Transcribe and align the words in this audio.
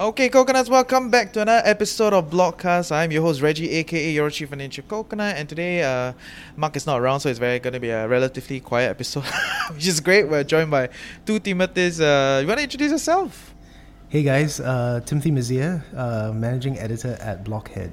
Okay, 0.00 0.30
coconuts, 0.30 0.70
welcome 0.70 1.10
back 1.10 1.30
to 1.34 1.42
another 1.42 1.60
episode 1.68 2.14
of 2.14 2.30
Blockcast. 2.30 2.90
I'm 2.90 3.12
your 3.12 3.20
host 3.20 3.42
Reggie, 3.42 3.68
aka 3.68 4.10
your 4.10 4.30
chief 4.30 4.48
financial 4.48 4.82
coconut, 4.88 5.36
and 5.36 5.46
today 5.46 5.82
uh, 5.82 6.14
Mark 6.56 6.74
is 6.74 6.86
not 6.86 6.98
around, 6.98 7.20
so 7.20 7.28
it's 7.28 7.38
very 7.38 7.58
going 7.58 7.74
to 7.74 7.80
be 7.80 7.90
a 7.90 8.08
relatively 8.08 8.60
quiet 8.60 8.88
episode, 8.88 9.24
which 9.74 9.86
is 9.86 10.00
great. 10.00 10.26
We're 10.26 10.42
joined 10.42 10.70
by 10.70 10.88
two 11.26 11.38
Timothys. 11.38 12.00
Uh, 12.00 12.40
you 12.40 12.46
want 12.46 12.60
to 12.60 12.62
introduce 12.62 12.92
yourself? 12.92 13.54
Hey 14.08 14.22
guys, 14.22 14.58
uh, 14.58 15.02
Timothy 15.04 15.32
Mazier, 15.32 15.84
uh, 15.94 16.32
managing 16.32 16.78
editor 16.78 17.18
at 17.20 17.44
Blockhead. 17.44 17.92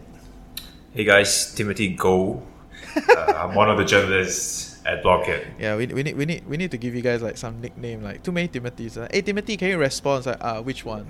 Hey 0.93 1.03
guys, 1.03 1.53
Timothy 1.55 1.93
Goh. 1.93 2.41
Uh, 2.95 3.33
I'm 3.35 3.53
one 3.53 3.69
of 3.69 3.77
the 3.77 3.83
journalists 3.83 4.76
at 4.87 5.03
Blockhead. 5.03 5.45
Yeah, 5.59 5.75
we, 5.75 5.85
we 5.87 6.01
need 6.01 6.15
we 6.17 6.25
need 6.25 6.47
we 6.47 6.55
need 6.57 6.71
to 6.71 6.77
give 6.77 6.95
you 6.95 7.01
guys 7.01 7.21
like 7.21 7.37
some 7.37 7.59
nickname, 7.61 8.01
like 8.01 8.23
too 8.23 8.31
many 8.31 8.47
Timothys. 8.47 8.97
Uh, 8.97 9.07
hey 9.11 9.21
Timothy, 9.21 9.57
can 9.57 9.67
you 9.67 9.77
respond? 9.77 10.19
It's 10.19 10.27
like, 10.27 10.37
uh, 10.41 10.61
which 10.63 10.85
one? 10.85 11.05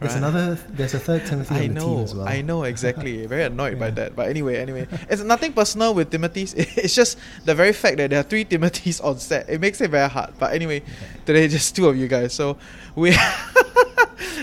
There's 0.00 0.14
Right. 0.14 0.18
another, 0.18 0.58
there's 0.68 0.94
a 0.94 0.98
third 0.98 1.24
Timothy 1.30 1.54
I 1.54 1.58
on 1.62 1.68
the 1.68 1.74
know, 1.74 1.86
team 1.94 1.98
as 2.04 2.14
well. 2.16 2.28
I 2.28 2.42
know 2.42 2.64
exactly. 2.64 3.24
Very 3.32 3.44
annoyed 3.44 3.78
by 3.78 3.90
that. 3.90 4.16
But 4.16 4.28
anyway, 4.28 4.56
anyway, 4.58 4.88
it's 5.08 5.22
nothing 5.22 5.52
personal 5.52 5.94
with 5.94 6.10
Timothy's. 6.10 6.52
It's 6.76 6.94
just 6.96 7.16
the 7.44 7.54
very 7.54 7.72
fact 7.72 7.98
that 7.98 8.10
there 8.10 8.18
are 8.18 8.24
three 8.26 8.44
Timothys 8.44 8.98
on 9.04 9.18
set. 9.18 9.48
It 9.48 9.60
makes 9.60 9.80
it 9.80 9.90
very 9.92 10.08
hard. 10.10 10.34
But 10.40 10.54
anyway, 10.54 10.82
today 11.24 11.46
just 11.46 11.76
two 11.76 11.86
of 11.88 11.96
you 11.96 12.08
guys. 12.08 12.34
So 12.34 12.58
we. 12.96 13.14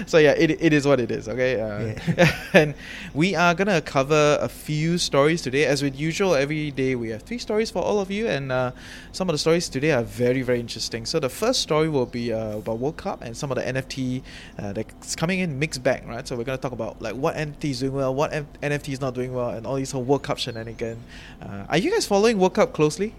So 0.05 0.17
yeah, 0.17 0.31
it, 0.31 0.51
it 0.51 0.73
is 0.73 0.85
what 0.85 0.99
it 0.99 1.11
is. 1.11 1.27
Okay, 1.27 1.59
uh, 1.59 2.27
and 2.53 2.73
we 3.13 3.35
are 3.35 3.53
gonna 3.53 3.81
cover 3.81 4.37
a 4.41 4.49
few 4.49 4.97
stories 4.97 5.41
today. 5.41 5.65
As 5.65 5.81
with 5.81 5.99
usual, 5.99 6.35
every 6.35 6.71
day 6.71 6.95
we 6.95 7.09
have 7.09 7.23
three 7.23 7.37
stories 7.37 7.71
for 7.71 7.81
all 7.81 7.99
of 7.99 8.11
you, 8.11 8.27
and 8.27 8.51
uh, 8.51 8.71
some 9.11 9.29
of 9.29 9.33
the 9.33 9.37
stories 9.37 9.69
today 9.69 9.91
are 9.91 10.03
very 10.03 10.41
very 10.41 10.59
interesting. 10.59 11.05
So 11.05 11.19
the 11.19 11.29
first 11.29 11.61
story 11.61 11.89
will 11.89 12.05
be 12.05 12.33
uh, 12.33 12.57
about 12.57 12.79
World 12.79 12.97
Cup 12.97 13.21
and 13.21 13.35
some 13.35 13.51
of 13.51 13.55
the 13.57 13.63
NFT 13.63 14.21
uh, 14.57 14.73
that's 14.73 15.15
coming 15.15 15.39
in 15.39 15.59
mixed 15.59 15.83
bag, 15.83 16.07
right? 16.07 16.27
So 16.27 16.35
we're 16.35 16.43
gonna 16.43 16.57
talk 16.57 16.73
about 16.73 17.01
like 17.01 17.15
what 17.15 17.35
NFT 17.35 17.65
is 17.71 17.79
doing 17.79 17.93
well, 17.93 18.13
what 18.13 18.33
N- 18.33 18.47
NFT 18.61 18.93
is 18.93 19.01
not 19.01 19.13
doing 19.13 19.33
well, 19.33 19.49
and 19.49 19.65
all 19.65 19.75
these 19.75 19.91
whole 19.91 20.03
World 20.03 20.23
Cup 20.23 20.37
shenanigans. 20.37 21.03
Uh, 21.41 21.65
are 21.69 21.77
you 21.77 21.91
guys 21.91 22.05
following 22.05 22.37
World 22.39 22.55
Cup 22.55 22.73
closely? 22.73 23.13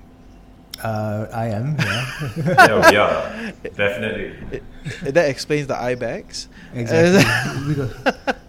Uh, 0.83 1.27
I 1.33 1.49
am, 1.49 1.77
yeah. 1.79 2.07
yeah, 2.37 2.91
we 2.91 2.97
are. 2.97 3.53
Definitely. 3.63 4.61
That 5.03 5.29
explains 5.29 5.67
the 5.67 5.77
eye 5.77 5.95
bags. 5.95 6.49
exactly. 6.75 7.69
we, 7.69 7.75
got, 7.75 7.91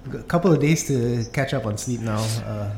we 0.06 0.12
got 0.14 0.22
a 0.22 0.24
couple 0.24 0.54
of 0.54 0.60
days 0.60 0.88
to 0.88 1.26
catch 1.34 1.54
up 1.54 1.66
on 1.66 1.78
sleep 1.78 2.00
now 2.00 2.20
uh, 2.46 2.72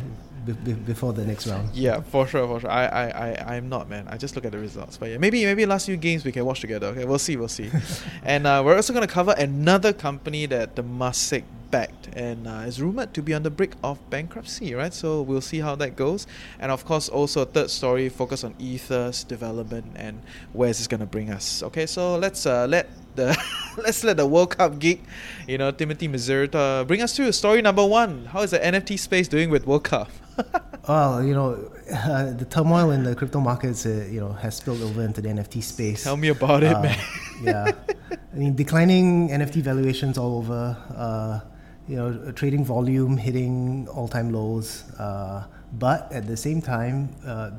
be- 0.45 0.53
be- 0.53 0.73
before 0.73 1.13
the 1.13 1.25
next 1.25 1.47
round. 1.47 1.73
Yeah, 1.73 2.01
for 2.01 2.27
sure, 2.27 2.47
for 2.47 2.59
sure. 2.59 2.69
I, 2.69 2.85
I, 2.85 3.05
I, 3.07 3.55
I'm 3.55 3.69
not, 3.69 3.89
man. 3.89 4.07
I 4.07 4.17
just 4.17 4.35
look 4.35 4.45
at 4.45 4.51
the 4.51 4.59
results. 4.59 4.97
But 4.97 5.09
yeah, 5.09 5.17
maybe, 5.17 5.43
maybe 5.45 5.65
last 5.65 5.85
few 5.85 5.97
games 5.97 6.25
we 6.25 6.31
can 6.31 6.45
watch 6.45 6.61
together. 6.61 6.87
Okay, 6.87 7.05
we'll 7.05 7.19
see, 7.19 7.35
we'll 7.37 7.47
see. 7.47 7.71
and 8.23 8.45
uh, 8.47 8.61
we're 8.65 8.75
also 8.75 8.93
gonna 8.93 9.07
cover 9.07 9.33
another 9.37 9.93
company 9.93 10.45
that 10.47 10.75
the 10.75 10.83
Temasek 10.83 11.43
backed 11.71 12.09
and 12.15 12.47
uh, 12.47 12.65
is 12.67 12.79
rumored 12.79 13.15
to 13.15 13.21
be 13.23 13.33
on 13.33 13.41
the 13.41 13.49
brink 13.49 13.75
of 13.83 13.97
bankruptcy. 14.09 14.75
Right, 14.75 14.93
so 14.93 15.21
we'll 15.21 15.41
see 15.41 15.59
how 15.59 15.75
that 15.75 15.95
goes. 15.95 16.27
And 16.59 16.71
of 16.71 16.85
course, 16.85 17.09
also 17.09 17.41
a 17.41 17.45
third 17.45 17.69
story 17.69 18.09
focused 18.09 18.43
on 18.43 18.53
Ether's 18.59 19.23
development 19.23 19.93
and 19.95 20.21
where 20.53 20.69
is 20.69 20.77
this 20.77 20.87
gonna 20.87 21.05
bring 21.05 21.31
us. 21.31 21.63
Okay, 21.63 21.85
so 21.85 22.17
let's 22.17 22.45
uh, 22.45 22.67
let 22.67 22.89
the 23.15 23.37
let's 23.77 24.03
let 24.03 24.17
the 24.17 24.25
World 24.27 24.57
Cup 24.57 24.79
geek, 24.79 25.03
you 25.47 25.57
know, 25.57 25.71
Timothy 25.71 26.07
Mazurta, 26.07 26.85
bring 26.87 27.01
us 27.01 27.15
to 27.15 27.31
story 27.33 27.61
number 27.61 27.85
one. 27.85 28.25
How 28.25 28.41
is 28.41 28.51
the 28.51 28.59
NFT 28.59 28.97
space 28.99 29.27
doing 29.27 29.49
with 29.49 29.65
World 29.67 29.83
Cup? 29.83 30.09
Well, 30.85 31.23
you 31.23 31.33
know, 31.33 31.71
uh, 31.93 32.33
the 32.33 32.43
turmoil 32.43 32.91
in 32.91 33.03
the 33.03 33.15
crypto 33.15 33.39
markets, 33.39 33.85
uh, 33.85 34.05
you 34.11 34.19
know, 34.19 34.33
has 34.33 34.57
spilled 34.57 34.81
over 34.81 35.01
into 35.01 35.21
the 35.21 35.29
NFT 35.29 35.63
space. 35.63 36.03
Tell 36.03 36.17
me 36.17 36.27
about 36.27 36.61
it, 36.61 36.75
Uh, 36.75 36.81
man. 36.81 36.99
yeah, 37.41 37.71
I 38.11 38.35
mean, 38.35 38.53
declining 38.53 39.29
NFT 39.29 39.61
valuations 39.61 40.17
all 40.17 40.39
over. 40.39 40.75
Uh, 40.93 41.39
you 41.87 41.95
know, 41.95 42.31
trading 42.33 42.65
volume 42.65 43.15
hitting 43.15 43.87
all-time 43.95 44.33
lows. 44.33 44.83
Uh, 44.99 45.45
but 45.71 46.11
at 46.11 46.27
the 46.27 46.35
same 46.35 46.61
time, 46.61 47.15
uh, 47.25 47.51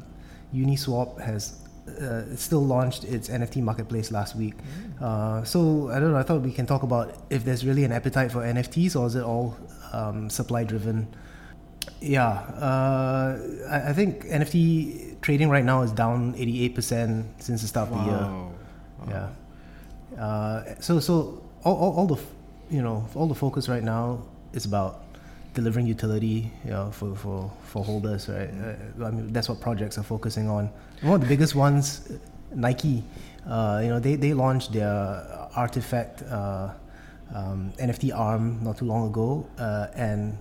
Uniswap 0.52 1.18
has 1.20 1.63
uh, 1.88 2.22
still 2.36 2.64
launched 2.64 3.04
its 3.04 3.28
NFT 3.28 3.62
marketplace 3.62 4.10
last 4.10 4.36
week. 4.36 4.54
Uh, 5.00 5.44
so 5.44 5.90
I 5.90 6.00
don't 6.00 6.12
know. 6.12 6.18
I 6.18 6.22
thought 6.22 6.40
we 6.40 6.52
can 6.52 6.66
talk 6.66 6.82
about 6.82 7.14
if 7.30 7.44
there's 7.44 7.64
really 7.64 7.84
an 7.84 7.92
appetite 7.92 8.32
for 8.32 8.40
NFTs 8.40 8.98
or 8.98 9.06
is 9.06 9.14
it 9.14 9.22
all 9.22 9.56
um, 9.92 10.30
supply-driven. 10.30 11.08
Yeah, 12.00 12.28
uh, 12.28 13.38
I, 13.68 13.90
I 13.90 13.92
think 13.92 14.24
NFT 14.24 15.20
trading 15.20 15.48
right 15.50 15.64
now 15.64 15.82
is 15.82 15.92
down 15.92 16.34
88% 16.34 17.24
since 17.38 17.62
the 17.62 17.68
start 17.68 17.90
of 17.90 17.98
the 17.98 18.04
year. 18.04 18.20
Wow. 18.20 18.52
Yeah. 19.08 19.28
Uh, 20.20 20.74
so 20.80 21.00
so 21.00 21.42
all, 21.64 21.76
all, 21.76 21.92
all 21.96 22.06
the 22.06 22.20
you 22.70 22.82
know 22.82 23.06
all 23.14 23.26
the 23.26 23.34
focus 23.34 23.68
right 23.68 23.82
now 23.82 24.22
is 24.52 24.64
about 24.64 25.03
delivering 25.54 25.86
utility 25.86 26.50
you 26.64 26.70
know 26.70 26.90
for 26.90 27.14
for, 27.14 27.50
for 27.64 27.84
holders 27.84 28.28
right? 28.28 28.50
Uh, 28.50 29.04
I 29.06 29.10
mean 29.10 29.32
that's 29.32 29.48
what 29.48 29.60
projects 29.60 29.98
are 29.98 30.02
focusing 30.02 30.48
on. 30.48 30.70
One 31.02 31.14
of 31.14 31.20
the 31.20 31.26
biggest 31.26 31.54
ones 31.54 32.12
Nike 32.54 33.02
uh, 33.48 33.80
you 33.82 33.88
know 33.88 34.00
they, 34.00 34.16
they 34.16 34.34
launched 34.34 34.72
their 34.72 34.94
artifact 35.54 36.22
uh, 36.22 36.70
um, 37.34 37.72
NFT 37.78 38.16
arm 38.16 38.62
not 38.62 38.78
too 38.78 38.84
long 38.84 39.06
ago 39.08 39.46
uh, 39.58 39.88
and 39.94 40.36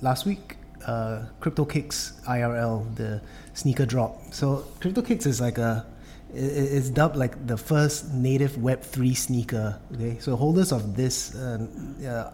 last 0.00 0.26
week 0.26 0.56
uh, 0.86 1.24
CryptoKicks 1.40 2.24
IRL 2.24 2.94
the 2.96 3.20
sneaker 3.54 3.86
drop. 3.86 4.18
So 4.32 4.64
CryptoKicks 4.80 5.26
is 5.26 5.40
like 5.40 5.58
a 5.58 5.86
it's 6.34 6.88
dubbed 6.88 7.16
like 7.16 7.46
the 7.46 7.58
first 7.58 8.12
native 8.14 8.52
Web3 8.52 9.14
sneaker. 9.16 9.78
Okay, 9.94 10.18
so 10.18 10.34
holders 10.34 10.72
of 10.72 10.96
this 10.96 11.34
uh, 11.34 11.66
uh, 12.06 12.32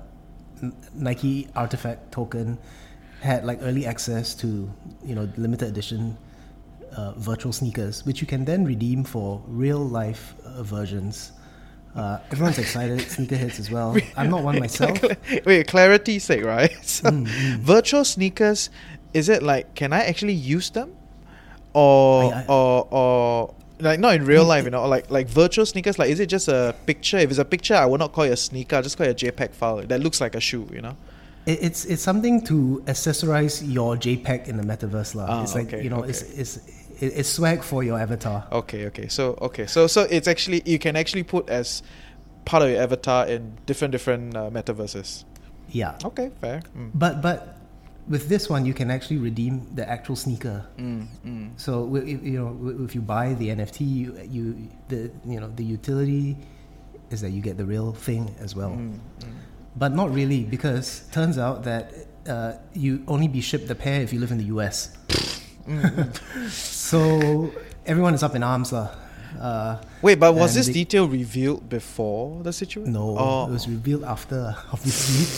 Nike 0.94 1.48
Artifact 1.54 2.12
token 2.12 2.58
had 3.20 3.44
like 3.44 3.58
early 3.62 3.84
access 3.86 4.34
to 4.36 4.70
you 5.04 5.14
know 5.14 5.28
limited 5.36 5.68
edition 5.68 6.16
uh, 6.96 7.12
virtual 7.16 7.52
sneakers, 7.52 8.04
which 8.06 8.20
you 8.20 8.26
can 8.26 8.44
then 8.44 8.64
redeem 8.64 9.04
for 9.04 9.42
real 9.46 9.78
life 9.80 10.34
uh, 10.44 10.62
versions. 10.62 11.32
Uh, 11.96 12.18
everyone's 12.30 12.58
excited. 12.58 12.98
Sneakerheads 13.16 13.58
as 13.58 13.70
well. 13.70 13.96
I'm 14.16 14.30
not 14.30 14.42
one 14.44 14.58
myself. 14.60 15.00
Wait, 15.46 15.66
clarity's 15.66 16.24
sake, 16.24 16.44
right? 16.44 16.72
So, 16.82 17.10
Mm, 17.10 17.26
mm. 17.26 17.56
virtual 17.58 18.04
sneakers, 18.04 18.70
is 19.14 19.28
it 19.28 19.42
like 19.42 19.74
can 19.74 19.92
I 19.92 20.04
actually 20.04 20.34
use 20.34 20.70
them, 20.70 20.94
or 21.74 22.32
I- 22.34 22.42
I- 22.42 22.46
or 22.46 22.86
or 22.90 23.54
like 23.80 24.00
not 24.00 24.14
in 24.14 24.24
real 24.24 24.44
life, 24.44 24.64
you 24.64 24.70
know, 24.70 24.86
like 24.88 25.10
like 25.10 25.28
virtual 25.28 25.66
sneakers? 25.66 25.98
Like, 25.98 26.10
is 26.10 26.20
it 26.20 26.26
just 26.26 26.48
a 26.48 26.74
picture? 26.86 27.18
If 27.18 27.30
it's 27.30 27.38
a 27.38 27.44
picture, 27.44 27.74
I 27.74 27.86
will 27.86 27.98
not 27.98 28.12
call 28.12 28.24
it 28.24 28.30
a 28.30 28.36
sneaker. 28.36 28.76
I'll 28.76 28.82
just 28.82 28.96
call 28.98 29.06
it 29.06 29.22
a 29.22 29.26
JPEG 29.32 29.52
file 29.54 29.78
that 29.86 30.00
looks 30.00 30.20
like 30.20 30.34
a 30.34 30.40
shoe. 30.40 30.68
You 30.72 30.82
know? 30.82 30.96
It, 31.46 31.58
it's 31.62 31.84
it's 31.84 32.02
something 32.02 32.42
to 32.44 32.82
accessorize 32.86 33.62
your 33.72 33.96
JPEG 33.96 34.48
in 34.48 34.56
the 34.56 34.62
metaverse, 34.62 35.14
lah. 35.14 35.26
Ah, 35.28 35.42
it's 35.42 35.54
like 35.54 35.68
okay, 35.72 35.82
you 35.82 35.90
know, 35.90 36.02
it's 36.02 36.22
okay. 36.22 36.32
it's 36.40 36.56
it- 36.56 36.72
it's 37.00 37.28
swag 37.28 37.62
for 37.62 37.84
your 37.84 37.96
avatar. 37.98 38.44
Okay, 38.50 38.86
okay. 38.86 39.06
So 39.06 39.38
okay, 39.40 39.66
so 39.66 39.86
so 39.86 40.02
it's 40.10 40.26
actually 40.26 40.62
you 40.66 40.78
can 40.80 40.96
actually 40.96 41.22
put 41.22 41.48
as 41.48 41.82
part 42.44 42.64
of 42.64 42.70
your 42.70 42.80
avatar 42.82 43.26
in 43.28 43.56
different 43.66 43.92
different 43.92 44.36
uh, 44.36 44.50
metaverses. 44.50 45.24
Yeah. 45.70 45.94
Okay, 46.04 46.30
fair. 46.40 46.62
Mm. 46.76 46.90
But 46.94 47.22
but 47.22 47.57
with 48.08 48.28
this 48.28 48.48
one, 48.48 48.64
you 48.64 48.74
can 48.74 48.90
actually 48.90 49.18
redeem 49.18 49.66
the 49.74 49.88
actual 49.88 50.16
sneaker. 50.16 50.64
Mm, 50.78 51.06
mm. 51.26 51.50
So 51.56 51.94
if, 51.96 52.22
you 52.22 52.38
know, 52.40 52.84
if 52.84 52.94
you 52.94 53.00
buy 53.00 53.34
the 53.34 53.48
NFT, 53.48 53.80
you, 53.80 54.18
you 54.28 54.68
the 54.88 55.10
you 55.26 55.40
know 55.40 55.48
the 55.54 55.64
utility 55.64 56.36
is 57.10 57.20
that 57.20 57.30
you 57.30 57.40
get 57.40 57.56
the 57.56 57.64
real 57.64 57.92
thing 57.92 58.34
as 58.40 58.54
well. 58.56 58.70
Mm, 58.70 58.98
mm. 59.20 59.32
But 59.76 59.94
not 59.94 60.12
really, 60.12 60.42
because 60.44 61.06
turns 61.12 61.38
out 61.38 61.64
that 61.64 61.92
uh, 62.26 62.52
you 62.74 63.04
only 63.06 63.28
be 63.28 63.40
shipped 63.40 63.68
the 63.68 63.74
pair 63.74 64.00
if 64.02 64.12
you 64.12 64.20
live 64.20 64.32
in 64.32 64.38
the 64.38 64.50
US. 64.56 64.96
Mm, 65.66 65.82
mm. 65.82 66.50
So 66.88 67.52
everyone 67.86 68.14
is 68.14 68.22
up 68.22 68.34
in 68.34 68.42
arms, 68.42 68.72
lah. 68.72 68.88
Uh, 69.38 69.76
Wait, 70.02 70.18
but 70.18 70.34
was 70.34 70.54
this 70.54 70.66
the- 70.66 70.72
detail 70.72 71.06
revealed 71.06 71.68
before 71.68 72.42
the 72.42 72.52
situation? 72.52 72.92
no, 72.92 73.14
Oh, 73.18 73.46
it 73.46 73.52
was 73.52 73.68
revealed 73.68 74.02
after, 74.04 74.56
obviously. 74.72 75.28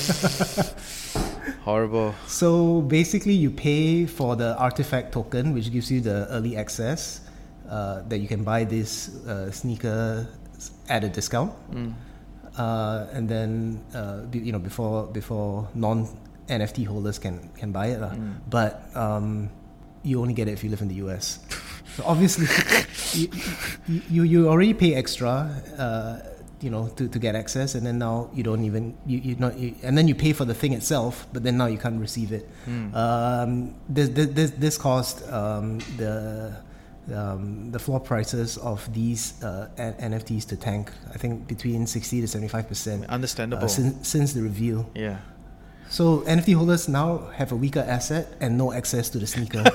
horrible. 1.65 2.15
So 2.27 2.81
basically, 2.83 3.35
you 3.35 3.51
pay 3.51 4.07
for 4.07 4.37
the 4.37 4.57
artifact 4.59 5.12
token, 5.12 5.53
which 5.55 5.71
gives 5.73 5.91
you 5.91 6.01
the 6.01 6.27
early 6.31 6.57
access 6.57 7.21
uh, 7.69 8.03
that 8.09 8.19
you 8.19 8.29
can 8.29 8.45
buy 8.45 8.65
this 8.65 9.09
uh, 9.27 9.51
sneaker 9.51 10.27
at 10.89 11.05
a 11.05 11.09
discount, 11.09 11.53
Mm. 11.73 11.95
uh, 12.59 13.07
and 13.12 13.29
then 13.29 13.81
uh, 13.95 14.23
be, 14.29 14.39
you 14.41 14.53
know 14.53 14.59
before 14.59 15.07
before 15.07 15.69
non 15.75 16.09
NFT 16.49 16.87
holders 16.87 17.19
can 17.19 17.49
can 17.57 17.73
buy 17.73 17.87
it. 17.95 18.01
Mm. 18.01 18.35
But 18.51 18.83
um, 18.97 19.51
you 20.03 20.21
only 20.21 20.35
get 20.35 20.49
it 20.49 20.53
if 20.53 20.65
you 20.65 20.71
live 20.71 20.83
in 20.83 20.89
the 20.89 21.01
US. 21.06 21.39
So 21.97 22.05
obviously, 22.06 22.47
you, 23.19 23.27
you 24.09 24.23
you 24.23 24.49
already 24.49 24.75
pay 24.75 24.95
extra. 24.95 25.51
Uh, 26.61 26.65
you 26.65 26.71
know, 26.71 26.89
to, 26.89 27.09
to 27.09 27.19
get 27.19 27.35
access, 27.35 27.75
and 27.75 27.87
then 27.87 27.99
now 27.99 28.31
you 28.35 28.43
don't 28.43 28.65
even 28.65 28.97
you 29.07 29.19
you 29.19 29.37
not 29.37 29.59
you, 29.59 29.75
and 29.83 29.97
then 29.97 30.09
you 30.09 30.15
pay 30.15 30.33
for 30.33 30.45
the 30.45 30.55
thing 30.55 30.73
itself, 30.73 31.27
but 31.33 31.43
then 31.43 31.57
now 31.57 31.67
you 31.67 31.79
can't 31.79 32.01
receive 32.01 32.33
it. 32.33 32.49
Mm. 32.67 32.95
Um, 32.95 33.75
this, 33.89 34.09
this 34.11 34.51
this 34.53 34.79
caused 34.79 35.29
um, 35.31 35.79
the 35.97 36.57
um, 37.15 37.71
the 37.71 37.79
floor 37.79 38.01
prices 38.01 38.59
of 38.59 38.93
these 38.93 39.43
uh, 39.43 39.69
NFTs 39.79 40.47
to 40.49 40.57
tank. 40.57 40.93
I 41.15 41.19
think 41.19 41.47
between 41.49 41.87
sixty 41.87 42.21
to 42.21 42.27
seventy 42.27 42.49
five 42.49 42.69
percent 42.69 43.06
Understandable. 43.06 43.69
since 43.69 44.09
since 44.09 44.33
the 44.33 44.43
reveal. 44.43 44.91
yeah. 44.95 45.19
So 45.89 46.21
NFT 46.21 46.55
holders 46.55 46.89
now 46.89 47.31
have 47.35 47.51
a 47.51 47.56
weaker 47.56 47.81
asset 47.81 48.37
and 48.41 48.56
no 48.56 48.73
access 48.73 49.11
to 49.11 49.19
the 49.19 49.27
sneaker. 49.27 49.65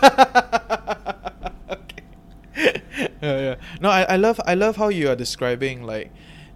yeah, 3.22 3.40
yeah. 3.40 3.56
No, 3.82 3.90
I, 3.90 4.04
I 4.04 4.16
love 4.16 4.40
I 4.46 4.56
love 4.56 4.78
how 4.78 4.88
you 4.88 5.10
are 5.10 5.16
describing 5.16 5.84
like 5.84 6.12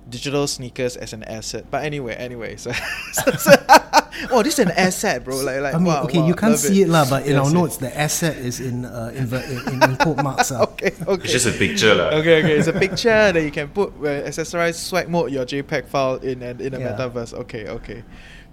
digital 0.10 0.48
sneakers 0.48 0.98
as 0.98 1.14
an 1.14 1.24
asset. 1.24 1.66
But 1.72 1.84
anyway, 1.86 2.16
anyway, 2.16 2.58
so, 2.58 2.72
so- 3.14 3.32
so- 3.38 3.56
oh, 4.32 4.44
this 4.44 4.60
is 4.60 4.66
an 4.68 4.72
asset, 4.76 5.24
bro. 5.24 5.38
Like, 5.38 5.62
like 5.62 5.74
I 5.76 5.78
mean, 5.78 5.88
wow, 5.88 6.04
okay, 6.04 6.20
wow, 6.20 6.28
you 6.28 6.36
can't 6.36 6.58
see 6.58 6.82
it, 6.82 6.90
lah, 6.90 7.06
but 7.10 7.24
in 7.24 7.34
Yes, 7.34 7.40
our 7.40 7.46
yes. 7.46 7.54
notes, 7.54 7.78
the 7.78 7.92
asset 7.98 8.36
is 8.38 8.60
in 8.60 8.84
uh, 8.86 9.12
inver- 9.16 9.46
in, 9.48 9.60
in, 9.74 9.90
in 9.92 9.96
quote 9.96 10.18
marks. 10.24 10.52
ah. 10.52 10.64
Okay, 10.76 10.92
okay. 11.08 11.24
It's 11.24 11.32
just 11.34 11.48
a 11.48 11.56
picture, 11.56 11.94
lah. 11.96 12.12
Okay, 12.20 12.44
okay. 12.44 12.56
It's 12.60 12.68
a 12.68 12.74
picture 12.76 13.32
that 13.32 13.40
you 13.44 13.52
can 13.52 13.70
put 13.70 13.90
uh, 14.02 14.28
accessorize 14.28 14.76
swag 14.76 15.08
mode 15.08 15.32
your 15.32 15.46
JPEG 15.46 15.88
file 15.88 16.18
in 16.20 16.42
and 16.44 16.60
in 16.60 16.74
a 16.74 16.80
Yeah. 16.80 16.96
metaverse. 16.98 17.34
Okay, 17.48 17.68
okay. 17.80 18.04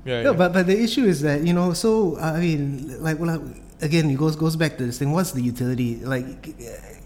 Yeah, 0.06 0.22
No, 0.22 0.30
yeah. 0.32 0.38
but 0.38 0.52
but 0.54 0.66
the 0.70 0.78
issue 0.78 1.02
is 1.02 1.22
that 1.26 1.42
you 1.42 1.50
know, 1.52 1.72
so 1.74 2.14
I 2.22 2.38
mean, 2.38 2.94
like, 3.02 3.18
well, 3.18 3.42
again, 3.82 4.06
it 4.06 4.14
goes 4.18 4.36
goes 4.38 4.54
back 4.54 4.78
to 4.78 4.86
this 4.86 4.98
thing. 5.02 5.10
What's 5.10 5.34
the 5.34 5.42
utility? 5.42 5.98
Like, 5.98 6.46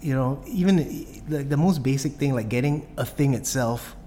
you 0.05 0.13
know, 0.13 0.37
even 0.45 0.77
like 1.25 1.49
the 1.49 1.57
most 1.57 1.81
basic 1.81 2.21
thing, 2.21 2.37
like 2.37 2.49
getting 2.49 2.85
a 3.01 3.05
thing 3.05 3.33
itself, 3.33 3.97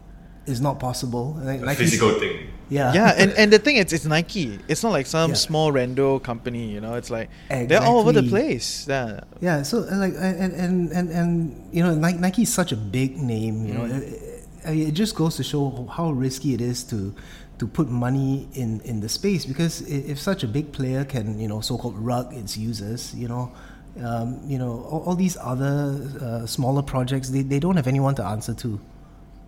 is 0.47 0.61
not 0.61 0.79
possible. 0.79 1.37
Like, 1.43 1.61
A 1.63 1.65
like 1.65 1.79
physical 1.79 2.11
thing. 2.19 2.49
yeah, 2.69 2.93
yeah, 2.93 3.15
and, 3.17 3.33
and 3.41 3.53
the 3.53 3.59
thing 3.59 3.77
is, 3.77 3.93
it's 3.93 4.05
Nike. 4.05 4.59
It's 4.69 4.83
not 4.83 4.93
like 4.93 5.07
some 5.07 5.31
Yeah. 5.31 5.37
small 5.37 5.73
rando 5.73 6.23
company. 6.23 6.71
You 6.71 6.81
know, 6.81 6.95
it's 6.95 7.11
like 7.11 7.31
they're 7.49 7.83
all 7.83 7.99
over 8.01 8.13
the 8.13 8.23
place. 8.23 8.87
Yeah, 8.89 9.21
Yeah, 9.41 9.63
so 9.63 9.79
uh, 9.91 9.97
like 9.97 10.15
and 10.19 10.53
and 10.53 10.93
and, 10.93 11.11
and 11.11 11.69
you 11.73 11.83
know 11.83 11.95
Nike, 11.95 12.19
Nike 12.19 12.43
is 12.43 12.53
such 12.53 12.73
a 12.73 12.77
big 12.77 13.17
name. 13.17 13.67
You 13.67 13.75
know, 13.75 13.85
Mm. 13.85 14.03
it, 14.03 14.89
it 14.89 14.93
just 14.93 15.15
goes 15.15 15.37
to 15.37 15.43
show 15.45 15.89
how 15.97 16.11
risky 16.13 16.55
it 16.55 16.61
is 16.61 16.85
to 16.85 17.15
to 17.59 17.67
put 17.67 17.89
money 17.89 18.49
in 18.55 18.81
in 18.85 19.01
the 19.01 19.09
space 19.09 19.47
because 19.47 19.81
if 19.89 20.19
such 20.19 20.43
a 20.43 20.49
big 20.49 20.73
player 20.73 21.05
can 21.05 21.39
you 21.39 21.49
know 21.49 21.61
so-called 21.61 21.97
rug 21.99 22.33
its 22.35 22.57
users, 22.57 23.15
you 23.15 23.29
know. 23.29 23.53
Um, 23.97 24.41
you 24.45 24.59
know 24.59 24.83
all, 24.91 25.03
all 25.07 25.15
these 25.15 25.37
other 25.39 25.95
uh, 26.21 26.47
smaller 26.47 26.83
projects 26.83 27.29
they, 27.31 27.43
they 27.43 27.61
don't 27.61 27.77
have 27.77 27.87
anyone 27.87 28.17
to 28.17 28.25
answer 28.25 28.53
to 28.55 28.81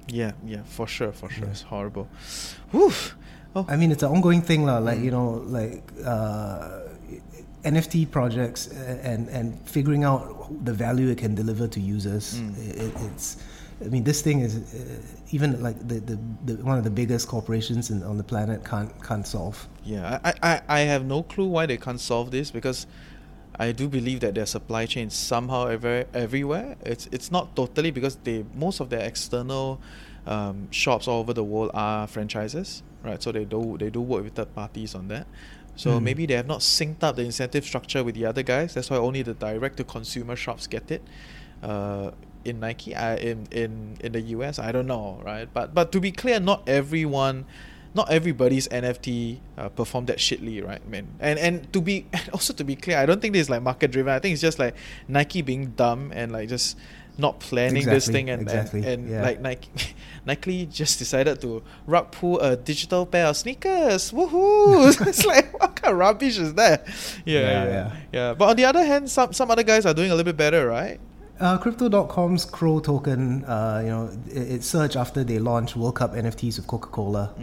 yeah, 0.09 0.33
yeah. 0.45 0.63
For 0.65 0.87
sure, 0.87 1.13
for 1.13 1.29
sure. 1.31 1.49
It's 1.49 1.63
horrible. 1.63 2.09
Woof. 2.73 3.17
Oh, 3.55 3.65
I 3.69 3.77
mean, 3.77 3.91
it's 3.91 4.03
an 4.03 4.11
ongoing 4.11 4.43
thing, 4.43 4.65
lah. 4.65 4.79
Like 4.79 5.01
you 5.01 5.11
know, 5.11 5.43
like 5.47 5.83
uh, 6.05 6.81
NFT 7.65 8.11
projects 8.11 8.69
and 8.69 9.29
and 9.29 9.59
figuring 9.69 10.05
out 10.05 10.21
the 10.65 10.73
value 10.73 11.09
it 11.09 11.19
can 11.19 11.35
deliver 11.35 11.67
to 11.69 11.81
users. 11.81 12.39
Mm. 12.39 12.59
It, 12.59 12.93
it's, 13.07 13.37
I 13.85 13.89
mean, 13.89 14.05
this 14.05 14.23
thing 14.23 14.41
is 14.41 14.57
uh, 14.57 15.03
even 15.31 15.63
like 15.63 15.77
the, 15.87 16.01
the, 16.01 16.19
the 16.45 16.65
one 16.65 16.79
of 16.79 16.85
the 16.85 16.91
biggest 16.91 17.29
corporations 17.29 17.91
in, 17.91 18.03
on 18.03 18.17
the 18.17 18.25
planet 18.25 18.65
can't 18.65 18.91
can't 19.03 19.27
solve. 19.27 19.69
Yeah, 19.85 20.21
I, 20.25 20.33
I, 20.43 20.61
I 20.69 20.81
have 20.81 21.05
no 21.05 21.23
clue 21.23 21.47
why 21.49 21.67
they 21.67 21.77
can't 21.77 22.01
solve 22.01 22.31
this 22.31 22.51
because 22.51 22.87
I 23.59 23.73
do 23.73 23.89
believe 23.89 24.21
that 24.21 24.35
their 24.35 24.47
supply 24.47 24.87
chain 24.87 25.09
is 25.09 25.15
somehow 25.15 25.67
ever, 25.69 26.05
everywhere. 26.15 26.77
It's 26.85 27.07
it's 27.13 27.31
not 27.31 27.57
totally 27.57 27.91
because 27.91 28.17
they 28.17 28.45
most 28.55 28.81
of 28.81 28.91
their 28.91 29.01
external 29.01 29.81
um, 30.27 30.69
shops 30.71 31.09
all 31.09 31.21
over 31.21 31.33
the 31.33 31.45
world 31.45 31.71
are 31.75 32.07
franchises, 32.07 32.83
right? 33.03 33.23
So 33.23 33.33
they 33.33 33.45
do 33.45 33.77
they 33.79 33.91
do 33.91 34.01
work 34.01 34.25
with 34.25 34.35
third 34.35 34.55
parties 34.55 34.95
on 34.95 35.09
that. 35.09 35.27
So 35.75 36.01
Hmm. 36.01 36.01
maybe 36.01 36.27
they 36.27 36.35
have 36.35 36.47
not 36.47 36.61
synced 36.61 37.03
up 37.03 37.17
the 37.17 37.23
incentive 37.23 37.65
structure 37.65 38.03
with 38.05 38.15
the 38.15 38.25
other 38.27 38.43
guys. 38.43 38.75
That's 38.75 38.91
why 38.91 38.97
only 38.97 39.23
the 39.23 39.35
direct 39.35 39.77
to 39.79 39.85
consumer 39.85 40.37
shops 40.37 40.67
get 40.67 40.91
it. 40.91 41.03
Uh, 41.63 42.13
in 42.45 42.61
Nike, 42.61 42.95
uh, 42.95 43.17
in 43.17 43.47
in 43.51 43.97
in 44.01 44.13
the 44.13 44.21
US, 44.21 44.59
I 44.59 44.71
don't 44.73 44.87
know, 44.87 45.21
right? 45.25 45.49
But 45.53 45.75
but 45.75 45.93
to 45.93 46.01
be 46.01 46.13
clear, 46.13 46.39
not 46.41 46.69
everyone 46.69 47.47
not 47.97 48.11
everybody's 48.11 48.69
NFT 48.69 49.39
uh, 49.57 49.71
performed 49.71 50.09
that 50.09 50.19
shitly, 50.19 50.65
right, 50.65 50.87
man? 50.87 51.09
And 51.19 51.39
and 51.39 51.73
to 51.73 51.81
be 51.81 52.07
and 52.13 52.29
also 52.31 52.53
to 52.53 52.63
be 52.63 52.77
clear, 52.77 52.99
I 52.99 53.07
don't 53.07 53.21
think 53.21 53.33
this 53.33 53.49
is 53.49 53.51
like 53.51 53.63
market 53.63 53.91
driven. 53.91 54.13
I 54.13 54.19
think 54.19 54.35
it's 54.35 54.43
just 54.43 54.59
like 54.59 54.77
Nike 55.09 55.43
being 55.43 55.73
dumb 55.73 56.13
and 56.15 56.31
like 56.31 56.49
just 56.49 56.77
not 57.19 57.41
planning 57.41 57.87
this 57.87 58.07
thing 58.07 58.29
and 58.29 58.43
exactly, 58.43 58.81
and, 58.81 58.89
and 58.89 59.11
yeah. 59.11 59.23
like 59.23 59.41
Nike 59.41 59.71
Nike 60.27 60.67
just 60.67 60.99
decided 60.99 61.41
to 61.41 61.63
rug 61.87 62.13
pull 62.13 62.39
a 62.41 62.55
digital 62.57 63.07
pair 63.07 63.27
of 63.27 63.37
sneakers. 63.37 64.13
Woohoo! 64.13 65.01
it's 65.07 65.25
like 65.25 65.59
what 65.59 65.75
kind 65.75 65.93
of 65.93 65.99
rubbish 65.99 66.39
is 66.39 66.53
that? 66.55 66.87
Yeah, 67.25 67.41
Yeah, 67.41 67.41
yeah, 67.41 67.65
yeah. 67.65 67.97
yeah. 68.13 68.35
But 68.35 68.51
on 68.51 68.57
the 68.57 68.67
other 68.67 68.85
hand, 68.85 69.11
some 69.11 69.33
some 69.33 69.51
other 69.51 69.65
guys 69.65 69.87
are 69.87 69.95
doing 69.95 70.11
a 70.11 70.15
little 70.15 70.31
bit 70.31 70.37
better, 70.37 70.69
right? 70.69 71.01
Uh, 71.39 71.59
Crypto.com's 71.59 72.47
CRO 72.47 72.81
token, 72.81 73.45
uh, 73.45 73.83
you 73.85 73.91
know, 73.91 74.11
it, 74.27 74.53
it 74.53 74.65
surged 74.65 74.97
after 74.97 75.23
they 75.23 75.39
launched 75.39 75.77
World 75.77 75.97
Cup 75.97 76.15
NFTs 76.15 76.57
with 76.57 76.67
Coca 76.67 76.89
Cola. 76.89 77.35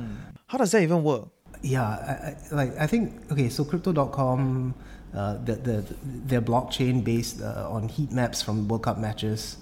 How 0.53 0.59
does 0.59 0.71
that 0.73 0.83
even 0.83 1.01
work? 1.03 1.29
Yeah, 1.63 1.81
I, 1.81 2.11
I, 2.29 2.35
like 2.51 2.77
I 2.77 2.85
think 2.85 3.31
okay. 3.31 3.49
So 3.49 3.65
crypto.com, 3.65 4.75
uh, 5.11 5.37
the, 5.43 5.55
the 5.55 5.85
their 6.03 6.43
blockchain 6.43 7.03
based 7.03 7.41
uh, 7.41 7.67
on 7.71 7.89
heat 7.89 8.11
maps 8.11 8.43
from 8.43 8.67
World 8.67 8.83
Cup 8.83 8.99
matches. 8.99 9.57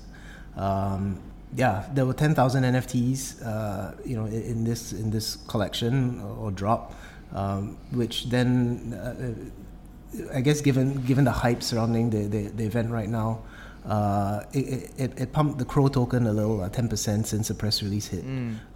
Um, 0.57 1.17
yeah, 1.55 1.87
there 1.93 2.05
were 2.05 2.13
ten 2.13 2.35
thousand 2.35 2.65
NFTs, 2.65 3.41
uh, 3.45 3.93
you 4.03 4.17
know, 4.17 4.25
in, 4.25 4.41
in 4.41 4.63
this 4.65 4.91
in 4.91 5.11
this 5.11 5.37
collection 5.47 6.19
or 6.37 6.51
drop, 6.51 6.93
um, 7.33 7.77
which 7.91 8.25
then, 8.25 8.93
uh, 8.93 10.35
I 10.35 10.41
guess, 10.41 10.59
given 10.59 11.05
given 11.05 11.23
the 11.23 11.31
hype 11.31 11.63
surrounding 11.63 12.09
the 12.09 12.27
the, 12.27 12.49
the 12.49 12.65
event 12.65 12.91
right 12.91 13.07
now. 13.07 13.43
Uh, 13.85 14.43
it, 14.51 14.91
it, 14.97 15.11
it 15.17 15.31
pumped 15.31 15.57
the 15.57 15.65
CRO 15.65 15.87
token 15.87 16.27
a 16.27 16.33
little, 16.33 16.59
uh, 16.59 16.67
ten 16.67 16.89
percent 16.89 17.27
since 17.27 17.47
the 17.47 17.53
press 17.53 17.81
release 17.81 18.07
hit. 18.07 18.25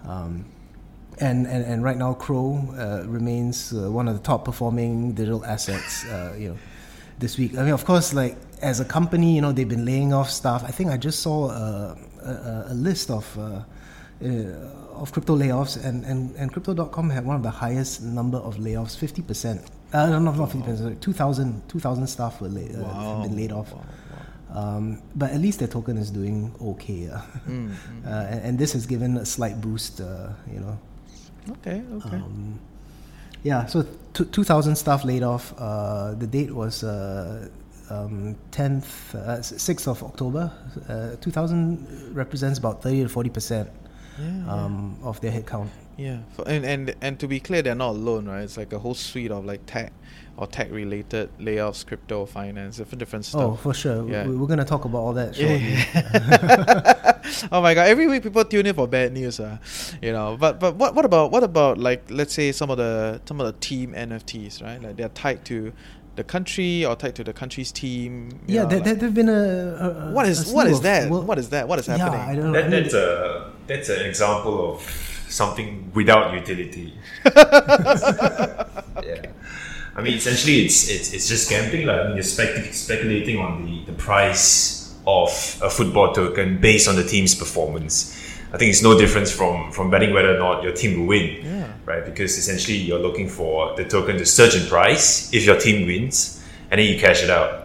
Um, 0.08 0.46
and, 1.20 1.48
and 1.48 1.66
and 1.66 1.84
right 1.84 1.98
now 1.98 2.14
CRO 2.14 2.68
uh, 2.78 3.08
remains 3.08 3.74
uh, 3.74 3.90
one 3.92 4.08
of 4.08 4.16
the 4.16 4.22
top 4.22 4.46
performing 4.46 5.14
digital 5.14 5.44
assets 5.46 6.06
uh, 6.06 6.36
you 6.38 6.50
know 6.50 6.58
this 7.20 7.38
week. 7.38 7.58
I 7.58 7.64
mean 7.64 7.74
of 7.74 7.86
course 7.86 8.14
like 8.14 8.36
as 8.62 8.80
a 8.80 8.86
company 8.86 9.36
you 9.36 9.42
know 9.42 9.52
they've 9.52 9.70
been 9.70 9.86
laying 9.86 10.14
off 10.14 10.30
staff. 10.30 10.64
I 10.64 10.72
think 10.72 10.92
I 10.92 10.98
just 10.98 11.22
saw 11.22 11.50
a, 11.50 11.98
a, 12.24 12.66
a 12.70 12.74
list 12.74 13.10
of 13.10 13.38
uh, 13.38 13.62
uh, 14.24 14.28
of 14.96 15.12
crypto 15.12 15.38
layoffs. 15.38 15.84
And, 15.84 16.06
and, 16.06 16.34
and 16.38 16.52
crypto.com 16.52 17.10
had 17.10 17.26
one 17.26 17.36
of 17.36 17.44
the 17.44 17.50
highest 17.50 18.02
number 18.02 18.38
of 18.38 18.56
layoffs 18.56 18.96
50% 18.98 19.68
uh, 19.94 20.08
no, 20.08 20.20
not, 20.20 20.36
50% 20.36 20.78
sorry, 20.78 20.96
2,000 20.96 21.70
2,000 21.70 22.08
staff 22.08 22.42
were 22.42 22.48
lay, 22.48 22.70
uh, 22.74 22.84
have 22.84 23.24
been 23.24 23.36
laid 23.36 23.52
off. 23.52 23.72
Wow, 23.72 23.86
wow. 24.50 24.78
um, 24.78 25.02
but 25.16 25.32
at 25.32 25.40
least 25.40 25.60
their 25.60 25.68
token 25.68 25.98
is 25.98 26.12
doing 26.12 26.54
okay 26.62 27.10
uh. 27.10 27.22
Mm, 27.48 27.72
uh, 28.06 28.10
and, 28.10 28.42
and 28.42 28.60
this 28.60 28.74
has 28.74 28.86
given 28.86 29.18
a 29.18 29.26
slight 29.26 29.62
boost 29.62 30.02
uh, 30.02 30.30
you 30.52 30.60
know 30.60 30.80
Okay, 31.52 31.84
okay. 31.94 32.18
um, 32.18 32.60
yeah, 33.44 33.66
so 33.68 33.86
t- 34.14 34.26
2,000 34.26 34.76
staff 34.76 35.06
laid 35.06 35.24
off. 35.24 35.54
Uh, 35.58 36.14
the 36.16 36.26
date 36.26 36.52
was 36.52 36.84
uh, 36.84 37.48
um, 37.90 38.36
10th, 38.52 39.14
uh, 39.14 39.40
6th 39.40 39.88
of 39.88 40.04
October. 40.04 40.52
Uh, 40.90 41.16
2,000 41.22 42.16
represents 42.16 42.58
about 42.58 42.82
30 42.82 43.04
to 43.04 43.10
40 43.10 43.30
percent 43.30 43.70
yeah, 44.20 44.26
yeah. 44.26 44.52
um, 44.54 44.98
of 45.04 45.22
their 45.22 45.32
headcount. 45.32 45.68
Yeah, 45.98 46.20
for, 46.34 46.48
and 46.48 46.66
and 46.66 46.96
and 47.02 47.20
to 47.20 47.28
be 47.28 47.40
clear, 47.40 47.62
they're 47.62 47.74
not 47.76 47.92
alone, 47.92 48.26
right? 48.28 48.42
It's 48.44 48.58
like 48.58 48.74
a 48.74 48.80
whole 48.80 48.94
suite 48.96 49.32
of 49.32 49.46
like 49.46 49.66
tech 49.66 49.94
or 50.38 50.46
tech 50.46 50.70
related 50.72 51.30
layoffs, 51.40 51.86
crypto, 51.86 52.26
finance, 52.26 52.78
different 52.78 53.00
different 53.00 53.24
stuff. 53.26 53.42
Oh, 53.42 53.56
for 53.56 53.74
sure. 53.74 54.06
Yeah. 54.10 54.28
We, 54.28 54.36
we're 54.36 54.48
going 54.48 54.60
to 54.60 54.66
talk 54.66 54.84
about 54.84 54.98
all 55.00 55.14
that 55.14 55.38
Yeah, 55.38 55.48
shortly. 55.48 55.70
yeah. 55.72 57.48
oh 57.52 57.62
my 57.62 57.74
god! 57.74 57.88
Every 57.88 58.08
week 58.08 58.24
people 58.24 58.44
tune 58.44 58.66
in 58.66 58.76
for 58.76 58.88
bad 58.88 59.14
news, 59.14 59.40
uh, 59.40 59.58
you 60.02 60.12
know. 60.12 60.36
But 60.38 60.60
but 60.60 60.76
what 60.76 60.96
what 60.96 61.06
about 61.06 61.32
what 61.32 61.44
about 61.44 61.78
like 61.78 62.04
let's 62.10 62.34
say 62.34 62.52
some 62.52 62.70
of 62.70 62.78
the 62.78 63.22
some 63.26 63.40
of 63.40 63.48
the 63.48 63.54
team 63.60 63.94
NFTs, 63.94 64.62
right? 64.62 64.82
Like 64.82 64.98
they're 64.98 65.10
tied 65.10 65.46
to 65.46 65.72
the 66.18 66.24
country 66.26 66.86
or 66.86 66.96
tied 66.98 67.16
to 67.16 67.24
the 67.24 67.32
country's 67.34 67.72
team. 67.72 68.38
Yeah, 68.48 68.64
know, 68.64 68.68
there, 68.70 68.78
like- 68.80 68.86
there, 68.86 68.96
there've 68.96 69.14
been 69.14 69.30
a, 69.30 69.34
a- 69.34 70.10
a 70.10 70.12
what 70.12 70.26
a 70.26 70.30
is 70.30 70.52
what 70.52 70.64
slew 70.64 70.72
is 70.72 70.78
of 70.80 70.84
that? 70.84 71.10
world- 71.10 71.26
What 71.28 71.40
is 71.40 71.50
that? 71.52 71.68
What 71.70 71.80
is 71.80 71.88
Yeah, 71.88 71.98
happening? 71.98 72.20
I 72.22 72.36
don't 72.36 72.52
know. 72.52 72.60
I 72.60 72.62
That, 72.64 72.72
mean, 72.72 72.84
that's 72.84 72.94
a 72.94 73.52
that's 73.68 73.90
an 73.90 74.06
example 74.06 74.74
of 74.74 75.12
something 75.30 75.92
without 75.94 76.34
utility. 76.34 76.94
yeah. 77.26 79.32
I 79.98 80.02
mean, 80.02 80.14
essentially, 80.14 80.66
it's 80.66 80.90
it's, 80.90 81.14
it's 81.14 81.28
just 81.28 81.50
gambling. 81.50 81.88
Like, 81.88 82.00
I 82.00 82.04
mean, 82.08 82.16
you're 82.16 82.24
spec- 82.24 82.74
speculating 82.74 83.40
on 83.40 83.66
the, 83.66 83.92
the 83.92 83.98
price 83.98 84.94
of 85.08 85.30
a 85.64 85.70
football 85.70 86.14
token 86.14 86.60
based 86.60 86.88
on 86.90 86.96
the 86.96 87.04
team's 87.04 87.36
performance. 87.36 88.12
I 88.54 88.58
think 88.58 88.70
it's 88.72 88.84
no 88.84 88.98
difference 88.98 89.32
from, 89.32 89.72
from 89.72 89.90
betting 89.92 90.14
whether 90.14 90.36
or 90.36 90.40
not 90.40 90.64
your 90.64 90.72
team 90.72 91.00
will 91.00 91.08
win, 91.08 91.46
Yeah. 91.46 91.68
right? 91.86 92.06
Because 92.06 92.38
essentially, 92.38 92.78
you're 92.78 93.00
looking 93.00 93.28
for 93.28 93.76
the 93.76 93.84
token 93.86 94.18
to 94.18 94.26
surge 94.26 94.56
in 94.56 94.68
price 94.68 95.34
if 95.34 95.46
your 95.46 95.60
team 95.60 95.86
wins, 95.88 96.42
and 96.72 96.80
then 96.80 96.88
you 96.92 97.00
cash 97.00 97.24
it 97.24 97.30
out. 97.30 97.65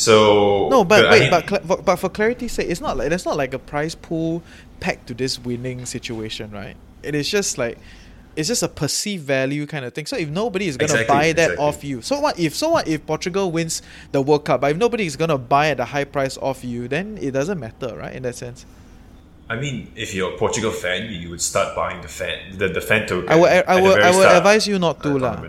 So 0.00 0.68
No, 0.70 0.84
but 0.84 1.06
I 1.06 1.10
wait, 1.10 1.20
mean- 1.20 1.30
but 1.30 1.48
cl- 1.48 1.62
but, 1.66 1.84
but 1.84 1.96
for 1.96 2.08
clarity's 2.08 2.52
sake, 2.52 2.68
it's 2.70 2.80
not 2.80 2.96
like 2.96 3.08
there's 3.10 3.26
not 3.26 3.36
like 3.36 3.52
a 3.54 3.58
prize 3.58 3.94
pool 3.94 4.42
packed 4.80 5.06
to 5.08 5.14
this 5.14 5.38
winning 5.38 5.84
situation, 5.86 6.50
right? 6.50 6.76
It 7.02 7.14
is 7.14 7.28
just 7.28 7.58
like 7.58 7.78
it's 8.36 8.48
just 8.48 8.62
a 8.62 8.68
perceived 8.68 9.24
value 9.26 9.66
kind 9.66 9.84
of 9.84 9.92
thing. 9.92 10.06
So 10.06 10.16
if 10.16 10.28
nobody 10.30 10.68
is 10.68 10.76
gonna 10.76 10.92
Exactly, 10.94 11.14
buy 11.14 11.32
that 11.32 11.50
exactly. 11.52 11.66
off 11.66 11.84
you, 11.84 12.00
so 12.00 12.20
what 12.20 12.38
if 12.38 12.54
so 12.54 12.70
what 12.70 12.88
if 12.88 13.04
Portugal 13.04 13.50
wins 13.52 13.82
the 14.12 14.22
World 14.22 14.44
Cup, 14.46 14.62
but 14.62 14.70
if 14.70 14.76
nobody 14.78 15.04
is 15.04 15.16
gonna 15.16 15.36
buy 15.36 15.68
at 15.68 15.80
a 15.80 15.84
high 15.84 16.04
price 16.04 16.38
off 16.38 16.64
you, 16.64 16.88
then 16.88 17.18
it 17.20 17.32
doesn't 17.32 17.58
matter, 17.60 17.96
right? 17.96 18.14
In 18.14 18.22
that 18.22 18.36
sense, 18.36 18.64
I 19.50 19.56
mean, 19.56 19.90
if 19.96 20.14
you're 20.14 20.32
a 20.32 20.38
Portugal 20.38 20.70
fan, 20.70 21.10
you 21.12 21.28
would 21.30 21.42
start 21.42 21.74
buying 21.74 22.00
the 22.00 22.08
fan 22.08 22.56
the, 22.56 22.68
the 22.68 22.80
fan 22.80 23.06
token. 23.06 23.28
I 23.28 23.36
would 23.36 23.50
I 23.50 23.80
would 23.82 24.00
I 24.00 24.10
would 24.16 24.28
advise 24.28 24.66
you 24.66 24.78
not 24.78 25.02
to 25.02 25.18
lah. 25.18 25.44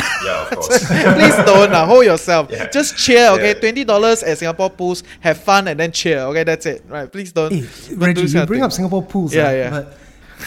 Tournament. 0.00 0.24
yeah, 0.24 0.42
of 0.42 0.50
course. 0.56 0.86
Please 0.88 1.36
don't 1.46 1.70
now. 1.70 1.86
Hold 1.86 2.04
yourself. 2.04 2.48
Yeah. 2.50 2.68
Just 2.70 2.96
cheer, 2.96 3.28
okay? 3.30 3.48
Yeah. 3.48 3.60
Twenty 3.60 3.84
dollars 3.84 4.22
at 4.22 4.38
Singapore 4.38 4.70
pools. 4.70 5.02
Have 5.20 5.38
fun 5.38 5.68
and 5.68 5.78
then 5.78 5.92
cheer. 5.92 6.18
Okay, 6.20 6.44
that's 6.44 6.66
it. 6.66 6.84
Right? 6.88 7.10
Please 7.10 7.32
don't. 7.32 7.52
Hey, 7.52 7.60
don't 7.60 7.98
do 7.98 8.04
Reggie, 8.06 8.22
this 8.22 8.34
you 8.34 8.46
bring 8.46 8.62
up 8.62 8.72
Singapore 8.72 9.02
pools. 9.02 9.34
Yeah, 9.34 9.46
ah, 9.46 9.50
yeah. 9.50 9.70
But 9.70 9.98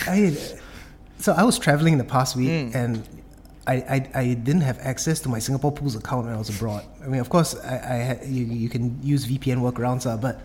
I, 0.07 0.35
so 1.19 1.33
I 1.33 1.43
was 1.43 1.57
traveling 1.59 1.93
in 1.93 1.99
the 1.99 2.03
past 2.05 2.35
week 2.35 2.49
Mm. 2.49 2.75
and 2.75 3.09
I, 3.67 3.73
I, 3.73 4.09
I 4.21 4.33
didn't 4.35 4.61
have 4.61 4.77
access 4.79 5.19
to 5.21 5.29
my 5.29 5.39
Singapore 5.39 5.71
pools 5.71 5.95
account 5.95 6.25
when 6.25 6.35
I 6.35 6.37
was 6.37 6.49
abroad. 6.49 6.83
I 7.03 7.07
mean, 7.07 7.19
of 7.19 7.29
course, 7.29 7.55
I, 7.63 7.73
I 7.73 7.95
had, 7.97 8.25
you, 8.27 8.45
you 8.45 8.69
can 8.69 8.99
use 9.01 9.25
VPN 9.25 9.57
workarounds, 9.57 10.05
uh, 10.05 10.17
but 10.17 10.41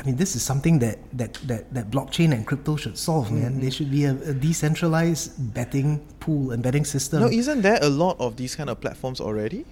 I 0.00 0.04
mean, 0.04 0.16
this 0.16 0.36
is 0.36 0.42
something 0.42 0.78
that, 0.78 0.98
that, 1.12 1.34
that, 1.46 1.74
that 1.74 1.90
blockchain 1.90 2.32
and 2.32 2.46
crypto 2.46 2.76
should 2.76 2.96
solve, 2.96 3.32
man. 3.32 3.52
Mm-hmm. 3.52 3.60
There 3.60 3.70
should 3.70 3.90
be 3.90 4.04
a, 4.04 4.12
a 4.12 4.32
decentralized 4.34 5.52
betting 5.54 5.98
pool 6.20 6.52
and 6.52 6.62
betting 6.62 6.84
system. 6.84 7.20
No, 7.22 7.26
isn't 7.28 7.62
there 7.62 7.78
a 7.82 7.88
lot 7.88 8.16
of 8.20 8.36
these 8.36 8.54
kind 8.54 8.70
of 8.70 8.80
platforms 8.80 9.20
already? 9.20 9.64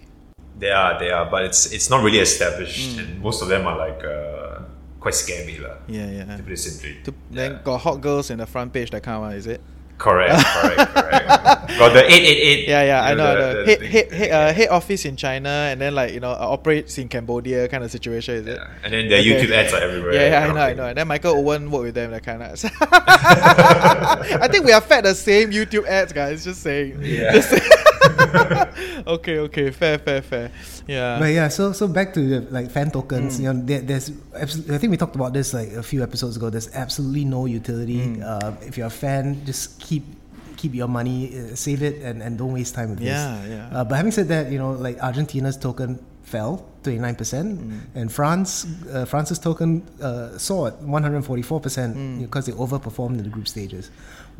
They 0.59 0.71
are, 0.71 0.99
they 0.99 1.11
are, 1.11 1.29
but 1.29 1.45
it's 1.45 1.71
it's 1.71 1.89
not 1.89 2.03
really 2.03 2.17
established, 2.19 2.97
Mm. 2.97 2.99
and 2.99 3.21
most 3.21 3.41
of 3.43 3.47
them 3.47 3.67
are 3.67 3.77
like 3.77 4.03
uh, 4.03 4.63
quite 4.99 5.13
scammy, 5.13 5.61
lah. 5.61 5.77
Yeah, 5.87 6.09
yeah. 6.09 6.35
To 6.37 6.43
put 6.43 6.51
it 6.53 6.57
simply. 6.57 6.97
To, 7.05 7.11
Yeah. 7.11 7.35
Then 7.49 7.59
got 7.63 7.77
hot 7.77 8.01
girls 8.01 8.29
in 8.31 8.39
the 8.39 8.47
front 8.47 8.73
page, 8.73 8.89
that 8.91 9.03
kind 9.03 9.17
of 9.17 9.21
one, 9.21 9.33
is 9.37 9.45
it? 9.47 9.61
Correct, 9.97 10.43
correct, 10.45 10.93
correct. 10.93 11.25
Got 11.77 11.93
the 11.93 12.05
eight 12.05 12.23
eight 12.23 12.41
eight. 12.41 12.67
Yeah, 12.67 12.83
yeah, 12.83 13.03
I 13.03 13.13
know. 13.13 13.25
I 13.25 13.33
know. 13.35 13.47
The, 13.47 13.63
the 13.63 13.65
head, 13.65 13.81
head, 13.81 14.11
head, 14.11 14.31
uh, 14.31 14.53
head 14.53 14.69
office 14.69 15.05
in 15.05 15.15
China, 15.15 15.49
and 15.49 15.81
then 15.81 15.93
like 15.95 16.13
you 16.13 16.19
know 16.19 16.31
uh, 16.31 16.47
operates 16.49 16.97
in 16.97 17.07
Cambodia, 17.09 17.67
kind 17.67 17.83
of 17.83 17.91
situation, 17.91 18.35
is 18.35 18.47
it? 18.47 18.57
Yeah. 18.57 18.67
And 18.83 18.93
then 18.93 19.09
their 19.09 19.19
Okay. 19.19 19.45
YouTube 19.45 19.51
ads 19.51 19.73
are 19.73 19.81
everywhere. 19.81 20.13
Yeah, 20.13 20.29
yeah, 20.29 20.47
I 20.47 20.53
know, 20.53 20.61
I 20.61 20.73
know. 20.73 20.85
And 20.87 20.97
then 20.97 21.07
Michael 21.07 21.35
Owen 21.35 21.69
worked 21.69 21.83
with 21.83 21.95
them, 21.95 22.11
that 22.11 22.23
kind 22.23 22.41
of. 22.43 22.63
I 24.41 24.47
think 24.49 24.65
we 24.65 24.71
are 24.71 24.81
fed 24.81 25.05
the 25.05 25.15
same 25.15 25.51
YouTube 25.51 25.85
ads, 25.85 26.13
guys. 26.13 26.43
Just 26.43 26.61
saying. 26.61 26.99
Yeah. 27.01 27.33
Just 27.33 27.49
saying. 27.49 27.71
okay, 29.07 29.39
okay, 29.39 29.71
fair, 29.71 29.97
fair, 29.97 30.21
fair. 30.21 30.51
Yeah. 30.87 31.19
But 31.19 31.33
yeah, 31.33 31.47
so 31.49 31.71
so 31.73 31.87
back 31.87 32.13
to 32.13 32.21
the, 32.21 32.39
like 32.51 32.71
fan 32.71 32.91
tokens. 32.91 33.37
Mm. 33.37 33.41
You 33.41 33.53
know, 33.53 33.61
there, 33.65 33.81
there's 33.81 34.11
abs- 34.35 34.69
I 34.69 34.77
think 34.77 34.91
we 34.91 34.97
talked 34.97 35.15
about 35.15 35.33
this 35.33 35.53
like 35.53 35.69
a 35.73 35.83
few 35.83 36.03
episodes 36.03 36.37
ago. 36.37 36.49
There's 36.49 36.73
absolutely 36.73 37.25
no 37.25 37.45
utility. 37.45 37.99
Mm. 37.99 38.23
Uh, 38.23 38.55
if 38.61 38.77
you're 38.77 38.87
a 38.87 38.93
fan, 38.93 39.43
just 39.45 39.79
keep 39.79 40.03
keep 40.57 40.73
your 40.73 40.87
money, 40.89 41.31
uh, 41.37 41.55
save 41.55 41.81
it, 41.83 42.01
and, 42.01 42.21
and 42.21 42.37
don't 42.37 42.51
waste 42.53 42.73
time 42.75 42.89
with 42.91 42.99
Yeah, 43.01 43.37
this. 43.41 43.49
yeah. 43.51 43.69
Uh, 43.79 43.83
but 43.85 43.95
having 43.95 44.11
said 44.11 44.27
that, 44.29 44.51
you 44.51 44.57
know, 44.59 44.71
like 44.71 44.97
Argentina's 44.99 45.55
token 45.57 45.99
fell 46.23 46.65
29 46.83 47.15
percent, 47.15 47.47
Mm. 47.55 47.79
and 47.95 48.11
France 48.11 48.65
uh, 48.91 49.05
France's 49.05 49.39
token 49.39 49.81
uh, 50.03 50.37
soared 50.37 50.73
144 50.83 51.59
percent 51.61 51.95
Mm. 51.95 52.19
because 52.27 52.45
they 52.47 52.51
overperformed 52.51 53.17
in 53.19 53.23
the 53.23 53.29
group 53.29 53.47
stages. 53.47 53.89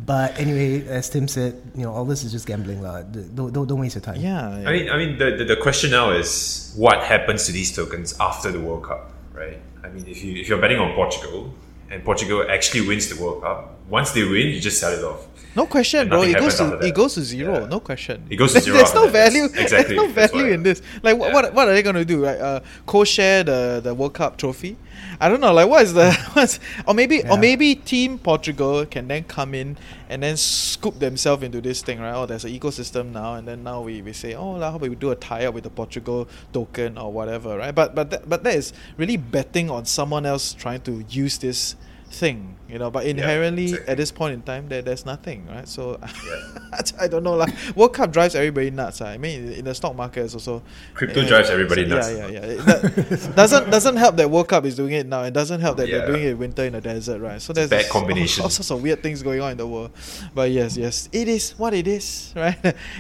But 0.06 0.38
anyway, 0.38 0.86
as 0.88 1.10
Tim 1.10 1.28
said, 1.28 1.56
you 1.74 1.84
know, 1.84 1.92
all 1.94 2.06
this 2.06 2.24
is 2.24 2.32
just 2.32 2.46
gambling, 2.46 2.82
lah. 2.84 3.02
Don't, 3.02 3.54
don't 3.56 3.66
don't 3.68 3.80
waste 3.80 3.96
your 3.96 4.04
time. 4.06 4.20
yeah, 4.22 4.60
yeah. 4.62 4.70
I 4.70 4.72
mean, 4.76 4.86
I 4.92 4.98
mean, 4.98 5.18
the, 5.18 5.32
the, 5.42 5.46
the 5.56 5.58
question 5.58 5.90
now 5.92 6.12
is 6.12 6.74
what 6.76 7.02
happens 7.02 7.46
to 7.48 7.52
these 7.52 7.72
tokens 7.74 8.14
after 8.20 8.52
the 8.52 8.60
World 8.60 8.84
Cup, 8.84 9.10
right? 9.34 9.58
I 9.84 9.88
mean, 9.90 10.06
if 10.06 10.22
you 10.24 10.36
if 10.42 10.50
you're 10.50 10.60
betting 10.62 10.78
on 10.84 10.94
Portugal 10.94 11.54
and 11.90 12.04
Portugal 12.04 12.46
actually 12.50 12.84
wins 12.86 13.08
the 13.10 13.16
World 13.24 13.42
Cup, 13.42 13.77
once 13.90 14.12
they 14.12 14.24
win, 14.24 14.48
you 14.48 14.60
just 14.60 14.80
sell 14.80 14.92
it 14.94 15.04
off. 15.04 15.26
No 15.56 15.66
question, 15.66 16.08
bro. 16.08 16.22
It 16.22 16.38
goes 16.38 16.56
to 16.58 16.78
it 16.86 16.94
goes 16.94 17.16
to 17.16 17.22
zero. 17.24 17.62
Yeah. 17.62 17.66
No 17.66 17.80
question. 17.80 18.24
It 18.30 18.36
goes 18.36 18.54
to 18.54 18.60
zero 18.66 18.78
There's 18.78 18.94
no 18.94 19.08
value. 19.08 19.46
exactly- 19.46 19.96
There's 19.96 20.08
no 20.08 20.14
value 20.14 20.54
in 20.54 20.62
this. 20.62 20.84
Like, 21.02 21.18
what, 21.18 21.30
Yeah. 21.30 21.34
what 21.34 21.54
what 21.56 21.68
are 21.68 21.74
they 21.74 21.82
gonna 21.82 22.06
do? 22.06 22.26
Right? 22.26 22.38
Uh, 22.40 22.60
co-share 22.86 23.44
the 23.44 23.82
the 23.84 23.94
World 23.96 24.14
Cup 24.14 24.38
trophy. 24.38 24.78
I 25.20 25.30
don't 25.30 25.42
know. 25.42 25.52
Like, 25.54 25.68
what 25.68 25.82
is 25.82 25.96
the 25.96 26.14
what's 26.34 26.60
or 26.86 26.94
maybe 26.94 27.24
or 27.28 27.40
maybe 27.40 27.74
Team 27.74 28.20
Portugal 28.20 28.86
can 28.86 29.08
then 29.08 29.24
come 29.24 29.56
in 29.56 29.78
and 30.10 30.22
then 30.22 30.38
scoop 30.38 31.00
themselves 31.00 31.42
into 31.42 31.60
this 31.60 31.82
thing, 31.82 32.00
right? 32.00 32.14
Oh, 32.14 32.28
there's 32.28 32.46
an 32.46 32.52
ecosystem 32.52 33.12
now, 33.12 33.34
and 33.34 33.48
then 33.48 33.64
now 33.64 33.82
we, 33.82 34.04
we 34.04 34.14
say, 34.14 34.36
oh, 34.36 34.60
how 34.60 34.76
about 34.76 34.82
we 34.82 34.94
do 34.96 35.10
a 35.10 35.16
tie 35.16 35.46
up 35.48 35.56
with 35.56 35.64
the 35.64 35.72
Portugal 35.72 36.28
token 36.54 37.00
or 37.00 37.12
whatever, 37.12 37.58
right? 37.58 37.74
But 37.74 37.96
but 37.96 38.12
that, 38.12 38.30
but 38.30 38.44
that 38.44 38.54
is 38.54 38.74
really 38.96 39.18
betting 39.18 39.72
on 39.72 39.86
someone 39.86 40.28
else 40.28 40.54
trying 40.54 40.82
to 40.82 41.04
use 41.10 41.40
this 41.40 41.76
thing, 42.10 42.56
you 42.70 42.80
know. 42.80 42.90
But 42.90 43.06
inherently, 43.06 43.66
exactly. 43.66 43.88
at 43.92 43.98
this 43.98 44.12
point 44.12 44.34
in 44.34 44.42
time, 44.42 44.68
there 44.70 44.82
there's 44.82 45.06
nothing, 45.06 45.46
right? 45.48 45.68
So 45.68 46.00
Yeah. 46.02 46.82
I 47.00 47.08
don't 47.08 47.24
know, 47.24 47.34
like 47.36 47.54
World 47.76 47.94
Cup 47.94 48.12
drives 48.12 48.34
everybody 48.36 48.72
nuts. 48.72 49.02
ah. 49.02 49.08
I 49.08 49.18
mean, 49.18 49.52
in- 49.52 49.66
the 49.66 49.76
stock 49.76 49.96
market, 49.96 50.24
it's 50.26 50.34
also 50.34 50.64
Crypto 50.94 51.26
drives 51.28 51.50
everybody 51.50 51.86
nuts. 51.86 52.10
Yeah, 52.12 52.28
yeah, 52.28 52.46
yeah. 52.46 52.90
Do- 52.90 53.34
doesn't 53.36 53.70
doesn't 53.70 53.98
help 53.98 54.16
that 54.18 54.30
World 54.30 54.48
Cup 54.48 54.66
is 54.66 54.76
doing 54.76 54.94
it 54.94 55.06
now. 55.06 55.24
It 55.24 55.34
doesn't 55.34 55.60
help 55.62 55.78
that 55.78 55.88
Yeah. 55.88 56.00
they're 56.00 56.08
doing 56.08 56.24
it 56.24 56.30
in 56.32 56.38
winter 56.38 56.64
in 56.64 56.74
the 56.74 56.82
desert, 56.82 57.20
right? 57.20 57.42
So 57.42 57.54
there's 57.54 57.70
bad 57.70 57.82
just 57.82 57.96
all- 57.96 58.02
combination. 58.02 58.44
All, 58.44 58.50
sorts 58.50 58.72
of 58.72 58.82
weird 58.82 59.04
things 59.04 59.22
going 59.22 59.42
on 59.42 59.52
in 59.52 59.58
the 59.58 59.68
world. 59.68 59.92
But 60.34 60.52
yes, 60.52 60.78
yes, 60.78 61.10
it 61.12 61.28
is 61.28 61.52
what 61.58 61.74
it 61.74 61.88
is, 61.88 62.34
right? 62.36 62.58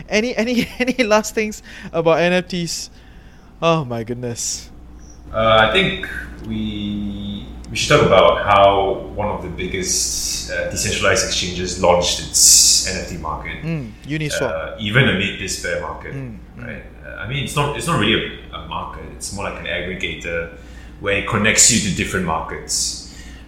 any 0.10 0.36
any 0.36 0.68
any 0.80 1.04
last 1.04 1.34
things 1.34 1.64
about 1.94 2.18
NFTs? 2.20 2.90
Oh 3.62 3.86
my 3.86 4.04
goodness. 4.04 4.70
Uh, 5.34 5.68
I 5.70 5.74
think 5.74 6.08
we 6.48 7.17
we 7.70 7.76
should 7.76 7.90
talk 7.98 8.06
about 8.06 8.46
how 8.46 9.00
one 9.16 9.28
of 9.28 9.42
the 9.44 9.50
biggest 9.50 10.50
uh, 10.52 10.70
decentralized 10.70 11.26
exchanges 11.28 11.82
launched 11.82 12.20
its 12.22 12.88
NFT 12.90 13.20
market. 13.20 13.62
Mm, 13.64 13.92
Uniswap. 14.06 14.42
uh, 14.42 14.76
even 14.80 15.10
amid 15.10 15.40
this 15.40 15.62
bear 15.62 15.82
market, 15.82 16.14
Mm, 16.14 16.38
right? 16.58 16.84
Uh, 17.06 17.10
I 17.24 17.28
mean, 17.28 17.44
it's 17.44 17.56
not 17.56 17.76
it's 17.78 17.88
not 17.88 18.00
really 18.00 18.40
a, 18.52 18.56
a 18.56 18.68
market. 18.68 19.06
It's 19.16 19.34
more 19.34 19.46
like 19.50 19.60
an 19.60 19.66
aggregator 19.66 20.58
where 21.00 21.18
it 21.18 21.28
connects 21.28 21.72
you 21.72 21.90
to 21.90 21.96
different 21.96 22.26
markets. 22.26 23.04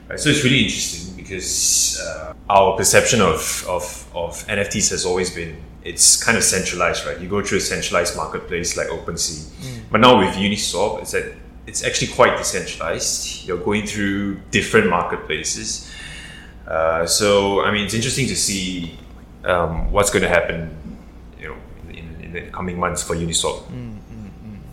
Right? 0.09 0.19
So 0.19 0.29
it's 0.29 0.43
really 0.43 0.63
interesting 0.63 1.15
because 1.15 1.99
uh, 2.03 2.33
our 2.49 2.75
perception 2.77 3.21
of, 3.21 3.63
of 3.67 3.83
of 4.13 4.31
NFTs 4.47 4.89
has 4.91 5.05
always 5.05 5.29
been 5.33 5.55
it's 5.83 6.21
kind 6.21 6.37
of 6.37 6.43
centralized, 6.43 7.05
right? 7.05 7.19
You 7.21 7.29
go 7.29 7.41
through 7.41 7.59
a 7.59 7.61
centralized 7.61 8.17
marketplace 8.17 8.75
like 8.75 8.87
OpenSea, 8.89 9.45
but 9.91 10.01
now 10.01 10.19
with 10.19 10.35
Uniswap, 10.35 11.01
it's 11.01 11.11
that 11.13 11.33
it's 11.69 11.83
actually 11.83 12.07
quite 12.07 12.35
decentralized. 12.35 13.45
You're 13.45 13.63
going 13.69 13.85
through 13.85 14.41
different 14.49 14.89
marketplaces. 14.89 15.89
Uh, 16.67 17.05
so 17.05 17.63
I 17.63 17.71
mean, 17.71 17.85
it's 17.85 17.93
interesting 17.93 18.27
to 18.27 18.35
see 18.35 18.97
um, 19.45 19.91
what's 19.91 20.09
going 20.09 20.23
to 20.23 20.29
happen, 20.29 20.75
you 21.39 21.47
know, 21.47 21.57
in, 21.89 22.07
in 22.21 22.33
the 22.33 22.41
coming 22.57 22.79
months 22.79 23.03
for 23.03 23.15
Uniswap. 23.15 23.61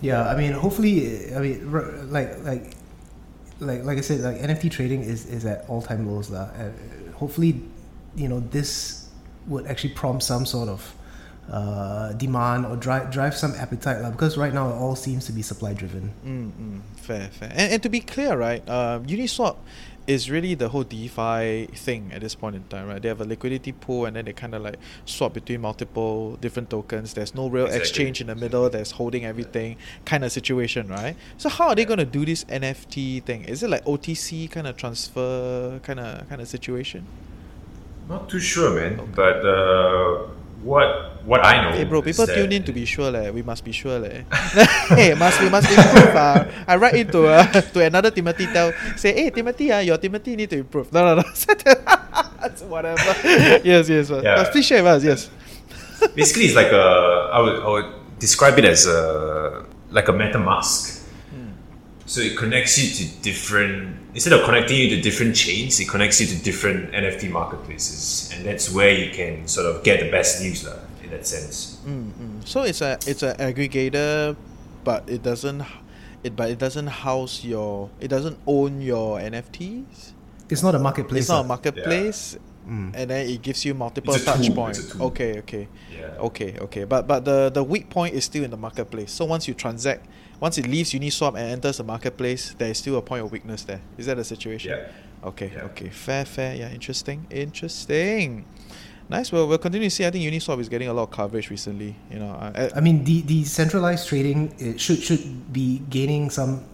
Yeah, 0.01 0.29
I 0.29 0.37
mean, 0.37 0.53
hopefully, 0.53 1.35
I 1.35 1.39
mean, 1.41 1.73
like 2.11 2.31
like 2.45 2.65
like 3.61 3.85
like 3.85 3.99
I 3.99 4.01
said, 4.01 4.21
like 4.21 4.39
NFT 4.39 4.71
trading 4.71 5.03
is 5.03 5.27
is 5.27 5.45
at 5.45 5.65
all 5.69 5.83
time 5.83 6.09
lows, 6.09 6.31
lah. 6.31 6.49
Uh, 6.57 6.71
hopefully, 7.15 7.61
you 8.15 8.29
know, 8.29 8.41
this 8.41 9.09
would 9.47 9.67
actually 9.67 9.95
prompt 9.95 10.23
some 10.23 10.45
sort 10.45 10.69
of 10.69 10.95
uh, 11.51 12.13
demand 12.15 12.67
or 12.67 12.77
drive 12.77 13.11
drive 13.11 13.35
some 13.37 13.55
appetite, 13.55 14.01
lah. 14.03 14.11
Because 14.11 14.37
right 14.37 14.53
now 14.53 14.69
it 14.69 14.75
all 14.75 14.97
seems 14.97 15.27
to 15.27 15.33
be 15.33 15.43
supply 15.43 15.75
driven. 15.75 16.13
Mm, 16.25 16.51
mm, 16.53 16.81
fair, 16.99 17.29
fair. 17.29 17.51
And, 17.53 17.73
and 17.75 17.83
to 17.83 17.89
be 17.89 18.01
clear, 18.01 18.37
right, 18.37 18.67
um, 18.69 19.07
Uniswap 19.07 19.57
is 20.07 20.31
really 20.31 20.55
the 20.55 20.69
whole 20.69 20.85
DeFi 20.85 21.67
thing 21.75 22.13
at 22.15 22.21
this 22.21 22.37
point 22.37 22.55
in 22.55 22.63
time, 22.69 22.87
right? 22.87 23.03
They 23.03 23.09
have 23.09 23.21
a 23.21 23.25
liquidity 23.25 23.73
pool 23.73 24.07
and 24.07 24.15
then 24.15 24.27
they 24.27 24.33
kind 24.33 24.55
of 24.55 24.63
like 24.63 24.77
swap 25.05 25.33
between 25.35 25.61
multiple 25.61 26.37
different 26.37 26.71
tokens. 26.71 27.15
There's 27.15 27.35
no 27.35 27.49
real 27.49 27.65
Exactly. 27.67 27.81
exchange 27.89 28.21
in 28.21 28.29
the 28.29 28.37
middle 28.37 28.71
that's 28.71 28.93
holding 28.93 29.25
everything 29.25 29.77
kind 30.05 30.25
of 30.25 30.31
situation, 30.31 30.87
right? 30.87 31.17
So 31.39 31.49
how 31.49 31.69
are 31.71 31.75
they 31.75 31.85
going 31.85 31.99
to 31.99 32.05
do 32.05 32.25
this 32.25 32.45
NFT 32.45 33.25
thing? 33.25 33.45
Is 33.45 33.65
it 33.65 33.71
like 33.71 33.85
OTC 33.85 34.49
kind 34.49 34.69
of 34.69 34.77
transfer 34.77 35.81
kind 35.83 35.99
of 35.99 36.29
kind 36.29 36.41
of 36.41 36.47
situation? 36.47 37.05
Not 38.09 38.29
too 38.29 38.39
sure, 38.39 38.77
man. 38.79 39.11
But 39.13 39.45
uh, 39.45 40.29
what 40.67 41.23
what 41.23 41.45
I 41.47 41.63
know, 41.63 41.71
Hey 41.77 41.85
bro, 41.85 42.03
people 42.03 42.27
tune 42.27 42.51
in 42.51 42.63
to 42.67 42.73
be 42.73 42.85
sure 42.85 43.11
leh. 43.11 43.31
We 43.31 43.43
must 43.43 43.65
be 43.65 43.71
sure 43.71 43.99
leh. 43.99 44.23
hey, 44.99 45.15
must 45.15 45.39
we 45.41 45.49
must 45.49 45.71
improve 45.71 46.15
ah. 46.15 46.47
I 46.67 46.75
write 46.77 46.95
into 46.95 47.27
uh, 47.27 47.47
to 47.75 47.79
another 47.87 48.11
Timothy 48.11 48.47
tell 48.51 48.75
say, 48.99 49.15
hey 49.15 49.31
Timothy 49.31 49.71
ah, 49.71 49.79
your 49.79 49.99
Timothy 49.99 50.35
need 50.35 50.51
to 50.51 50.59
improve. 50.59 50.93
No 50.93 51.15
no 51.15 51.23
no. 51.23 51.25
Whatever. 52.69 53.03
yes 53.63 53.89
yes. 53.89 54.11
but- 54.11 54.23
Yeah. 54.25 54.43
but 54.43 54.51
please 54.53 54.67
share 54.67 54.83
with 54.83 54.93
us. 54.99 55.05
Yes. 55.05 55.31
Basically, 56.15 56.45
it's 56.47 56.55
like 56.55 56.71
a 56.73 57.31
I 57.33 57.41
would 57.41 57.57
I 57.63 57.69
would 57.71 57.91
describe 58.19 58.59
it 58.59 58.65
as 58.65 58.87
a 58.87 59.65
like 59.91 60.09
a 60.09 60.13
MetaMask. 60.13 60.96
So 62.07 62.21
it 62.21 62.37
connects 62.37 62.79
you 62.79 62.87
to 62.95 63.23
different 63.23 63.99
instead 64.15 64.33
of 64.33 64.45
connecting 64.45 64.79
you 64.79 64.89
to 64.97 65.03
different 65.03 65.35
chains, 65.37 65.79
it 65.81 65.89
connects 65.89 66.21
you 66.21 66.27
to 66.27 66.37
different 66.43 66.93
NFT 66.93 67.31
marketplaces, 67.31 68.33
and 68.33 68.47
that's 68.47 68.73
where 68.73 68.91
you 68.91 69.11
can 69.11 69.47
sort 69.47 69.67
of 69.67 69.83
get 69.83 70.01
the 70.01 70.11
best 70.11 70.41
news 70.41 70.65
lah, 70.65 70.79
in 71.03 71.11
that 71.11 71.27
sense. 71.27 71.79
Mm, 71.85 72.11
mm. 72.15 72.47
So 72.47 72.63
it's 72.63 72.81
a 72.81 72.97
it's 73.07 73.23
an 73.23 73.37
aggregator, 73.37 74.37
but 74.85 75.05
it 75.11 75.23
doesn't 75.23 75.67
it 76.23 76.35
but 76.35 76.51
it 76.51 76.59
doesn't 76.59 76.87
house 76.87 77.45
your 77.45 77.91
it 78.01 78.09
doesn't 78.09 78.39
own 78.47 78.81
your 78.81 79.19
NFTs. 79.19 80.13
It's 80.49 80.63
not 80.63 80.75
a 80.75 80.79
marketplace. 80.79 81.27
It's 81.27 81.29
not 81.29 81.41
a 81.41 81.43
lah. 81.43 81.59
marketplace. 81.59 82.39
Mm. 82.67 82.93
and 82.97 83.11
then 83.11 83.29
it 83.29 83.43
gives 83.43 83.65
you 83.65 83.75
multiple 83.75 84.15
touch 84.15 84.53
points. 84.55 84.79
it's 84.81 84.91
a 84.91 84.99
tool. 84.99 85.07
Okay, 85.07 85.39
okay, 85.39 85.69
Yeah. 85.97 86.27
okay, 86.29 86.59
okay. 86.61 86.85
But 86.85 87.07
but 87.07 87.25
the 87.25 87.49
the 87.55 87.63
weak 87.63 87.89
point 87.91 88.15
is 88.15 88.25
still 88.25 88.43
in 88.45 88.51
the 88.51 88.57
marketplace. 88.57 89.13
So 89.13 89.25
once 89.25 89.47
you 89.47 89.55
transact, 89.55 90.07
once 90.41 90.59
it 90.59 90.67
leaves 90.67 90.91
Uniswap 90.93 91.35
and 91.39 91.47
enters 91.53 91.77
the 91.79 91.85
marketplace, 91.85 92.55
there 92.59 92.71
is 92.71 92.79
still 92.79 92.97
a 92.97 93.03
point 93.03 93.23
of 93.25 93.31
weakness 93.31 93.63
there. 93.65 93.81
Is 93.97 94.07
that 94.07 94.17
the 94.17 94.25
situation? 94.25 94.73
Yeah. 94.73 95.29
Okay, 95.29 95.51
Yeah. 95.55 95.65
okay, 95.71 95.89
fair, 95.91 96.25
fair. 96.25 96.55
Yeah, 96.57 96.71
interesting, 96.75 97.27
interesting. 97.31 98.45
Nice. 99.09 99.31
Well, 99.31 99.47
we'll 99.47 99.59
continue 99.59 99.89
to 99.89 99.95
see. 99.95 100.05
I 100.05 100.11
think 100.11 100.25
Uniswap 100.25 100.59
is 100.61 100.69
getting 100.69 100.89
a 100.89 100.93
lot 100.93 101.05
of 101.05 101.11
coverage 101.13 101.49
recently. 101.51 101.95
You 102.11 102.19
know, 102.19 102.31
I, 102.35 102.71
I 102.75 102.81
mean, 102.81 103.05
the 103.05 103.23
the 103.23 103.45
centralized 103.45 104.09
trading 104.09 104.53
it 104.59 104.81
should 104.81 104.99
should 105.01 105.53
be 105.53 105.83
gaining 105.89 106.31
some 106.31 106.65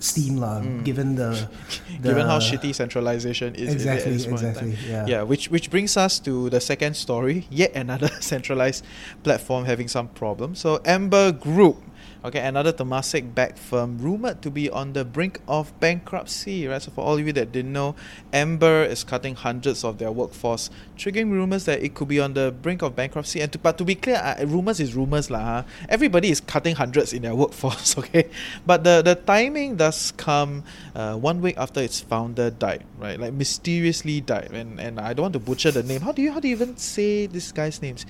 steam, 0.00 0.36
lah. 0.36 0.60
Mm. 0.60 0.84
Given 0.84 1.14
the, 1.14 1.48
the 2.00 2.08
given 2.08 2.26
how 2.26 2.40
shitty 2.40 2.74
centralization 2.74 3.54
is. 3.54 3.68
is 3.68 3.74
Exactly, 3.74 4.10
at 4.10 4.12
this 4.18 4.26
point 4.26 4.42
in 4.42 4.48
exactly. 4.48 4.74
Yeah. 4.88 5.06
Yeah, 5.06 5.22
which 5.22 5.50
which 5.50 5.70
brings 5.70 5.96
us 5.96 6.18
to 6.20 6.50
the 6.50 6.60
second 6.60 6.96
story. 6.96 7.46
Yet 7.50 7.72
another 7.74 8.08
centralized 8.20 8.84
platform 9.22 9.64
having 9.64 9.88
some 9.88 10.08
problems. 10.08 10.58
So 10.58 10.80
Amber 10.84 11.32
Group, 11.32 11.78
okay, 12.24 12.40
another 12.40 12.72
Temasek-backed 12.72 13.58
firm 13.58 13.98
rumored 13.98 14.42
to 14.42 14.50
be 14.50 14.68
on 14.68 14.92
the 14.92 15.04
brink 15.04 15.40
of 15.48 15.78
bankruptcy. 15.80 16.66
Right. 16.66 16.82
So 16.82 16.90
for 16.90 17.02
all 17.02 17.18
of 17.18 17.26
you 17.26 17.32
that 17.34 17.52
didn't 17.52 17.72
know, 17.72 17.94
Amber 18.32 18.84
is 18.84 19.04
cutting 19.04 19.34
hundreds 19.34 19.84
of 19.84 19.98
their 19.98 20.12
workforce, 20.12 20.70
triggering 20.96 21.30
rumors 21.30 21.64
that 21.64 21.82
it 21.82 21.94
could 21.94 22.08
be 22.08 22.20
on 22.20 22.34
the 22.34 22.52
brink 22.62 22.82
of 22.82 22.96
bankruptcy. 22.96 23.40
And 23.40 23.52
to, 23.52 23.58
but 23.58 23.78
to 23.78 23.84
be 23.84 23.94
clear, 23.94 24.16
uh, 24.16 24.44
rumors 24.46 24.80
is 24.80 24.94
rumors, 24.94 25.30
lah. 25.30 25.44
Huh? 25.44 25.62
Everybody 25.88 26.30
is 26.30 26.40
cutting 26.40 26.76
hundreds 26.76 27.12
in 27.12 27.22
their 27.22 27.34
workforce. 27.40 27.96
Okay, 27.98 28.30
but 28.66 28.84
the 28.84 29.02
the 29.02 29.14
timing 29.14 29.76
does 29.76 30.12
come 30.16 30.64
uh, 30.94 31.16
one 31.16 31.40
week 31.40 31.56
after 31.58 31.80
its 31.80 32.00
founder 32.00 32.50
died. 32.50 32.84
Right, 32.98 33.18
like 33.18 33.32
mysteriously 33.32 34.20
died. 34.20 34.52
And 34.52 34.80
and 34.80 35.00
I 35.00 35.12
don't 35.12 35.24
want 35.24 35.34
to 35.34 35.40
butcher 35.40 35.70
the 35.70 35.82
name. 35.82 36.00
How 36.00 36.12
do 36.12 36.22
you 36.22 36.32
how 36.32 36.40
do 36.40 36.48
you 36.48 36.54
even 36.54 36.76
say 36.76 37.26
this 37.26 37.52
guy's 37.52 37.82
names? 37.82 38.06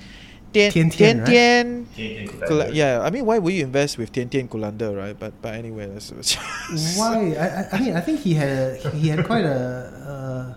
Tian 0.52 0.70
Tian 0.72 0.90
Tian 0.90 0.90
Tian, 0.90 1.18
right? 1.18 1.26
Tian. 1.26 1.86
Tian 1.94 2.28
Tian 2.28 2.40
Kula- 2.48 2.70
yeah, 2.74 3.00
I 3.02 3.10
mean, 3.10 3.24
why 3.26 3.38
would 3.38 3.52
you 3.54 3.62
invest 3.64 3.98
with 3.98 4.10
Tian 4.12 4.28
Tian 4.28 4.48
Kullander, 4.48 4.96
right? 4.96 5.16
But 5.18 5.32
but 5.42 5.54
anyway, 5.54 5.86
that's, 5.86 6.10
Why? 6.98 7.34
I, 7.38 7.46
I- 7.46 7.68
I 7.72 7.80
mean, 7.80 7.94
I 7.96 8.00
think 8.00 8.20
he 8.20 8.34
had 8.34 8.78
he 8.94 9.08
had 9.08 9.24
quite 9.26 9.44
a. 9.44 9.54
Uh, 10.10 10.54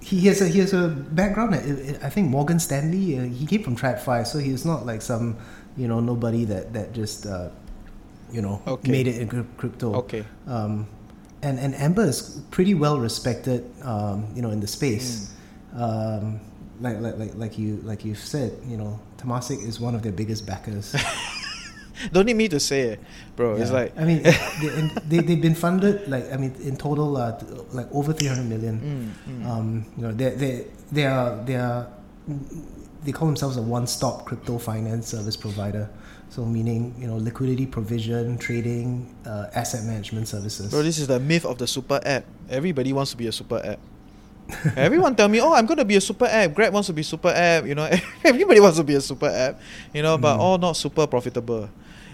he 0.00 0.20
has 0.28 0.40
a 0.40 0.48
he 0.48 0.60
has 0.60 0.72
a 0.72 0.88
background. 0.88 1.54
At, 1.54 2.02
I 2.04 2.08
think 2.10 2.30
Morgan 2.30 2.58
Stanley. 2.60 3.18
Uh, 3.18 3.24
he 3.24 3.44
came 3.46 3.62
from 3.62 3.76
TradFi, 3.76 4.26
so 4.26 4.38
he's 4.38 4.64
not 4.64 4.86
like 4.86 5.02
some 5.02 5.36
you 5.76 5.88
know 5.88 6.00
nobody 6.00 6.44
that 6.46 6.72
that 6.72 6.92
just 6.94 7.26
uh, 7.26 7.50
you 8.32 8.40
know 8.40 8.62
Okay. 8.66 8.90
made 8.90 9.06
it 9.06 9.18
in 9.20 9.28
crypto. 9.56 9.94
Okay. 10.06 10.24
Um, 10.46 10.86
and 11.42 11.58
and 11.58 11.74
Amber 11.74 12.04
is 12.08 12.40
pretty 12.50 12.74
well 12.74 12.98
respected. 13.00 13.66
Um, 13.82 14.28
you 14.34 14.40
know, 14.42 14.50
in 14.50 14.60
the 14.60 14.66
space. 14.70 15.34
Hmm. 15.74 15.82
Um, 15.82 16.40
like, 16.80 17.00
like 17.00 17.18
like 17.18 17.34
like 17.34 17.58
you 17.58 17.80
like 17.82 18.04
you've 18.04 18.18
said, 18.18 18.58
you 18.66 18.76
know, 18.76 19.00
Temasek 19.18 19.62
is 19.62 19.80
one 19.80 19.94
of 19.94 20.02
their 20.02 20.12
biggest 20.12 20.46
backers. 20.46 20.94
Don't 22.12 22.26
need 22.26 22.36
me 22.36 22.48
to 22.48 22.60
say 22.60 22.82
it, 22.82 23.00
bro. 23.36 23.56
It's 23.56 23.70
like 23.70 23.98
I 23.98 24.04
mean, 24.04 24.22
they, 24.22 24.36
they 25.08 25.18
they've 25.20 25.40
been 25.40 25.54
funded 25.54 26.08
like 26.08 26.30
I 26.32 26.36
mean 26.36 26.54
in 26.60 26.76
total 26.76 27.16
uh, 27.16 27.40
like 27.72 27.88
over 27.92 28.12
three 28.12 28.28
hundred 28.28 28.46
million. 28.46 29.14
Mm, 29.26 29.32
mm. 29.32 29.46
Um, 29.46 29.86
you 29.96 30.02
know, 30.02 30.12
they 30.12 30.30
they 30.30 30.66
they 30.92 31.06
are 31.06 31.42
they 31.44 31.56
are 31.56 31.88
they 33.04 33.12
call 33.12 33.26
themselves 33.26 33.56
a 33.56 33.62
one-stop 33.62 34.26
crypto 34.26 34.58
finance 34.58 35.08
service 35.08 35.36
provider. 35.36 35.88
So 36.28 36.44
meaning 36.44 36.94
you 36.98 37.06
know 37.06 37.16
liquidity 37.16 37.64
provision, 37.64 38.36
trading, 38.36 39.14
uh, 39.24 39.46
asset 39.54 39.84
management 39.84 40.28
services. 40.28 40.70
Bro, 40.70 40.82
this 40.82 40.98
is 40.98 41.06
the 41.06 41.20
myth 41.20 41.46
of 41.46 41.56
the 41.56 41.66
super 41.66 42.00
app. 42.04 42.24
Everybody 42.50 42.92
wants 42.92 43.12
to 43.12 43.16
be 43.16 43.26
a 43.28 43.32
super 43.32 43.62
app. 43.64 43.78
Everyone 44.76 45.14
tell 45.16 45.28
me, 45.28 45.40
oh, 45.40 45.52
I'm 45.52 45.66
going 45.66 45.78
to 45.78 45.84
be 45.84 45.96
a 45.96 46.00
super 46.00 46.26
app. 46.26 46.54
Grab 46.54 46.72
wants 46.72 46.86
to 46.86 46.92
be 46.92 47.02
super 47.02 47.28
app. 47.34 47.66
You 47.66 47.74
know, 47.74 47.88
everybody 48.24 48.60
wants 48.60 48.78
to 48.78 48.84
be 48.84 48.94
a 48.94 49.00
super 49.00 49.26
app. 49.28 49.60
You 49.92 50.02
know, 50.02 50.16
but 50.18 50.36
Mm. 50.36 50.40
all 50.40 50.58
not 50.58 50.76
super 50.76 51.06
profitable. 51.06 51.68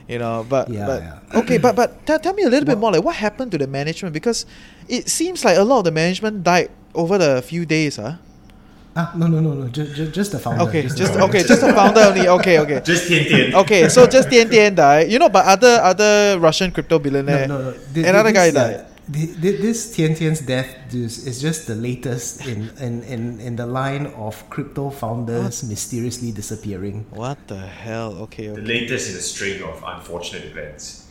You 0.08 0.18
know, 0.18 0.44
but 0.48 0.68
Yeah, 0.68 0.86
but 0.86 1.02
yeah. 1.02 1.38
okay, 1.40 1.58
but 1.58 1.76
but 1.76 2.04
tell, 2.06 2.18
tell 2.18 2.34
me 2.34 2.42
a 2.42 2.48
little 2.50 2.66
bit 2.66 2.76
more. 2.78 2.90
Like, 2.92 3.04
what 3.04 3.14
happened 3.16 3.52
to 3.52 3.58
the 3.58 3.66
management? 3.66 4.12
Because 4.12 4.46
it 4.88 5.08
seems 5.08 5.44
like 5.44 5.56
a 5.56 5.62
lot 5.62 5.78
of 5.80 5.84
the 5.84 5.92
management 5.92 6.42
died 6.42 6.70
over 6.94 7.16
the 7.18 7.40
few 7.42 7.64
days, 7.64 7.96
huh? 7.96 8.16
ah, 8.96 9.12
no, 9.16 9.26
no, 9.26 9.40
no, 9.40 9.54
no, 9.54 9.68
just 9.68 9.94
just, 9.96 10.12
just 10.12 10.32
the 10.32 10.38
founder. 10.38 10.64
Okay, 10.68 10.82
the 10.82 10.92
just 10.94 11.12
founder. 11.14 11.24
okay, 11.32 11.42
just 11.46 11.60
the 11.62 11.72
founder 11.72 12.00
only. 12.00 12.28
Okay, 12.28 12.58
okay. 12.60 12.80
Just 12.84 13.08
Tian 13.08 13.24
Tian. 13.24 13.54
Okay, 13.64 13.88
so 13.88 14.04
just 14.06 14.28
Tian 14.28 14.50
Tian 14.50 14.74
died. 14.74 15.08
You 15.10 15.18
know, 15.18 15.28
but 15.30 15.46
other 15.46 15.80
other 15.80 16.36
Russian 16.40 16.72
crypto 16.72 16.98
billionaire. 16.98 17.46
No, 17.48 17.56
no, 17.58 17.64
no. 17.70 17.76
Th- 17.94 18.04
Another 18.04 18.32
this, 18.32 18.36
guy 18.36 18.50
died. 18.50 18.76
thi- 18.84 18.91
thi- 19.10 19.56
this 19.56 19.94
Tian 19.94 20.14
Tian's 20.14 20.40
death 20.40 20.94
is, 20.94 21.26
is 21.26 21.40
just 21.40 21.66
the 21.66 21.74
latest 21.74 22.46
in, 22.46 22.70
in, 22.78 23.02
in, 23.04 23.40
in 23.40 23.56
the 23.56 23.66
line 23.66 24.06
of 24.14 24.48
crypto 24.50 24.90
founders 24.90 25.62
mysteriously 25.64 26.32
disappearing. 26.32 27.06
What 27.10 27.38
the 27.48 27.58
hell? 27.58 28.12
Okay, 28.28 28.48
The 28.48 28.60
latest 28.62 29.10
in 29.10 29.16
a 29.16 29.20
string 29.20 29.62
of 29.62 29.82
unfortunate 29.86 30.44
events. 30.44 31.08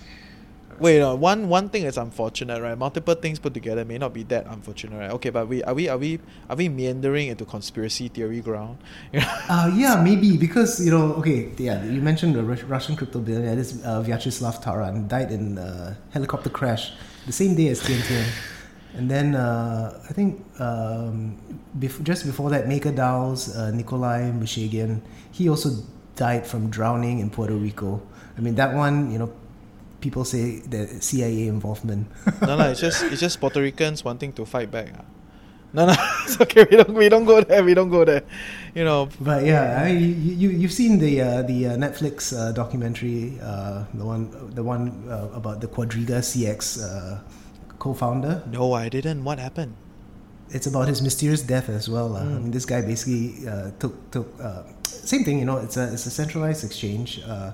Wait, 0.79 0.97
no, 0.97 1.13
one 1.13 1.47
one 1.47 1.69
thing 1.69 1.83
is 1.83 1.95
unfortunate, 1.95 2.59
right? 2.59 2.75
Multiple 2.75 3.13
things 3.13 3.37
put 3.37 3.53
together 3.53 3.85
may 3.85 3.99
not 3.99 4.13
be 4.15 4.23
that 4.33 4.47
unfortunate, 4.47 4.97
right? 4.97 5.11
Okay, 5.11 5.29
but 5.29 5.47
we 5.47 5.61
are 5.63 5.75
we 5.75 5.87
are 5.87 5.97
we 5.97 6.17
are 6.49 6.55
we 6.55 6.69
meandering 6.69 7.27
into 7.27 7.45
conspiracy 7.45 8.07
theory 8.07 8.41
ground? 8.41 8.77
Uh, 9.51 9.69
yeah, 9.75 10.01
maybe 10.01 10.37
because 10.37 10.83
you 10.83 10.89
know, 10.89 11.13
okay, 11.21 11.51
yeah, 11.57 11.83
you 11.83 12.01
mentioned 12.01 12.33
the 12.33 12.41
Russian 12.41 12.95
crypto 12.95 13.19
billionaire, 13.19 13.55
this 13.55 13.77
uh, 13.85 14.01
Vyacheslav 14.01 14.63
Taran 14.63 15.07
died 15.07 15.29
in 15.31 15.57
a 15.59 15.95
helicopter 16.11 16.49
crash 16.49 16.93
the 17.25 17.31
same 17.31 17.55
day 17.55 17.67
as 17.69 17.79
Tian 17.85 18.01
Tian, 18.01 18.25
and 18.95 19.09
then 19.09 19.35
uh, 19.35 20.03
I 20.09 20.13
think 20.13 20.43
um, 20.59 21.37
bef- 21.77 22.03
just 22.03 22.25
before 22.25 22.49
that, 22.49 22.65
MakerDAO's 22.65 23.55
uh, 23.55 23.71
Nikolai 23.71 24.31
Mushegian, 24.31 25.01
he 25.31 25.49
also 25.49 25.69
died 26.15 26.45
from 26.45 26.69
drowning 26.69 27.19
in 27.19 27.29
Puerto 27.29 27.55
Rico. 27.55 28.01
I 28.37 28.41
mean, 28.41 28.55
that 28.55 28.73
one, 28.73 29.11
you 29.11 29.19
know, 29.19 29.31
people 30.01 30.25
say 30.25 30.59
the 30.59 30.87
CIA 31.01 31.47
involvement. 31.47 32.07
no, 32.41 32.57
no, 32.57 32.71
it's 32.71 32.79
just 32.87 33.03
it's 33.03 33.21
just 33.21 33.39
Puerto 33.39 33.61
Ricans 33.61 34.03
wanting 34.03 34.33
to 34.33 34.45
fight 34.45 34.71
back. 34.71 34.93
No, 35.73 35.85
no, 35.85 35.95
it's 36.25 36.39
okay. 36.41 36.65
We 36.69 36.77
don't 36.77 36.93
we 36.93 37.07
don't 37.09 37.25
go 37.25 37.41
there. 37.41 37.63
We 37.63 37.73
don't 37.73 37.89
go 37.89 38.03
there. 38.03 38.23
You 38.75 38.83
know. 38.83 39.07
But 39.19 39.45
yeah, 39.45 39.81
I 39.81 39.93
mean, 39.93 39.99
you, 40.25 40.33
you 40.35 40.49
you've 40.49 40.73
seen 40.73 40.99
the 40.99 41.21
uh, 41.21 41.41
the 41.43 41.67
uh, 41.67 41.77
Netflix 41.77 42.35
uh, 42.37 42.51
documentary, 42.51 43.39
uh, 43.41 43.85
the 43.93 44.05
one 44.05 44.31
the 44.53 44.63
one 44.63 45.07
uh, 45.09 45.29
about 45.33 45.61
the 45.61 45.67
Quadriga 45.67 46.19
CX 46.19 46.83
uh, 46.83 47.19
co-founder. 47.79 48.43
No, 48.51 48.73
I 48.73 48.89
didn't. 48.89 49.23
What 49.23 49.39
happened? 49.39 49.75
It's 50.49 50.67
about 50.67 50.89
his 50.89 51.01
mysterious 51.01 51.41
death 51.41 51.69
as 51.69 51.87
well. 51.87 52.15
Uh, 52.15 52.19
I 52.19 52.23
Mm. 52.25 52.41
mean, 52.43 52.51
this 52.51 52.65
guy 52.65 52.81
basically 52.81 53.47
uh, 53.47 53.71
took 53.79 53.95
took 54.11 54.27
uh, 54.43 54.63
same 54.83 55.23
thing. 55.23 55.39
You 55.39 55.45
know, 55.45 55.57
it's 55.57 55.77
a 55.77 55.87
it's 55.93 56.05
a 56.05 56.11
centralized 56.11 56.63
exchange. 56.65 57.21
Uh, 57.25 57.51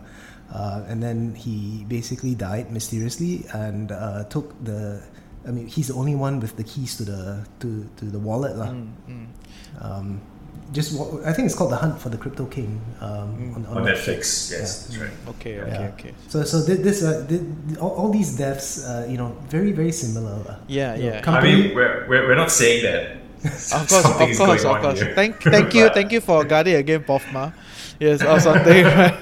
uh, 0.52 0.82
and 0.88 1.04
then 1.04 1.36
he 1.36 1.86
basically 1.88 2.34
died 2.34 2.72
mysteriously 2.72 3.46
and 3.54 3.92
uh, 3.92 4.24
took 4.26 4.58
the. 4.64 5.04
I 5.48 5.52
mean, 5.52 5.68
he's 5.68 5.88
the 5.88 5.94
only 5.96 6.16
one 6.16 6.40
with 6.40 6.58
the 6.58 6.64
keys 6.64 6.98
to 6.98 7.04
the 7.04 7.48
to, 7.62 7.88
to 7.98 8.06
the 8.06 8.20
wallet, 8.20 8.58
lah. 8.58 8.68
Mm, 8.68 8.88
mm. 9.08 9.28
Um, 9.80 10.22
just 10.76 11.00
I 11.24 11.32
think 11.32 11.46
it's 11.48 11.56
called 11.56 11.72
the 11.72 11.80
Hunt 11.80 11.96
for 12.04 12.10
the 12.12 12.18
Crypto 12.20 12.44
King 12.52 12.82
um, 13.00 13.56
Mm. 13.56 13.56
on, 13.56 13.78
On 13.78 13.84
Netflix, 13.88 14.52
yes, 14.52 14.92
that's 14.92 14.98
right. 15.00 15.16
Okay, 15.40 15.64
okay, 15.64 15.72
Yeah. 15.72 15.92
okay. 15.96 16.12
So 16.28 16.44
so 16.44 16.60
this 16.68 17.00
uh, 17.04 17.24
thi- 17.24 17.80
all, 17.80 17.96
all 17.96 18.10
these 18.12 18.36
deaths, 18.36 18.84
uh, 18.84 19.08
you 19.08 19.16
know, 19.16 19.32
very 19.48 19.72
very 19.72 19.96
similar. 19.96 20.36
uh, 20.44 20.60
Yeah, 20.68 20.96
you 21.00 21.08
know, 21.16 21.24
yeah. 21.24 21.32
I 21.32 21.40
mean, 21.40 21.72
we're, 21.72 22.04
we're, 22.12 22.28
we're 22.28 22.36
not 22.36 22.52
saying 22.52 22.84
that. 22.84 23.24
Of 23.48 23.88
course, 23.88 24.04
of 24.04 24.18
course, 24.20 24.64
of 24.68 24.78
course. 24.84 25.00
here. 25.00 25.14
Thank, 25.16 25.40
thank 25.40 25.72
you, 25.78 25.88
thank 25.96 26.12
you 26.12 26.20
for 26.20 26.44
guarding 26.44 26.76
again, 26.76 27.04
Pofma. 27.08 27.54
Yes, 28.00 28.22
or 28.22 28.40
something. 28.40 28.86
right? 28.86 29.22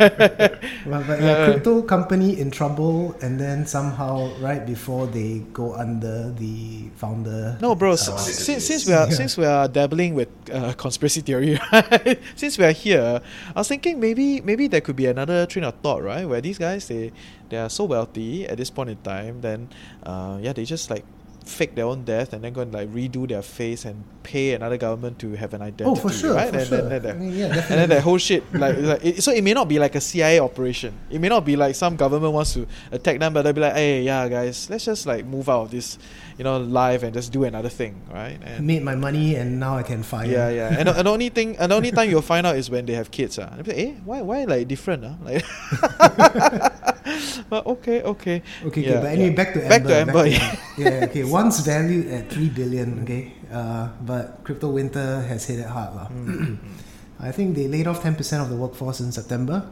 Well, 0.86 1.04
but 1.08 1.22
yeah, 1.22 1.32
Uh, 1.32 1.46
crypto 1.52 1.82
company 1.82 2.40
in 2.40 2.52
trouble, 2.52 3.16
and 3.22 3.40
then 3.40 3.66
somehow 3.66 4.28
right 4.44 4.66
before 4.66 5.08
they 5.08 5.40
go 5.54 5.74
under, 5.76 6.32
the 6.36 6.90
founder. 7.00 7.58
No, 7.62 7.74
bro. 7.76 7.92
uh, 7.92 7.94
s- 7.94 8.10
s- 8.10 8.44
since, 8.44 8.66
since 8.68 8.86
we 8.86 8.94
are 8.94 9.08
Yeah. 9.08 9.16
since 9.16 9.38
we 9.38 9.46
are 9.46 9.68
dabbling 9.68 10.14
with 10.16 10.28
uh, 10.52 10.74
conspiracy 10.76 11.22
theory, 11.22 11.56
right? 11.72 12.20
since 12.36 12.58
we 12.58 12.66
are 12.66 12.76
here, 12.76 13.22
I 13.56 13.60
was 13.60 13.68
thinking 13.72 14.00
maybe 14.00 14.42
maybe 14.42 14.68
there 14.68 14.82
could 14.82 14.96
be 15.00 15.06
another 15.08 15.46
train 15.48 15.64
of 15.64 15.76
thought, 15.82 16.04
right? 16.04 16.28
Where 16.28 16.42
these 16.42 16.58
guys 16.60 16.88
they 16.92 17.12
they 17.50 17.58
are 17.58 17.70
so 17.70 17.86
wealthy 17.86 18.44
at 18.48 18.58
this 18.58 18.70
point 18.70 18.90
in 18.92 18.98
time, 19.08 19.40
then 19.40 19.70
uh, 20.04 20.38
yeah, 20.42 20.52
they 20.52 20.66
just 20.66 20.90
like 20.92 21.06
fake 21.46 21.76
their 21.76 21.86
own 21.86 22.04
death 22.04 22.34
and 22.34 22.44
then 22.44 22.54
go 22.54 22.62
and 22.62 22.74
like 22.74 22.90
redo 22.90 23.28
their 23.30 23.44
face 23.44 23.86
and 23.86 24.04
pay 24.24 24.54
another 24.54 24.78
government 24.78 25.20
to 25.20 25.34
have 25.34 25.54
an 25.54 25.62
identity. 25.62 25.84
Oh, 25.86 25.94
for 25.96 26.10
sure, 26.10 26.34
right? 26.34 26.50
for 26.50 26.58
and, 26.58 26.68
sure. 26.68 26.78
Then, 26.82 26.90
then, 26.90 27.02
that- 27.04 27.16
I 27.16 27.20
mean, 27.20 27.36
yeah, 27.38 27.46
and 27.54 27.80
then 27.80 27.90
that 27.90 28.02
whole 28.02 28.18
shit 28.18 28.44
like, 28.54 28.78
like 28.80 29.06
it, 29.06 29.24
so 29.24 29.32
it 29.32 29.44
may 29.44 29.54
not 29.54 29.68
be 29.68 29.78
like 29.78 29.94
a 29.96 30.02
CIA 30.02 30.40
operation. 30.40 30.94
It 31.12 31.22
may 31.22 31.30
not 31.30 31.46
be 31.46 31.56
like 31.56 31.76
some 31.76 31.96
government 31.96 32.34
wants 32.34 32.54
to 32.56 32.66
attack 32.92 33.20
them, 33.20 33.34
but 33.34 33.44
they'll 33.44 33.54
be 33.54 33.62
like, 33.62 33.74
hey, 33.74 34.02
yeah, 34.02 34.28
guys, 34.28 34.68
let's 34.70 34.86
just 34.86 35.06
like 35.06 35.26
move 35.26 35.48
out 35.48 35.62
of 35.62 35.72
this, 35.72 36.00
you 36.38 36.44
know, 36.44 36.58
life 36.58 37.04
and 37.04 37.14
just 37.14 37.32
do 37.32 37.44
another 37.44 37.70
thing, 37.70 38.02
right? 38.12 38.40
And 38.44 38.66
made 38.66 38.82
my 38.82 38.96
money, 38.96 39.36
and 39.36 39.60
now 39.60 39.78
I 39.78 39.84
can 39.84 40.02
fire. 40.02 40.26
yeah, 40.26 40.50
yeah. 40.50 40.76
And, 40.80 40.88
the- 40.90 40.98
and 40.98 41.06
the 41.06 41.12
only 41.12 41.30
thing, 41.30 41.56
and 41.58 41.72
the 41.72 41.76
only 41.76 41.92
time 41.92 42.10
you'll 42.10 42.24
find 42.24 42.48
out 42.48 42.56
is 42.58 42.72
when 42.72 42.88
they 42.88 42.94
have 42.94 43.12
kids. 43.12 43.38
Uh. 43.38 43.62
eh, 43.70 43.94
why, 44.04 44.22
why 44.24 44.46
like 44.46 44.68
different? 44.68 45.06
Ah, 45.06 45.16
like. 45.24 45.46
but 47.50 47.66
okay, 47.68 48.02
okay. 48.02 48.42
Okay, 48.66 48.82
Yeah, 48.82 48.90
okay, 48.90 49.00
but 49.02 49.06
anyway, 49.14 49.30
yeah. 49.30 49.36
back 49.36 49.54
to 49.54 49.60
Amber. 49.62 49.70
Back 49.70 49.84
to 49.86 49.96
Amber, 49.96 50.26
yeah. 50.28 50.56
yeah, 50.78 51.06
okay. 51.06 51.24
Once 51.36 51.60
valued 51.60 52.08
at 52.08 52.32
three 52.32 52.48
billion, 52.48 53.04
okay, 53.04 53.34
uh, 53.52 53.90
but 54.08 54.40
crypto 54.46 54.70
winter 54.72 55.20
has 55.28 55.44
hit 55.50 55.60
it 55.60 55.68
hard. 55.68 55.92
lah. 56.00 56.08
I 57.28 57.32
think 57.36 57.56
they 57.60 57.68
laid 57.68 57.88
off 57.92 58.00
10% 58.04 58.16
of 58.44 58.48
the 58.52 58.56
workforce 58.56 59.00
in 59.04 59.12
September. 59.12 59.68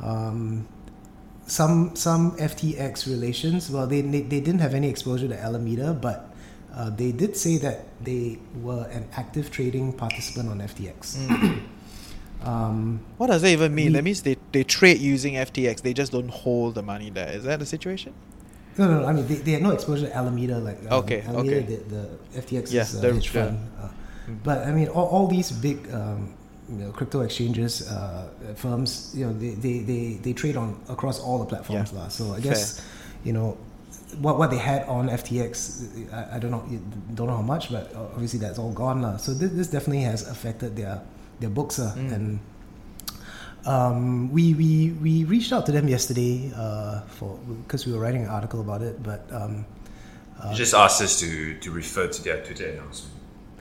Um, 0.00 0.64
some 1.46 1.94
some 1.96 2.32
FTX 2.36 3.06
relations, 3.14 3.68
well, 3.70 3.86
they, 3.86 4.00
they, 4.00 4.22
they 4.22 4.40
didn't 4.40 4.60
have 4.66 4.74
any 4.74 4.88
exposure 4.88 5.28
to 5.28 5.36
Alameda, 5.36 5.92
but 5.92 6.18
uh, 6.74 6.88
they 6.90 7.12
did 7.12 7.36
say 7.36 7.56
that 7.58 7.78
they 8.00 8.38
were 8.66 8.84
an 8.90 9.04
active 9.20 9.50
trading 9.50 9.92
participant 9.92 10.48
on 10.48 10.58
FTX. 10.60 11.16
um, 12.42 13.00
What 13.20 13.28
does 13.28 13.42
that 13.42 13.52
even 13.52 13.74
mean? 13.74 13.92
We- 13.92 13.96
that 14.00 14.04
means 14.04 14.22
they, 14.22 14.36
they 14.52 14.64
trade 14.64 14.98
using 14.98 15.34
FTX. 15.34 15.82
They 15.82 15.92
just 15.92 16.12
don't 16.12 16.32
hold 16.32 16.74
the 16.74 16.82
money 16.82 17.10
there. 17.10 17.28
Is 17.36 17.44
that 17.44 17.58
the 17.60 17.66
situation? 17.66 18.12
No, 18.78 18.86
no, 18.88 19.00
no, 19.00 19.06
I 19.08 19.12
mean 19.12 19.26
they, 19.26 19.36
they 19.36 19.52
had 19.52 19.62
no 19.62 19.70
exposure 19.70 20.06
to 20.08 20.14
Alameda 20.16 20.58
like 20.58 20.78
um, 20.90 21.00
Okay, 21.04 21.22
Alameda, 21.22 21.56
okay. 21.56 21.60
The, 21.64 21.76
the 21.94 22.40
FTX 22.42 22.72
Yeah, 22.72 22.84
the- 22.84 23.12
hedge 23.14 23.28
fund. 23.28 23.58
Uh, 23.80 23.88
but 24.44 24.66
I 24.66 24.72
mean, 24.72 24.88
all, 24.88 25.06
all 25.06 25.26
these 25.28 25.50
big 25.52 25.78
um, 25.94 26.34
you 26.68 26.76
know, 26.82 26.90
crypto 26.90 27.20
exchanges 27.22 27.86
uh, 27.88 28.26
firms, 28.56 29.12
you 29.14 29.24
know, 29.24 29.32
they, 29.32 29.50
they, 29.54 29.78
they, 29.86 30.02
they 30.20 30.32
trade 30.32 30.56
on 30.56 30.74
across 30.88 31.20
all 31.20 31.38
the 31.38 31.46
platforms, 31.46 31.92
Yeah. 31.92 31.98
lah. 32.00 32.08
So 32.08 32.32
I 32.34 32.40
guess 32.40 32.82
you 33.24 33.32
know 33.32 33.56
what 34.18 34.36
what 34.38 34.50
they 34.50 34.58
had 34.58 34.82
on 34.90 35.08
FTX, 35.08 36.12
I, 36.12 36.36
I 36.36 36.38
don't 36.38 36.50
know, 36.50 36.64
don't 37.14 37.28
know 37.28 37.36
how 37.36 37.42
much, 37.54 37.70
but 37.70 37.94
obviously 37.94 38.40
that's 38.40 38.58
all 38.58 38.72
gone, 38.72 39.00
lah. 39.02 39.16
So 39.16 39.32
this, 39.32 39.50
this 39.52 39.68
definitely 39.68 40.02
has 40.04 40.26
affected 40.28 40.74
their 40.76 41.00
their 41.40 41.50
books, 41.50 41.78
uh, 41.78 41.94
Mm. 41.96 42.12
and 42.12 42.40
um, 43.66 44.30
we, 44.32 44.54
we 44.54 44.90
we 45.02 45.24
reached 45.24 45.52
out 45.52 45.66
to 45.66 45.72
them 45.72 45.88
yesterday 45.88 46.52
uh, 46.54 47.00
for 47.02 47.36
because 47.62 47.86
we 47.86 47.92
were 47.92 47.98
writing 47.98 48.22
an 48.22 48.28
article 48.30 48.60
about 48.60 48.82
it, 48.82 49.02
but 49.02 49.26
um, 49.32 49.66
You 50.50 50.54
just 50.54 50.74
asked 50.74 51.00
us 51.02 51.18
to, 51.20 51.54
to 51.58 51.70
refer 51.70 52.06
to 52.06 52.22
their 52.22 52.44
Twitter 52.44 52.68
announcement. 52.68 53.12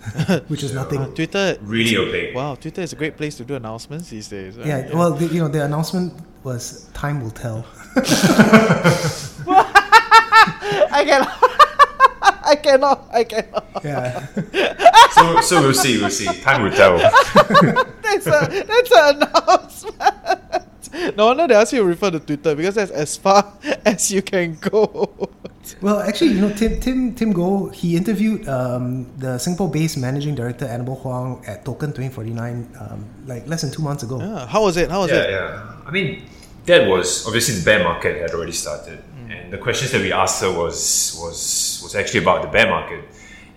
which 0.50 0.62
is 0.62 0.72
nothing. 0.74 1.02
Uh, 1.02 1.08
Twitter. 1.08 1.58
Really 1.62 1.98
opaque. 1.98 2.36
Wow, 2.36 2.54
Twitter 2.56 2.82
is 2.82 2.94
a 2.94 2.96
great 2.96 3.18
place 3.18 3.38
to 3.38 3.44
do 3.46 3.56
announcements 3.56 4.10
these 4.10 4.28
days. 4.28 4.56
right? 4.56 4.68
yeah, 4.68 4.94
well, 4.94 5.14
the, 5.14 5.26
you 5.26 5.40
know, 5.42 5.48
the 5.48 5.66
announcement 5.66 6.14
was 6.44 6.88
time 6.94 7.24
will 7.24 7.32
tell. 7.32 7.66
I 10.92 11.04
cannot. 11.06 11.55
I 12.46 12.56
cannot. 12.56 13.08
I 13.12 13.24
cannot. 13.24 13.66
Yeah, 13.84 14.26
So, 15.12 15.42
so 15.42 15.62
we'll 15.62 15.74
see, 15.74 16.00
we'll 16.00 16.10
see. 16.10 16.26
Time 16.42 16.64
will 16.64 16.72
tell. 16.72 16.98
That's 18.06 18.28
a 18.28 18.64
that's 18.64 18.92
an 18.92 19.24
announcement. 19.24 21.18
No 21.18 21.26
wonder 21.28 21.48
they 21.48 21.56
ask 21.56 21.74
you 21.74 21.80
to 21.80 21.86
refer 21.86 22.12
to 22.12 22.20
Twitter 22.20 22.56
because 22.56 22.76
that's 22.76 22.92
as 22.92 23.18
far 23.18 23.52
as 23.86 24.12
you 24.12 24.22
can 24.22 24.56
go. 24.62 25.12
well, 25.82 26.00
actually, 26.00 26.32
you 26.32 26.42
know, 26.42 26.54
Tim 26.54 26.80
Tim 26.80 27.14
Tim 27.16 27.34
Goh 27.34 27.74
he 27.74 27.98
interviewed 27.98 28.48
um, 28.48 29.06
the 29.18 29.38
Singapore-based 29.38 29.98
managing 29.98 30.36
director 30.36 30.66
Annabelle 30.66 30.96
Huang 30.96 31.44
at 31.48 31.66
Token 31.66 31.90
2049 31.92 32.70
um, 32.80 33.04
like 33.26 33.46
less 33.48 33.62
than 33.64 33.72
two 33.72 33.82
months 33.82 34.04
ago. 34.04 34.20
Yeah, 34.22 34.48
how 34.48 34.64
was 34.64 34.78
it? 34.78 34.90
How 34.90 35.02
was 35.02 35.12
Yeah, 35.12 35.24
it? 35.24 35.30
yeah. 35.32 35.74
I 35.86 35.92
mean, 35.92 36.24
that 36.66 36.88
was 36.88 37.26
obviously 37.28 37.56
the 37.56 37.66
bear 37.66 37.84
market 37.84 38.22
had 38.22 38.32
already 38.32 38.54
started, 38.54 39.04
and 39.30 39.52
the 39.52 39.58
questions 39.58 39.92
that 39.92 40.00
we 40.02 40.14
asked 40.14 40.42
her 40.42 40.52
was 40.52 41.18
was 41.22 41.75
was 41.86 41.96
actually 41.96 42.22
about 42.26 42.42
the 42.42 42.50
bear 42.50 42.68
market, 42.70 43.04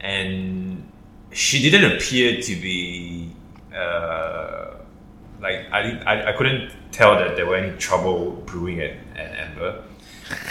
and 0.00 0.84
she 1.32 1.56
didn't 1.64 1.92
appear 1.96 2.40
to 2.48 2.52
be 2.56 3.32
uh, 3.74 4.74
like 5.40 5.58
I, 5.72 5.82
didn't- 5.82 6.04
I 6.06 6.14
I 6.30 6.32
couldn't 6.38 6.70
tell 6.92 7.12
that 7.20 7.36
there 7.36 7.46
were 7.46 7.56
any 7.56 7.76
trouble 7.78 8.42
brewing 8.46 8.80
at, 8.80 8.92
at 9.16 9.30
Amber. 9.48 9.82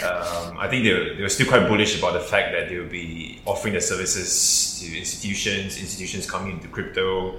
Um, 0.02 0.58
I 0.58 0.66
think 0.68 0.82
they 0.84 0.92
were, 0.92 1.14
they 1.14 1.22
were 1.22 1.28
still 1.28 1.46
quite 1.46 1.68
bullish 1.68 1.96
about 1.98 2.14
the 2.14 2.24
fact 2.32 2.50
that 2.52 2.68
they 2.68 2.78
will 2.80 2.90
be 2.90 3.40
offering 3.46 3.72
their 3.74 3.80
services 3.92 4.80
to 4.80 4.86
institutions, 4.98 5.78
institutions 5.78 6.28
coming 6.28 6.50
into 6.58 6.66
crypto. 6.66 7.38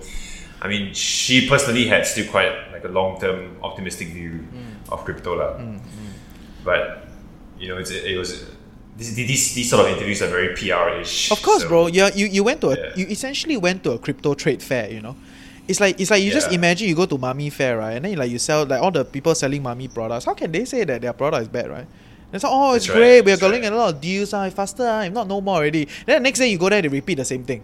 I 0.62 0.68
mean, 0.72 0.94
she 0.94 1.50
personally 1.50 1.86
had 1.88 2.06
still 2.08 2.28
quite 2.32 2.72
like 2.72 2.86
a 2.86 2.88
long 2.88 3.20
term 3.20 3.58
optimistic 3.62 4.10
view 4.16 4.48
of 4.90 5.04
crypto, 5.04 5.36
lah. 5.36 5.60
But 6.64 7.08
you 7.60 7.68
know, 7.68 7.78
it's, 7.78 7.92
it 7.92 8.18
was 8.18 8.32
these, 9.00 9.16
these 9.16 9.54
these 9.56 9.70
sort 9.70 9.86
of 9.86 9.92
interviews 9.96 10.22
are 10.22 10.28
very 10.28 10.54
PR 10.56 11.00
ish. 11.02 11.32
Of 11.32 11.42
course, 11.42 11.64
bro. 11.66 11.88
Yeah, 11.88 12.10
you, 12.14 12.28
you 12.28 12.44
went 12.44 12.62
to 12.62 12.70
a 12.70 12.76
Yeah. 12.78 12.92
you 12.96 13.06
essentially 13.08 13.58
went 13.58 13.84
to 13.86 13.92
a 13.94 13.98
crypto 14.00 14.34
trade 14.36 14.62
fair. 14.62 14.92
You 14.92 15.02
know, 15.02 15.16
it's 15.68 15.80
like 15.80 16.00
it's 16.00 16.12
like 16.12 16.22
you 16.24 16.32
just 16.32 16.52
imagine 16.52 16.88
you 16.88 16.96
go 16.96 17.06
to 17.06 17.18
mummy 17.18 17.50
fair, 17.50 17.78
right? 17.80 17.94
And 17.94 18.06
then 18.06 18.12
you, 18.14 18.18
like 18.18 18.30
you 18.32 18.40
sell 18.40 18.66
like 18.66 18.82
all 18.82 18.92
the 18.92 19.04
people 19.06 19.34
selling 19.34 19.64
mummy 19.64 19.88
products. 19.88 20.26
How 20.26 20.34
can 20.36 20.52
they 20.52 20.66
say 20.66 20.84
that 20.84 21.02
their 21.02 21.14
product 21.14 21.42
is 21.44 21.48
bad, 21.48 21.70
right? 21.70 21.88
It's 22.32 22.44
like, 22.44 22.54
oh, 22.54 22.74
it's 22.76 22.86
That's 22.86 22.94
right, 22.94 23.00
great. 23.02 23.22
We're 23.26 23.38
that's 23.38 23.42
getting 23.42 23.62
right. 23.64 23.74
a 23.74 23.76
lot 23.76 23.94
of 23.96 24.02
deals. 24.02 24.34
Ah, 24.34 24.48
faster. 24.52 24.86
Ah, 24.86 25.02
if 25.02 25.12
not, 25.14 25.28
no 25.28 25.42
more 25.42 25.56
already. 25.58 25.86
Then 26.06 26.22
the 26.22 26.28
next 26.30 26.38
day 26.40 26.48
you 26.50 26.60
go 26.60 26.70
there, 26.70 26.82
they 26.82 26.88
repeat 26.88 27.16
the 27.16 27.26
same 27.26 27.44
thing. 27.44 27.64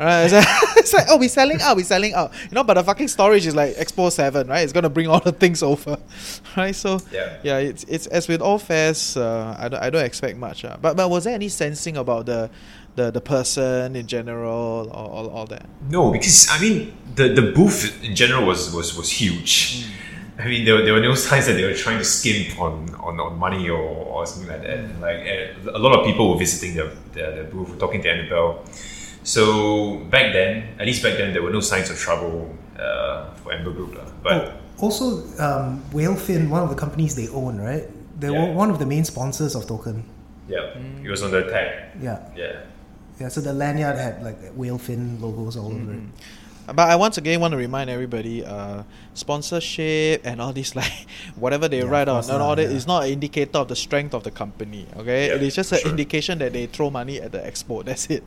Right? 0.00 0.24
It's 0.24 0.32
like, 0.32 0.46
it's 0.78 0.92
like, 0.94 1.06
oh, 1.10 1.18
we're 1.18 1.28
selling 1.28 1.60
out, 1.60 1.76
we're 1.76 1.84
selling 1.84 2.14
out. 2.14 2.32
You 2.44 2.52
know, 2.52 2.64
but 2.64 2.74
the 2.74 2.82
fucking 2.84 3.08
storage 3.08 3.46
is 3.46 3.54
like 3.54 3.74
Expo 3.76 4.10
Seven, 4.10 4.48
right? 4.48 4.60
It's 4.64 4.72
gonna 4.72 4.88
bring 4.88 5.08
all 5.08 5.20
the 5.20 5.32
things 5.32 5.62
over, 5.62 5.98
right? 6.56 6.74
So 6.74 7.00
Yeah. 7.12 7.36
yeah, 7.42 7.58
it's 7.58 7.84
it's 7.84 8.06
as 8.06 8.26
with 8.26 8.40
all 8.40 8.58
fairs, 8.58 9.16
uh, 9.16 9.54
I, 9.58 9.68
don't, 9.68 9.82
I 9.82 9.90
don't 9.90 10.04
expect 10.04 10.38
much. 10.38 10.64
Uh. 10.64 10.76
But 10.80 10.96
but 10.96 11.10
was 11.10 11.24
there 11.24 11.34
any 11.34 11.48
sensing 11.50 11.96
about 11.98 12.24
the 12.26 12.48
the, 12.96 13.10
the 13.12 13.20
person 13.20 13.94
in 13.94 14.06
general 14.06 14.88
or 14.90 14.94
all, 14.96 15.28
all 15.28 15.46
that? 15.46 15.66
No, 15.88 16.10
because 16.10 16.48
I 16.50 16.58
mean 16.60 16.96
the, 17.14 17.28
the 17.34 17.52
booth 17.52 18.02
in 18.02 18.16
general 18.16 18.46
was 18.46 18.72
was, 18.74 18.96
was 18.96 19.10
huge. 19.10 19.86
I 20.38 20.46
mean 20.48 20.64
there, 20.64 20.76
were- 20.76 20.82
there 20.82 20.94
were 20.94 21.00
no 21.00 21.14
signs 21.14 21.46
that 21.46 21.52
they 21.52 21.64
were 21.64 21.74
trying 21.74 21.98
to 21.98 22.04
skimp 22.04 22.58
on, 22.58 22.88
on, 22.94 23.20
on 23.20 23.38
money 23.38 23.68
or, 23.68 23.78
or 23.78 24.26
something 24.26 24.48
like 24.48 24.62
that. 24.62 24.98
Like 24.98 25.18
eh, 25.26 25.52
a 25.74 25.78
lot 25.78 25.92
of 25.98 26.06
people 26.06 26.30
were 26.32 26.38
visiting 26.38 26.74
the, 26.76 26.90
the, 27.12 27.42
the 27.42 27.48
booth, 27.52 27.68
were 27.68 27.76
talking 27.76 28.00
to 28.02 28.08
Annabelle. 28.10 28.64
So 29.30 30.02
back 30.10 30.32
then, 30.34 30.74
at 30.82 30.86
least 30.90 31.02
back 31.06 31.14
then, 31.16 31.30
there 31.32 31.42
were 31.42 31.54
no 31.54 31.60
signs 31.62 31.86
of 31.88 31.94
trouble 31.98 32.50
uh, 32.74 33.30
for 33.38 33.54
Amber 33.54 33.70
Group, 33.70 33.94
lah. 33.94 34.10
But 34.26 34.34
Oh, 34.82 34.90
also, 34.90 35.22
um, 35.38 35.78
Whalefin, 35.94 36.50
one 36.50 36.66
of 36.66 36.70
the 36.70 36.74
companies 36.74 37.14
they 37.14 37.28
own, 37.30 37.62
right? 37.62 37.86
They 38.18 38.26
Yeah. 38.26 38.42
were 38.42 38.50
one 38.58 38.74
of 38.74 38.82
the 38.82 38.88
main 38.90 39.04
sponsors 39.06 39.54
of 39.54 39.70
Token. 39.70 40.02
yeah, 40.50 40.74
it 41.06 41.06
was 41.06 41.22
on 41.22 41.30
the 41.30 41.46
tag. 41.46 41.94
Yeah, 42.02 42.18
Yeah. 42.34 42.66
yeah. 43.22 43.28
So 43.30 43.38
the 43.38 43.54
lanyard 43.54 43.94
had 43.94 44.18
like 44.26 44.40
Whalefin 44.58 45.22
logos 45.22 45.54
all 45.54 45.70
over 45.70 45.94
it. 45.94 46.02
But 46.74 46.88
I 46.88 46.96
once 46.96 47.18
again 47.18 47.40
want 47.40 47.52
to 47.52 47.58
remind 47.58 47.90
everybody, 47.90 48.44
uh, 48.44 48.84
sponsorship 49.14 50.22
and 50.24 50.40
all 50.40 50.52
this 50.52 50.76
like 50.80 51.06
whatever 51.36 51.68
they 51.68 51.78
Yeah, 51.78 51.84
write 51.90 52.08
on 52.08 52.16
course 52.22 52.28
and 52.28 52.40
all 52.42 52.54
that 52.56 52.62
yeah. 52.70 52.76
is 52.76 52.86
not 52.86 53.04
an 53.04 53.10
indicator 53.10 53.58
of 53.58 53.68
the 53.68 53.76
strength 53.76 54.14
of 54.14 54.22
the 54.22 54.30
company. 54.30 54.86
Okay, 54.96 55.28
Yeah, 55.28 55.34
it 55.34 55.42
is 55.42 55.54
just 55.54 55.72
an 55.72 55.78
sure. 55.80 55.90
indication 55.90 56.38
that 56.38 56.52
they 56.52 56.66
throw 56.66 56.90
money 56.90 57.20
at 57.20 57.32
the 57.32 57.38
expo. 57.38 57.84
That's 57.88 58.06
it. 58.10 58.22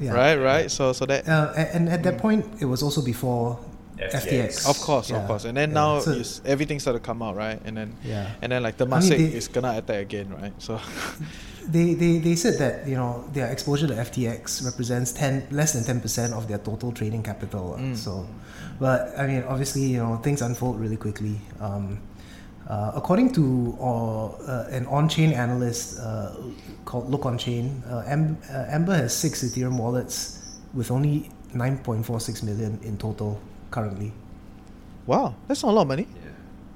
Yeah. 0.00 0.12
Right, 0.12 0.36
right. 0.36 0.70
So 0.70 0.92
so 0.92 1.06
that 1.06 1.28
Uh, 1.28 1.52
a- 1.54 1.74
and 1.76 1.88
at 1.88 2.02
that 2.04 2.18
point, 2.18 2.46
it 2.60 2.66
was 2.66 2.82
also 2.82 3.02
before 3.02 3.58
FTX. 3.98 4.24
FTX. 4.24 4.68
Of 4.70 4.78
course, 4.80 5.10
Yeah. 5.10 5.18
of 5.20 5.26
course. 5.28 5.44
And 5.44 5.56
then 5.56 5.70
Yeah. 5.70 5.74
now 5.74 6.00
So- 6.00 6.12
is 6.12 6.40
everything 6.44 6.80
started 6.80 7.00
to 7.00 7.04
come 7.06 7.22
out, 7.22 7.36
right? 7.36 7.60
And 7.64 7.76
then 7.76 7.94
Yeah. 8.04 8.30
and 8.42 8.50
then 8.52 8.62
like 8.62 8.76
the 8.78 8.86
I 8.86 9.00
mean, 9.00 9.12
is 9.36 9.48
gonna 9.48 9.76
attack 9.76 10.00
again, 10.00 10.28
right? 10.40 10.52
So 10.58 10.80
They, 11.68 11.94
they, 11.94 12.18
they 12.18 12.34
said 12.34 12.58
that 12.58 12.88
you 12.88 12.96
know 12.96 13.24
their 13.32 13.46
exposure 13.52 13.86
to 13.86 13.94
FTX 13.94 14.64
represents 14.64 15.12
ten 15.12 15.46
less 15.50 15.72
than 15.74 15.84
ten 15.84 16.00
percent 16.00 16.34
of 16.34 16.48
their 16.48 16.58
total 16.58 16.90
trading 16.92 17.22
capital. 17.22 17.76
Mm. 17.78 17.96
So, 17.96 18.26
but 18.80 19.14
I 19.16 19.26
mean, 19.26 19.44
obviously, 19.46 19.82
you 19.82 19.98
know 19.98 20.16
things 20.18 20.42
unfold 20.42 20.80
really 20.80 20.96
quickly. 20.96 21.38
Um, 21.60 22.00
uh, 22.68 22.92
according 22.94 23.32
to 23.34 23.76
uh, 23.80 24.26
uh, 24.26 24.68
an 24.70 24.86
on-chain 24.86 25.32
analyst 25.32 25.98
uh, 26.00 26.34
called 26.84 27.10
Lookonchain, 27.10 27.82
uh, 27.90 28.02
Am- 28.06 28.38
uh, 28.50 28.64
Amber 28.68 28.94
has 28.94 29.14
six 29.14 29.42
Ethereum 29.42 29.78
wallets 29.78 30.38
with 30.74 30.90
only 30.90 31.30
nine 31.54 31.78
point 31.78 32.06
four 32.06 32.18
six 32.18 32.42
million 32.42 32.78
in 32.82 32.96
total 32.98 33.40
currently. 33.70 34.12
wow, 35.06 35.34
that's 35.48 35.62
not 35.62 35.70
a 35.70 35.74
lot 35.74 35.82
of 35.82 35.88
money. 35.88 36.06
Yeah. 36.14 36.30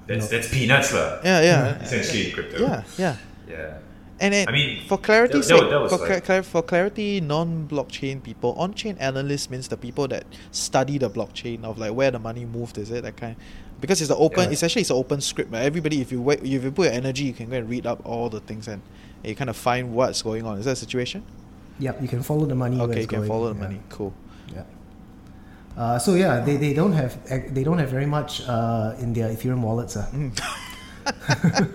That's, 0.07 0.29
that's 0.29 0.49
peanuts, 0.49 0.93
lah. 0.95 1.19
Yeah, 1.25 1.41
yeah, 1.43 1.79
Essentially, 1.83 2.31
crypto. 2.31 2.63
yeah, 2.63 2.83
yeah. 2.99 3.17
Yeah. 3.49 3.79
And 4.19 4.33
it, 4.33 4.49
I 4.49 4.53
mean, 4.53 4.81
for 4.87 4.97
clarity's 4.97 5.49
that- 5.49 5.55
that 5.57 5.61
sake, 5.71 5.71
was- 5.83 5.91
that 5.91 5.99
for, 5.99 6.03
like- 6.03 6.25
cla- 6.25 6.27
clar- 6.27 6.43
for 6.43 6.63
clarity, 6.63 7.21
non-blockchain 7.21 8.23
people, 8.23 8.55
on-chain 8.55 8.97
analysts 8.99 9.51
means 9.51 9.69
the 9.69 9.77
people 9.77 10.09
that 10.09 10.25
study 10.53 10.97
the 10.99 11.11
blockchain 11.11 11.65
of 11.65 11.77
like 11.79 11.93
where 11.93 12.11
the 12.11 12.19
money 12.19 12.45
moved. 12.47 12.79
Is 12.79 12.91
it 12.91 13.03
that 13.03 13.17
kind? 13.17 13.37
Because 13.81 14.01
it's 14.01 14.09
the 14.09 14.17
open. 14.17 14.45
Yeah. 14.45 14.51
Essentially, 14.53 14.81
it's 14.81 14.91
an 14.91 14.97
open 14.97 15.21
script. 15.21 15.53
Right? 15.53 15.65
Everybody, 15.65 16.01
if 16.01 16.11
you 16.11 16.23
wait, 16.23 16.39
if 16.43 16.65
you 16.65 16.71
put 16.73 16.85
your 16.87 16.95
energy, 16.95 17.25
you 17.25 17.35
can 17.35 17.51
go 17.51 17.57
and 17.57 17.69
read 17.69 17.85
up 17.87 18.01
all 18.07 18.31
the 18.31 18.41
things 18.41 18.69
and 18.69 18.81
you 19.23 19.35
kind 19.35 19.51
of 19.51 19.57
find 19.57 19.93
what's 19.93 20.23
going 20.23 20.47
on. 20.47 20.59
Is 20.59 20.65
that 20.65 20.73
a 20.73 20.77
situation? 20.77 21.23
Yep, 21.79 22.01
you 22.01 22.09
can 22.09 22.23
follow 22.23 22.47
the 22.47 22.55
money. 22.55 22.79
where 22.79 22.89
Okay, 22.89 23.03
you 23.03 23.07
can 23.07 23.19
going, 23.19 23.29
follow 23.29 23.53
the 23.53 23.59
yeah. 23.61 23.67
money. 23.67 23.81
Cool. 23.91 24.15
Yeah. 24.55 24.63
Uh, 25.77 25.99
so 25.99 26.15
yeah, 26.15 26.41
they, 26.41 26.57
they 26.57 26.73
don't 26.73 26.93
have 26.93 27.19
they 27.55 27.63
don't 27.63 27.77
have 27.79 27.91
very 27.91 28.07
much 28.07 28.41
uh, 28.49 28.95
in 28.99 29.13
their 29.13 29.29
Ethereum 29.29 29.61
wallets. 29.61 29.95
Uh. 29.95 30.07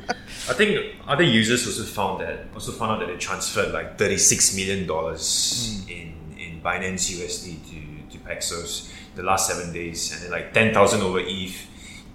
I 0.49 0.54
think 0.54 0.95
other 1.08 1.23
users 1.23 1.67
also 1.67 1.84
found 1.84 2.21
that 2.21 2.47
also 2.54 2.71
found 2.71 2.91
out 2.91 2.99
that 2.99 3.08
they 3.08 3.17
transferred 3.17 3.71
like 3.73 3.97
thirty 3.97 4.17
six 4.17 4.56
million 4.56 4.88
dollars 4.88 5.84
hmm. 5.84 5.89
in 5.89 6.36
in 6.38 6.62
Binance 6.62 7.12
USD 7.12 7.69
to 7.69 8.17
to 8.17 8.23
Paxos 8.25 8.91
the 9.15 9.23
last 9.23 9.47
seven 9.47 9.73
days, 9.73 10.13
and 10.13 10.23
then 10.23 10.32
like 10.32 10.54
ten 10.54 10.73
thousand 10.73 11.01
over 11.01 11.19
ETH 11.21 11.67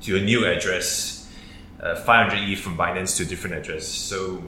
to 0.02 0.16
a 0.16 0.20
new 0.20 0.44
address, 0.46 1.30
uh, 1.80 1.94
five 1.94 2.28
hundred 2.28 2.48
ETH 2.48 2.58
from 2.58 2.76
Binance 2.76 3.16
to 3.18 3.22
a 3.22 3.26
different 3.26 3.56
address. 3.56 3.86
So 3.86 4.42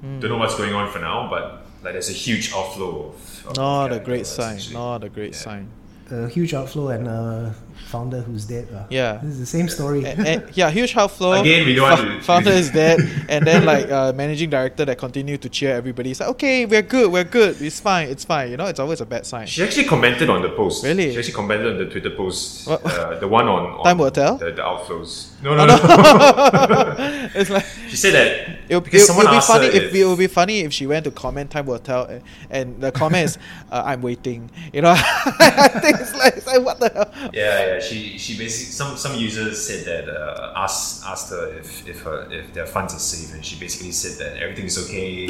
hmm. 0.00 0.20
don't 0.20 0.30
know 0.30 0.38
what's 0.38 0.56
going 0.56 0.74
on 0.74 0.90
for 0.92 0.98
now, 0.98 1.30
but 1.30 1.66
like 1.82 1.92
there's 1.92 2.10
a 2.10 2.12
huge 2.12 2.52
outflow 2.52 3.08
of, 3.08 3.46
of 3.46 3.56
Not 3.56 3.86
a 3.86 3.88
capital, 3.88 4.04
great 4.04 4.26
sign. 4.26 4.60
Not 4.72 5.04
a 5.04 5.08
great 5.08 5.34
sign. 5.34 5.70
A 6.10 6.28
huge 6.28 6.52
outflow 6.52 6.88
and 6.88 7.08
a 7.08 7.54
founder 7.88 8.20
who's 8.20 8.44
dead. 8.46 8.68
uh. 8.74 8.84
Yeah. 8.90 9.18
This 9.22 9.32
is 9.34 9.40
the 9.40 9.46
same 9.46 9.68
story. 9.68 10.04
And- 10.04 10.26
and- 10.26 10.56
yeah, 10.56 10.70
huge 10.78 10.96
outflow. 10.96 11.32
Again, 11.40 11.66
we 11.66 11.74
don't 11.74 11.90
want 11.90 12.00
to- 12.00 12.20
Founder 12.22 12.50
is 12.62 12.70
dead, 12.70 12.98
and 13.28 13.46
then 13.46 13.64
like 13.64 13.90
uh, 13.90 14.12
managing 14.14 14.50
director 14.50 14.84
that 14.84 14.98
continue 14.98 15.36
to 15.38 15.48
cheer 15.48 15.74
everybody. 15.74 16.10
It's 16.10 16.20
like, 16.20 16.28
okay, 16.30 16.66
we're 16.66 16.82
good, 16.82 17.10
we're 17.12 17.24
good. 17.24 17.60
It's 17.60 17.80
fine, 17.80 18.08
it's 18.08 18.24
fine. 18.24 18.50
You 18.50 18.56
know, 18.56 18.66
it's 18.66 18.80
always 18.80 19.00
a 19.00 19.06
bad 19.06 19.26
sign. 19.26 19.46
She 19.46 19.62
actually 19.62 19.84
commented 19.86 20.30
on 20.30 20.42
the 20.42 20.50
post. 20.50 20.84
Really? 20.84 21.12
She 21.12 21.18
actually 21.18 21.34
commented 21.34 21.72
on 21.72 21.78
the 21.78 21.86
Twitter 21.90 22.10
post. 22.10 22.68
Uh, 22.68 23.18
the 23.18 23.28
one 23.28 23.46
on, 23.46 23.66
on 23.78 23.84
Time 23.84 23.98
will 23.98 24.10
tell? 24.10 24.36
The, 24.38 24.46
the 24.52 24.62
outflows. 24.62 25.30
No, 25.44 25.54
no, 25.54 25.66
no. 25.66 25.76
it's 27.34 27.50
like 27.50 27.66
she 27.88 27.96
said 27.96 28.14
that 28.14 28.58
it'll, 28.68 28.80
because 28.80 29.10
it'll, 29.10 29.20
it'll 29.20 29.34
be 29.34 29.40
funny 29.42 29.66
her 29.66 29.72
if, 29.72 29.94
it 29.94 30.04
would 30.06 30.18
be 30.18 30.26
funny 30.26 30.60
if 30.60 30.72
she 30.72 30.86
went 30.86 31.04
to 31.04 31.10
comment. 31.10 31.50
Time 31.50 31.66
will 31.66 31.78
tell, 31.78 32.06
and, 32.06 32.22
and 32.48 32.80
the 32.80 32.90
comment 32.90 33.24
is, 33.26 33.38
uh, 33.70 33.82
"I'm 33.84 34.00
waiting." 34.00 34.50
You 34.72 34.80
know, 34.80 34.94
I 34.96 35.68
think 35.82 36.00
it's 36.00 36.14
like, 36.16 36.38
it's 36.38 36.46
like 36.46 36.64
what 36.64 36.80
the 36.80 36.88
hell. 36.88 37.30
Yeah, 37.34 37.74
yeah. 37.74 37.80
She 37.80 38.16
she 38.16 38.38
basically 38.38 38.72
some 38.72 38.96
some 38.96 39.14
users 39.20 39.60
said 39.60 39.84
that 39.84 40.08
uh, 40.08 40.54
asked 40.56 41.04
asked 41.04 41.28
her 41.28 41.52
if 41.58 41.86
if 41.86 42.00
her, 42.02 42.26
if 42.32 42.54
their 42.54 42.66
funds 42.66 42.94
are 42.94 42.98
safe, 42.98 43.34
and 43.34 43.44
she 43.44 43.60
basically 43.60 43.92
said 43.92 44.16
that 44.24 44.40
everything 44.40 44.64
is 44.64 44.78
okay. 44.88 45.28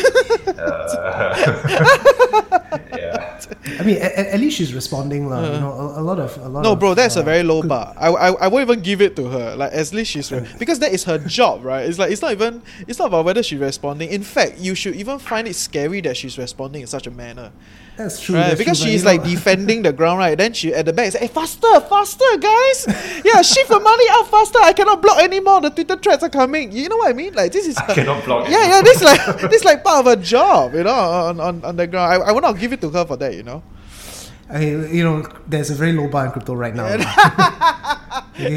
uh, 0.56 2.54
yeah, 2.96 3.40
I 3.80 3.82
mean, 3.82 3.98
at, 3.98 4.12
at 4.14 4.40
least 4.40 4.56
she's 4.58 4.72
responding. 4.74 5.28
lah. 5.28 5.42
you 5.42 5.60
know, 5.60 5.72
a, 5.72 6.00
a 6.00 6.04
lot 6.04 6.18
of 6.18 6.36
a 6.38 6.48
lot 6.48 6.60
Uh. 6.60 6.62
No, 6.62 6.72
of, 6.72 6.78
bro, 6.78 6.94
that's 6.94 7.16
a 7.16 7.20
uh, 7.20 7.24
very 7.24 7.42
low 7.42 7.62
good- 7.62 7.68
bar. 7.68 7.94
I, 7.98 8.08
I, 8.08 8.28
I 8.44 8.48
won't 8.48 8.62
even 8.70 8.80
give 8.80 9.00
it 9.02 9.16
to 9.16 9.28
her. 9.28 9.56
Like, 9.56 9.72
at 9.72 9.92
least 9.92 10.03
she's 10.04 10.30
re- 10.32 10.46
because 10.58 10.78
that 10.80 10.92
is 10.92 11.04
her 11.04 11.18
job, 11.18 11.64
right? 11.64 11.86
It's 11.88 11.98
like 11.98 12.10
it's 12.10 12.22
not 12.22 12.32
even 12.32 12.62
it's 12.86 12.98
not 12.98 13.06
about 13.08 13.24
whether 13.24 13.42
she's 13.42 13.58
responding. 13.58 14.10
In 14.10 14.22
fact, 14.22 14.58
you 14.58 14.74
should 14.74 14.94
even 14.96 15.18
find 15.18 15.48
it 15.48 15.54
scary 15.54 16.00
that 16.02 16.16
she's 16.16 16.38
responding 16.38 16.82
in 16.82 16.86
such 16.86 17.06
a 17.06 17.10
manner, 17.10 17.52
That's 17.96 18.20
true. 18.20 18.36
right? 18.36 18.48
that's 18.48 18.58
Because 18.58 18.78
true, 18.78 18.86
but, 18.86 18.92
she's 18.92 19.02
you 19.02 19.08
know, 19.08 19.14
like 19.16 19.24
defending 19.30 19.82
the 19.82 19.92
ground, 19.92 20.18
right? 20.18 20.36
Then 20.36 20.52
she 20.52 20.72
at 20.74 20.86
the 20.86 20.92
back 20.92 21.08
is 21.08 21.14
like, 21.14 21.22
"Hey, 21.22 21.28
faster, 21.28 21.80
faster, 21.80 22.24
guys! 22.38 22.86
Yeah, 23.24 23.40
shift 23.42 23.68
the 23.70 23.80
money 23.80 24.04
out 24.10 24.28
faster. 24.30 24.58
I 24.62 24.72
cannot 24.74 25.00
block 25.00 25.18
anymore. 25.18 25.60
The 25.62 25.70
Twitter 25.70 25.96
threads 25.96 26.22
are 26.22 26.28
coming. 26.28 26.70
You 26.72 26.88
know 26.90 26.96
what 26.98 27.08
I 27.08 27.14
mean? 27.14 27.32
Like 27.34 27.52
this 27.52 27.66
is 27.66 27.76
I 27.78 27.84
her- 27.84 27.94
cannot 27.94 28.24
block. 28.24 28.48
yeah, 28.50 28.66
yeah. 28.68 28.82
This 28.82 29.02
like 29.02 29.40
this 29.50 29.64
like 29.64 29.82
part 29.84 30.06
of 30.06 30.06
her 30.06 30.22
job, 30.22 30.74
you 30.74 30.84
know, 30.84 30.92
on 30.92 31.40
on, 31.40 31.64
on 31.64 31.76
the 31.76 31.86
ground. 31.86 32.12
I, 32.22 32.28
I 32.28 32.32
will 32.32 32.42
not 32.42 32.58
give 32.58 32.72
it 32.72 32.80
to 32.82 32.90
her 32.90 33.04
for 33.06 33.16
that, 33.16 33.34
you 33.34 33.42
know. 33.42 33.62
I, 34.50 34.60
you 34.66 35.02
know, 35.02 35.26
there's 35.46 35.70
a 35.70 35.74
very 35.74 35.92
low 35.92 36.08
bar 36.08 36.26
in 36.26 36.32
crypto 36.32 36.54
right 36.54 36.74
now. 36.74 36.86
okay? 36.94 37.00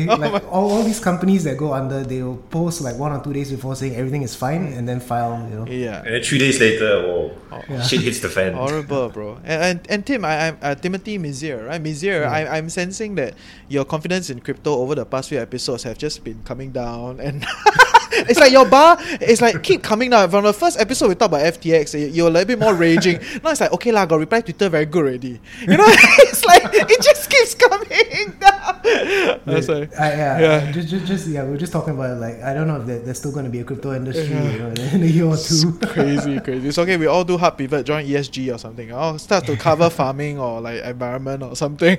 Oh 0.10 0.16
like 0.16 0.44
all, 0.52 0.72
all 0.72 0.84
these 0.84 1.00
companies 1.00 1.44
that 1.44 1.56
go 1.56 1.72
under, 1.74 2.04
they'll 2.04 2.36
post 2.50 2.82
like 2.82 2.98
one 2.98 3.12
or 3.12 3.24
two 3.24 3.32
days 3.32 3.52
before 3.52 3.76
saying 3.76 3.96
everything 3.96 4.24
is 4.24 4.34
fine, 4.36 4.66
and 4.74 4.90
then 4.90 5.00
file. 5.00 5.38
You 5.50 5.56
know, 5.60 5.66
Yeah. 5.68 6.02
And 6.04 6.16
then 6.16 6.24
three 6.24 6.40
days 6.40 6.60
later, 6.60 7.04
whoa, 7.06 7.32
Yeah. 7.70 7.82
shit 7.84 8.02
hits 8.02 8.20
the 8.20 8.30
fan. 8.30 8.54
Horrible, 8.54 9.10
bro. 9.10 9.38
And 9.46 9.62
and, 9.64 9.80
and 9.90 10.06
Tim, 10.06 10.26
I, 10.26 10.48
I'm 10.50 10.58
uh, 10.62 10.76
Timothy 10.76 11.18
Mizier, 11.20 11.68
right? 11.68 11.82
Mizier, 11.82 12.22
Yeah. 12.22 12.32
I, 12.32 12.58
I'm 12.58 12.70
sensing 12.70 13.16
that 13.16 13.36
your 13.70 13.86
confidence 13.86 14.30
in 14.32 14.40
crypto 14.42 14.74
over 14.74 14.96
the 14.96 15.06
past 15.06 15.30
few 15.30 15.40
episodes 15.40 15.84
have 15.84 15.98
just 15.98 16.24
been 16.24 16.42
coming 16.44 16.72
down, 16.72 17.20
and 17.20 17.46
it's 18.30 18.40
like 18.40 18.52
your 18.52 18.66
bar, 18.66 18.98
it's 19.00 19.42
like 19.42 19.64
keep 19.64 19.84
coming 19.84 20.10
down. 20.10 20.30
From 20.30 20.44
the 20.44 20.54
first 20.54 20.80
episode 20.80 21.10
we 21.10 21.16
talked 21.16 21.34
about 21.34 21.54
FTX, 21.60 22.00
you- 22.00 22.08
you're 22.08 22.28
a 22.28 22.32
little 22.32 22.48
bit 22.48 22.60
more 22.60 22.74
raging. 22.88 23.20
now 23.44 23.52
it's 23.52 23.62
like 23.62 23.72
okay 23.74 23.92
lah, 23.92 24.06
got 24.06 24.20
reply 24.20 24.42
Twitter 24.42 24.70
very 24.70 24.86
good 24.86 25.06
already. 25.06 25.40
You 25.62 25.78
know, 25.78 25.86
it's 26.28 26.44
like 26.46 26.64
it 26.74 27.02
just 27.02 27.30
keeps 27.30 27.56
coming 27.56 28.34
down. 28.40 28.57
That's 29.46 29.68
like, 29.68 29.98
I, 30.00 30.10
yeah, 30.12 30.40
Yeah. 30.40 30.72
Just, 30.72 30.88
just, 30.90 31.06
just, 31.06 31.28
yeah, 31.28 31.44
we 31.46 31.54
are 31.56 31.58
just 31.58 31.72
talking 31.72 31.94
about 31.94 32.20
like 32.20 32.42
I 32.42 32.54
don't 32.54 32.68
know 32.68 32.80
if 32.82 32.86
there, 32.88 33.00
there's 33.00 33.18
still 33.20 33.32
going 33.32 33.46
to 33.46 33.52
be 33.52 33.60
a 33.60 33.64
crypto 33.64 33.94
industry, 33.94 34.28
Yeah. 34.30 34.52
you 34.52 34.60
know, 34.60 34.70
in 34.94 35.04
a 35.04 35.06
year 35.06 35.26
or 35.26 35.38
two. 35.38 35.74
crazy, 35.88 36.40
crazy. 36.40 36.68
It's 36.68 36.78
okay. 36.78 36.98
We 36.98 37.08
all 37.08 37.24
do 37.24 37.38
hard 37.38 37.58
pivot, 37.58 37.86
join 37.86 38.06
ESG 38.06 38.54
or 38.54 38.58
something. 38.58 38.94
I'll 38.94 39.20
start 39.20 39.46
to 39.46 39.56
cover 39.56 39.90
farming 40.00 40.40
or 40.40 40.62
like 40.62 40.84
environment 40.84 41.44
or 41.44 41.56
something. 41.56 41.98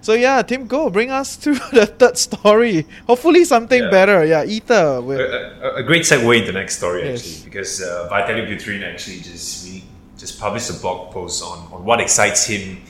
so 0.00 0.14
yeah, 0.14 0.42
Tim, 0.42 0.66
go 0.66 0.90
bring 0.90 1.10
us 1.10 1.36
to 1.38 1.54
the 1.72 1.86
third 1.86 2.16
story. 2.18 2.86
Hopefully 3.06 3.44
something 3.44 3.82
Yeah. 3.82 3.90
better. 3.90 4.24
Yeah, 4.24 4.44
Ether. 4.44 4.96
A, 4.96 5.00
With, 5.00 5.20
a, 5.20 5.74
a 5.76 5.82
great 5.82 6.02
segue 6.02 6.38
into 6.38 6.52
the 6.52 6.58
next 6.58 6.76
story 6.78 7.04
Yes. 7.04 7.20
actually, 7.26 7.44
because 7.50 7.82
uh, 7.82 8.08
Vitalik 8.10 8.48
Buterin 8.48 8.82
actually 8.82 9.20
just 9.20 9.66
really 9.66 9.84
just 10.18 10.40
published 10.40 10.70
a 10.70 10.72
blog 10.74 11.12
post 11.12 11.42
on, 11.44 11.70
on 11.72 11.84
what 11.84 12.00
excites 12.00 12.46
him 12.46 12.80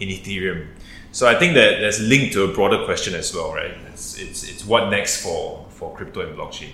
in 0.00 0.08
Ethereum. 0.08 0.66
So 1.14 1.28
I 1.28 1.36
think 1.38 1.54
that 1.54 1.78
there's 1.78 2.00
a 2.00 2.02
link 2.02 2.32
to 2.32 2.42
a 2.42 2.48
broader 2.52 2.84
question 2.84 3.14
as 3.14 3.32
well, 3.32 3.54
right? 3.54 3.70
It's 3.92 4.18
it's, 4.18 4.42
it's 4.50 4.64
what 4.66 4.90
next 4.90 5.22
for 5.22 5.64
for 5.70 5.94
crypto 5.96 6.26
and 6.26 6.36
blockchain. 6.36 6.72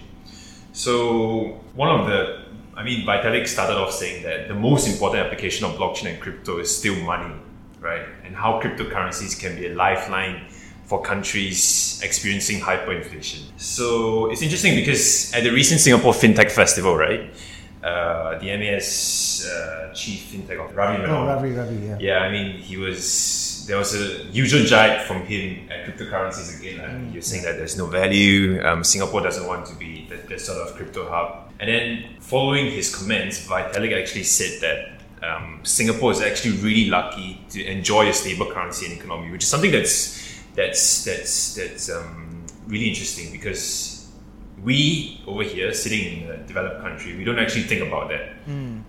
So 0.73 1.61
one 1.75 1.91
of 1.91 2.07
the, 2.07 2.41
I 2.75 2.83
mean, 2.83 3.07
Vitalik 3.07 3.47
started 3.47 3.77
off 3.77 3.93
saying 3.93 4.23
that 4.23 4.49
the 4.49 4.55
most 4.55 4.89
important 4.89 5.27
application 5.27 5.67
of 5.67 5.73
blockchain 5.77 6.13
and 6.13 6.21
crypto 6.23 6.59
is 6.59 6.75
still 6.75 6.97
money, 7.03 7.35
right? 7.81 8.07
And 8.25 8.35
how 8.35 8.61
cryptocurrencies 8.63 9.39
can 9.39 9.57
be 9.57 9.67
a 9.67 9.75
lifeline 9.75 10.47
for 10.87 11.03
countries 11.03 12.01
experiencing 12.03 12.61
hyperinflation. 12.61 13.43
So 13.59 14.31
it's 14.31 14.41
interesting 14.41 14.75
because 14.75 15.35
at 15.35 15.43
the 15.43 15.51
recent 15.51 15.81
Singapore 15.81 16.15
FinTech 16.15 16.51
Festival, 16.51 16.97
right, 16.97 17.31
uh, 17.85 18.39
the 18.39 18.57
MAS 18.57 19.47
uh, 19.47 19.93
chief 19.95 20.33
FinTech 20.33 20.65
of 20.65 20.75
Ravi 20.75 21.05
Oh, 21.05 21.27
Ravi, 21.27 21.51
Ravi, 21.53 21.77
yeah. 21.87 21.97
yeah, 22.01 22.19
I 22.21 22.33
mean, 22.33 22.57
he 22.57 22.79
was. 22.79 23.50
There 23.67 23.79
was 23.79 23.95
a 23.95 24.25
usual 24.27 24.65
jibe 24.65 25.03
from 25.07 25.25
him 25.27 25.69
at 25.71 25.87
cryptocurrencies 25.87 26.59
again. 26.59 26.79
Like, 26.79 27.11
he 27.11 27.17
was 27.17 27.27
saying 27.27 27.45
that 27.45 27.57
there's 27.57 27.77
no 27.77 27.87
value. 27.87 28.63
Um, 28.63 28.85
Singapore 28.85 29.21
doesn't 29.21 29.47
want 29.47 29.67
to 29.67 29.75
be 29.75 30.07
the, 30.09 30.17
the 30.17 30.39
sort 30.39 30.59
of 30.59 30.75
crypto 30.77 31.09
hub. 31.09 31.53
And 31.61 31.69
then, 31.69 32.17
following 32.21 32.71
his 32.71 32.95
comments, 32.95 33.47
Vitalik 33.47 34.01
actually 34.01 34.25
said 34.25 34.61
that 34.61 35.01
um, 35.23 35.61
Singapore 35.63 36.13
is 36.13 36.21
actually 36.23 36.57
really 36.59 36.87
lucky 36.87 37.41
to 37.51 37.65
enjoy 37.65 38.09
a 38.09 38.13
stable 38.13 38.47
currency 38.51 38.87
and 38.87 38.99
economy, 38.99 39.31
which 39.31 39.43
is 39.45 39.49
something 39.49 39.71
that's 39.71 40.19
that's 40.55 41.05
that's 41.05 41.55
that's 41.55 41.91
um, 41.91 42.45
really 42.67 42.89
interesting 42.89 43.31
because 43.31 44.11
we 44.63 45.23
over 45.27 45.43
here 45.43 45.73
sitting 45.73 46.23
in 46.23 46.31
a 46.31 46.37
developed 46.39 46.81
country, 46.81 47.17
we 47.17 47.25
don't 47.25 47.39
actually 47.39 47.63
think 47.63 47.83
about 47.83 48.09
that, 48.09 48.31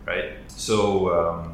right? 0.06 0.34
So 0.48 1.14
um, 1.14 1.51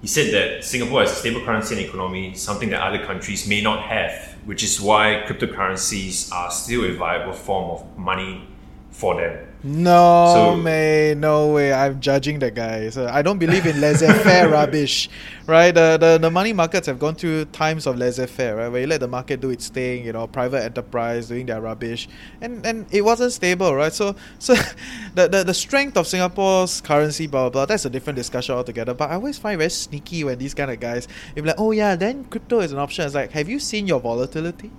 he 0.00 0.06
said 0.06 0.32
that 0.34 0.64
Singapore 0.64 1.00
has 1.00 1.12
a 1.12 1.14
stable 1.14 1.40
currency 1.40 1.76
and 1.76 1.86
economy, 1.86 2.34
something 2.34 2.70
that 2.70 2.82
other 2.82 3.04
countries 3.04 3.48
may 3.48 3.62
not 3.62 3.82
have, 3.82 4.36
which 4.44 4.62
is 4.62 4.80
why 4.80 5.24
cryptocurrencies 5.26 6.32
are 6.32 6.50
still 6.50 6.84
a 6.84 6.92
viable 6.92 7.32
form 7.32 7.70
of 7.70 7.98
money 7.98 8.46
for 8.90 9.16
them. 9.16 9.45
No, 9.64 10.32
So- 10.34 10.56
man, 10.56 11.20
no 11.20 11.48
way. 11.52 11.72
I'm 11.72 12.00
judging 12.00 12.38
the 12.38 12.50
guy. 12.50 12.88
So 12.90 13.08
I 13.10 13.22
don't 13.22 13.38
believe 13.38 13.66
in 13.66 13.80
laissez-faire 13.80 14.48
rubbish, 14.58 15.08
right? 15.46 15.72
The, 15.74 15.96
the 15.98 16.18
the 16.18 16.30
money 16.30 16.52
markets 16.52 16.86
have 16.86 16.98
gone 16.98 17.14
through 17.16 17.46
times 17.46 17.86
of 17.86 17.96
laissez-faire, 17.98 18.56
right? 18.56 18.68
Where 18.68 18.80
you 18.82 18.86
let 18.86 19.00
the 19.00 19.08
market 19.08 19.40
do 19.40 19.50
its 19.50 19.68
thing, 19.68 20.04
you 20.04 20.12
know, 20.12 20.26
private 20.28 20.62
enterprise 20.62 21.28
doing 21.28 21.46
their 21.46 21.60
rubbish, 21.60 22.08
and 22.40 22.64
and 22.64 22.86
it 22.92 23.02
wasn't 23.02 23.32
stable, 23.32 23.74
right? 23.74 23.92
So 23.92 24.14
so 24.38 24.54
the 25.14 25.26
the, 25.28 25.42
the 25.44 25.54
strength 25.54 25.96
of 25.96 26.06
Singapore's 26.06 26.80
currency, 26.80 27.26
blah, 27.26 27.42
blah 27.48 27.50
blah. 27.50 27.66
That's 27.66 27.84
a 27.84 27.90
different 27.90 28.16
discussion 28.16 28.54
altogether. 28.54 28.94
But 28.94 29.10
I 29.10 29.14
always 29.14 29.38
find 29.38 29.54
it 29.54 29.58
very 29.58 29.70
sneaky 29.70 30.22
when 30.24 30.38
these 30.38 30.54
kind 30.54 30.70
of 30.70 30.78
guys, 30.78 31.08
if 31.34 31.44
like, 31.44 31.56
oh 31.58 31.72
yeah, 31.72 31.96
then 31.96 32.24
crypto 32.26 32.60
is 32.60 32.70
an 32.72 32.78
option. 32.78 33.04
It's 33.04 33.14
like, 33.14 33.32
have 33.32 33.48
you 33.48 33.58
seen 33.58 33.86
your 33.88 34.00
volatility? 34.00 34.70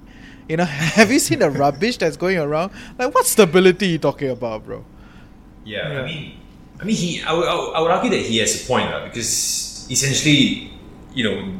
You 0.49 0.57
know, 0.57 0.65
have 0.99 1.11
you 1.11 1.19
seen 1.19 1.39
the 1.39 1.49
rubbish 1.49 1.97
that's 1.97 2.17
going 2.17 2.37
around? 2.37 2.71
Like, 2.97 3.13
what 3.13 3.25
stability 3.25 3.87
you 3.87 3.97
talking 3.97 4.29
about, 4.29 4.65
bro? 4.65 4.85
Yeah, 5.65 5.91
Yeah. 5.93 6.01
I 6.01 6.05
mean, 6.05 6.33
I 6.79 6.83
mean, 6.85 6.95
he. 6.95 7.21
I 7.23 7.33
would, 7.33 7.47
I 7.47 7.55
would- 7.55 7.73
I 7.75 7.79
would 7.81 7.91
argue 7.91 8.11
that 8.11 8.21
he 8.25 8.37
has 8.37 8.63
a 8.63 8.67
point, 8.67 8.87
uh, 8.93 9.03
because 9.05 9.87
essentially, 9.89 10.71
you 11.13 11.23
know, 11.23 11.53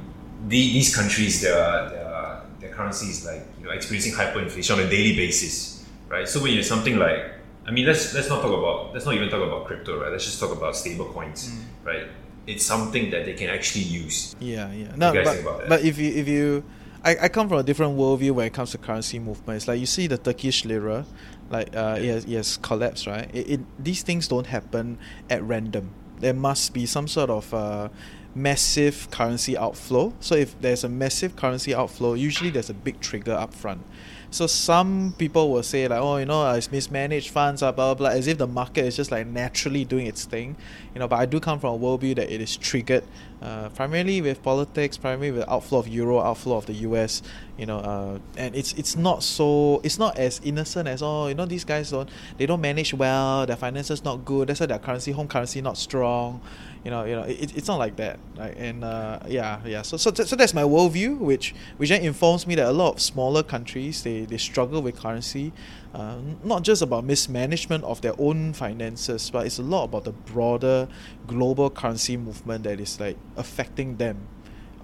the, 0.48 0.60
these 0.74 0.96
countries, 0.96 1.42
their, 1.42 1.58
their 1.90 2.42
their 2.62 2.70
currency 2.70 3.08
is 3.08 3.26
like 3.26 3.44
you 3.60 3.66
know 3.66 3.72
experiencing 3.72 4.14
hyperinflation 4.14 4.74
on 4.78 4.80
a 4.86 4.90
daily 4.90 5.16
basis, 5.18 5.84
right? 6.08 6.30
So 6.30 6.42
when 6.42 6.54
you're 6.54 6.64
something 6.64 6.98
like, 6.98 7.34
I 7.66 7.72
mean, 7.72 7.86
let's 7.88 8.14
let's 8.14 8.30
not 8.30 8.42
talk 8.42 8.54
about 8.54 8.94
let's 8.94 9.06
not 9.06 9.16
even 9.16 9.28
talk 9.30 9.42
about 9.42 9.66
crypto, 9.66 10.00
right? 10.00 10.12
Let's 10.12 10.26
just 10.26 10.40
talk 10.40 10.56
about 10.56 10.76
stable 10.76 11.06
coins, 11.06 11.50
Mm. 11.50 11.64
right? 11.84 12.06
It's 12.46 12.64
something 12.64 13.10
that 13.12 13.26
they 13.26 13.34
can 13.34 13.50
actually 13.50 13.84
use. 13.84 14.36
Yeah, 14.40 14.72
yeah. 14.72 14.94
No, 14.96 15.12
guys 15.12 15.26
but, 15.26 15.34
think 15.34 15.46
about 15.48 15.60
that? 15.62 15.70
but 15.70 15.82
if 15.84 15.98
you 15.98 16.12
if 16.14 16.28
you, 16.30 16.64
I, 17.04 17.16
I 17.24 17.28
come 17.30 17.48
from 17.48 17.60
a 17.60 17.64
different 17.64 17.98
worldview 17.98 18.32
when 18.32 18.48
it 18.48 18.54
comes 18.54 18.72
to 18.72 18.78
currency 18.78 19.20
movements. 19.20 19.68
Like 19.68 19.80
you 19.80 19.86
see 19.86 20.08
the 20.08 20.18
Turkish 20.18 20.66
lira, 20.66 21.06
like 21.50 21.76
uh, 21.76 21.98
it 22.00 22.06
has, 22.06 22.26
it 22.26 22.36
has 22.36 22.58
collapsed, 22.58 23.08
right? 23.08 23.30
It, 23.34 23.50
it 23.50 23.84
these 23.84 24.02
things 24.02 24.28
don't 24.28 24.48
happen 24.48 24.98
at 25.30 25.44
random. 25.44 25.92
There 26.20 26.34
must 26.34 26.74
be 26.74 26.86
some 26.86 27.08
sort 27.08 27.30
of 27.30 27.54
uh, 27.54 27.90
massive 28.34 29.10
currency 29.12 29.58
outflow. 29.58 30.14
So 30.20 30.36
if 30.36 30.60
there's 30.62 30.84
a 30.84 30.90
massive 30.90 31.36
currency 31.36 31.74
outflow, 31.74 32.14
usually 32.14 32.50
there's 32.50 32.70
a 32.70 32.74
big 32.74 33.00
trigger 33.00 33.34
up 33.34 33.54
front. 33.54 33.82
So 34.30 34.46
some 34.46 35.16
people 35.18 35.52
will 35.52 35.64
say 35.64 35.88
like, 35.88 36.02
oh, 36.02 36.18
you 36.18 36.26
know, 36.26 36.46
uh, 36.46 36.56
it's 36.56 36.72
mismanaged 36.72 37.30
funds, 37.30 37.64
uh, 37.64 37.72
blah, 37.72 37.94
blah 37.94 38.10
blah, 38.10 38.18
as 38.18 38.28
if 38.28 38.38
the 38.38 38.48
market 38.48 38.86
is 38.86 38.96
just 38.98 39.10
like 39.10 39.26
naturally 39.26 39.86
doing 39.86 40.06
its 40.06 40.26
thing, 40.26 40.58
you 40.94 41.00
know. 41.00 41.08
But 41.08 41.18
I 41.18 41.26
do 41.26 41.40
come 41.40 41.60
from 41.60 41.76
a 41.76 41.80
worldview 41.80 42.16
that 42.18 42.30
it 42.30 42.42
is 42.42 42.58
triggered 42.58 43.06
uh, 43.42 43.70
primarily 43.70 44.22
with 44.22 44.42
politics, 44.44 44.98
primarily 44.98 45.32
with 45.32 45.48
outflow 45.48 45.80
of 45.80 45.88
euro, 45.88 46.20
outflow 46.20 46.58
of 46.58 46.66
the 46.66 46.74
US, 46.74 47.22
you 47.58 47.66
know, 47.66 47.80
uh, 47.80 48.20
and 48.38 48.56
it's 48.56 48.74
it's 48.74 48.96
not 48.96 49.24
so 49.24 49.82
it's 49.84 49.98
not 49.98 50.18
as 50.18 50.40
innocent 50.44 50.88
as 50.88 51.02
oh 51.02 51.28
you 51.28 51.34
know 51.34 51.46
these 51.46 51.64
guys 51.64 51.92
don't 51.92 52.10
they 52.38 52.46
don't 52.46 52.62
manage 52.62 52.94
well, 52.94 53.46
their 53.46 53.56
finances 53.56 54.04
not 54.04 54.26
good, 54.26 54.48
that's 54.48 54.60
why 54.60 54.66
their 54.68 54.80
currency 54.80 55.12
home 55.12 55.28
currency 55.28 55.62
not 55.62 55.78
strong, 55.78 56.42
you 56.88 56.92
know 56.92 57.04
you 57.04 57.16
know 57.16 57.24
it, 57.24 57.56
it's 57.58 57.68
not 57.68 57.80
like 57.80 57.98
that 57.98 58.18
right? 58.38 58.56
And 58.56 58.84
uh, 58.84 59.20
yeah 59.28 59.60
yeah 59.66 59.82
so, 59.82 59.98
so 59.98 60.14
so 60.14 60.36
that's 60.38 60.54
my 60.54 60.64
worldview 60.64 61.18
which 61.18 61.54
which 61.76 61.90
then 61.90 62.02
informs 62.02 62.48
me 62.48 62.56
that 62.56 62.66
a 62.66 62.72
lot 62.72 62.94
of 62.94 63.02
smaller 63.02 63.44
countries 63.44 64.04
they, 64.04 64.24
they 64.24 64.38
struggle 64.38 64.82
with 64.82 64.96
currency 64.96 65.52
uh, 65.94 66.18
not 66.46 66.64
just 66.64 66.82
about 66.82 67.04
mismanagement 67.04 67.84
of 67.84 68.00
their 68.00 68.14
own 68.18 68.54
finances 68.54 69.30
but 69.30 69.46
it's 69.46 69.60
a 69.60 69.64
lot 69.64 69.84
about 69.86 70.06
the 70.06 70.14
broader 70.14 70.88
global 71.26 71.70
currency 71.70 72.16
movement 72.16 72.64
that 72.64 72.80
is 72.80 73.00
like 73.02 73.18
affecting 73.36 73.98
them 73.98 74.28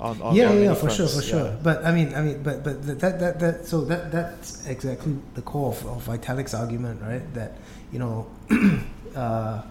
on, 0.04 0.22
on 0.22 0.36
yeah, 0.36 0.52
yeah, 0.54 0.60
yeah, 0.60 0.74
for 0.76 0.89
sure, 0.89 1.08
for 1.08 1.22
Yeah. 1.24 1.32
sure. 1.32 1.58
But 1.63 1.86
I 1.86 1.92
mean, 1.92 2.13
I 2.13 2.22
mean, 2.22 2.44
but 2.44 2.63
but 2.63 2.86
th- 2.86 2.98
that 3.00 3.20
that 3.20 3.39
that 3.39 3.66
so 3.66 3.82
that 3.86 4.12
that's 4.12 4.68
exactly 4.68 5.16
the 5.36 5.42
core 5.42 5.70
of, 5.72 5.86
of 5.88 6.06
Vitalik's 6.06 6.54
argument, 6.54 7.02
right? 7.02 7.24
That 7.34 7.58
you 7.92 8.00
know, 8.00 8.28
uh, 9.16 9.62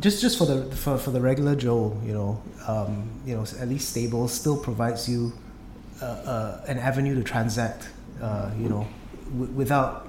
just 0.00 0.20
just 0.22 0.38
for 0.38 0.46
the 0.46 0.64
for, 0.74 0.96
for 0.98 1.10
the 1.10 1.20
regular 1.20 1.54
Joe, 1.54 1.96
you 2.04 2.12
know, 2.14 2.42
um, 2.66 3.10
you 3.26 3.36
know, 3.36 3.42
at 3.60 3.68
least 3.68 3.90
stable 3.90 4.28
still 4.28 4.56
provides 4.56 5.08
you 5.08 5.32
uh, 6.00 6.04
uh, 6.06 6.64
an 6.68 6.78
avenue 6.78 7.14
to 7.14 7.22
transact, 7.22 7.88
uh, 8.22 8.50
you 8.58 8.68
know, 8.68 8.86
w- 9.36 9.52
without. 9.52 10.08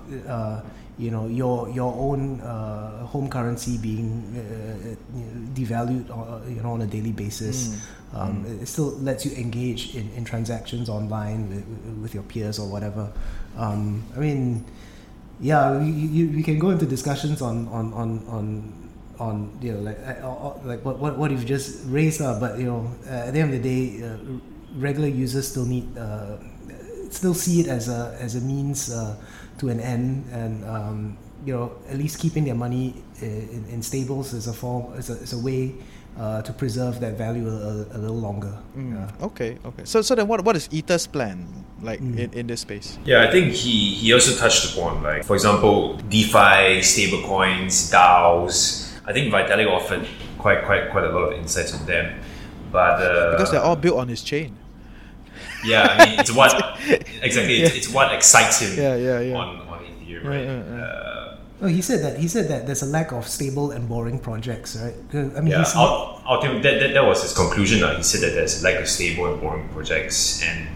Uh, 1.02 1.04
you 1.06 1.12
know 1.12 1.26
your 1.28 1.68
your 1.70 1.94
own 1.98 2.40
uh, 2.42 3.06
home 3.08 3.28
currency 3.30 3.78
being 3.78 4.22
uh, 4.38 4.96
devalued 5.58 6.06
uh, 6.10 6.48
you 6.48 6.62
know 6.62 6.74
on 6.74 6.82
a 6.82 6.86
daily 6.86 7.12
basis 7.12 7.58
Mm. 8.14 8.20
um, 8.20 8.46
it- 8.46 8.62
it 8.64 8.68
still 8.68 8.92
lets 9.02 9.26
you 9.26 9.32
engage 9.38 9.96
in, 9.96 10.10
in 10.18 10.24
transactions 10.26 10.90
online 10.90 11.50
with, 11.50 11.66
with 12.04 12.14
your 12.14 12.24
peers 12.24 12.60
or 12.60 12.68
whatever 12.70 13.10
um, 13.58 14.04
I 14.16 14.20
mean 14.20 14.66
yeah 15.40 15.80
you, 15.82 15.92
you, 15.92 16.26
you 16.38 16.44
can 16.44 16.60
go 16.60 16.70
into 16.70 16.86
discussions 16.86 17.42
on 17.42 17.68
on 17.70 17.94
on, 17.94 18.10
on 18.28 18.46
on 19.20 19.58
you 19.62 19.74
know 19.74 19.80
like 19.82 20.00
uh, 20.06 20.28
uh, 20.28 20.54
like 20.66 20.84
what, 20.86 21.00
what, 21.00 21.18
what 21.18 21.32
you've 21.32 21.46
just 21.46 21.82
raised 21.88 22.22
uh, 22.22 22.38
but 22.40 22.60
you 22.60 22.66
know 22.66 22.86
uh, 23.08 23.28
at 23.28 23.34
the 23.34 23.40
end 23.40 23.54
of 23.54 23.62
the 23.64 23.66
day 23.70 24.04
uh, 24.06 24.18
regular 24.78 25.08
users 25.08 25.48
still 25.48 25.66
need 25.66 25.88
uh, 25.98 26.38
still 27.10 27.34
see 27.34 27.60
it 27.62 27.68
as 27.68 27.90
a 27.90 28.16
as 28.20 28.36
a 28.36 28.42
means 28.42 28.92
uh, 28.92 29.16
to 29.62 29.70
an 29.70 29.80
end 29.80 30.26
and 30.34 30.66
um, 30.66 31.18
you 31.46 31.54
know 31.54 31.72
at 31.88 31.98
least 31.98 32.20
keeping 32.20 32.44
their 32.44 32.56
money 32.58 32.96
in, 33.22 33.64
in 33.70 33.80
stables 33.82 34.34
is 34.34 34.48
a 34.48 34.54
form 34.54 34.92
is 34.98 35.10
a, 35.10 35.14
is 35.22 35.34
a 35.34 35.38
way 35.38 35.74
uh, 36.18 36.42
to 36.42 36.52
preserve 36.52 37.00
that 37.00 37.14
value 37.14 37.48
a, 37.48 37.54
a, 37.54 37.74
a 37.96 38.00
little 38.02 38.20
longer 38.20 38.58
Mm, 38.76 38.96
yeah. 38.96 39.26
Okay, 39.28 39.58
okay. 39.66 39.84
So, 39.86 40.02
so 40.02 40.16
then, 40.16 40.28
what 40.28 40.44
what 40.44 40.56
is 40.56 40.68
Ether's 40.72 41.06
plan 41.08 41.46
like 41.82 42.00
Mm. 42.02 42.18
in, 42.18 42.30
in 42.40 42.46
this 42.48 42.62
space? 42.62 42.98
Yeah, 43.06 43.22
I 43.28 43.32
think 43.32 43.54
he, 43.54 43.94
he 44.00 44.14
also 44.14 44.32
touched 44.36 44.64
upon 44.74 45.04
like 45.04 45.24
for 45.24 45.36
example 45.36 45.98
DeFi, 46.10 46.82
stablecoins, 46.82 47.92
DAOs. 47.94 48.90
I 49.06 49.14
think 49.14 49.32
Vitalik 49.34 49.68
offered 49.70 50.08
quite 50.38 50.64
quite 50.66 50.90
quite 50.92 51.04
a 51.06 51.12
lot 51.12 51.32
of 51.32 51.40
insights 51.40 51.74
on 51.78 51.86
them. 51.86 52.20
But 52.72 53.02
uh, 53.04 53.32
Because 53.36 53.52
they're 53.52 53.64
all 53.70 53.76
built 53.76 53.98
on 54.00 54.08
his 54.08 54.24
chain. 54.24 54.56
Yeah, 55.64 55.88
I 55.98 56.06
mean 56.10 56.20
it's 56.20 56.32
what 56.32 56.54
exactly 57.22 57.62
it's, 57.62 57.76
it's 57.76 57.90
what 57.90 58.14
excites 58.14 58.60
him 58.62 58.78
Yeah, 58.78 58.96
yeah, 58.96 59.20
yeah. 59.20 59.36
on 59.36 59.48
on 59.68 59.80
Ethereum, 59.86 60.24
Yeah, 60.24 60.30
right? 60.30 60.44
yeah, 60.46 60.64
yeah. 60.78 60.84
Uh, 60.84 61.38
Oh, 61.64 61.68
he 61.68 61.80
said 61.84 62.02
that 62.02 62.18
he 62.18 62.28
said 62.28 62.48
that 62.48 62.66
there's 62.66 62.82
a 62.82 62.88
lack 62.88 63.12
of 63.12 63.28
stable 63.28 63.70
and 63.70 63.88
boring 63.88 64.18
projects, 64.18 64.76
right? 64.82 64.96
I 65.14 65.42
mean, 65.42 65.48
yeah, 65.54 65.60
he's, 65.60 65.76
ul- 65.76 66.20
ultimately, 66.28 66.60
that, 66.64 66.80
that, 66.80 66.94
that 66.96 67.06
was 67.06 67.22
his 67.22 67.36
conclusion. 67.36 67.84
Uh. 67.84 67.96
He 67.98 68.02
said 68.02 68.22
that 68.22 68.34
there's 68.34 68.64
a 68.64 68.66
lack 68.66 68.82
of 68.82 68.90
stable 68.90 69.32
and 69.32 69.40
boring 69.40 69.70
projects. 69.70 70.42
And 70.42 70.68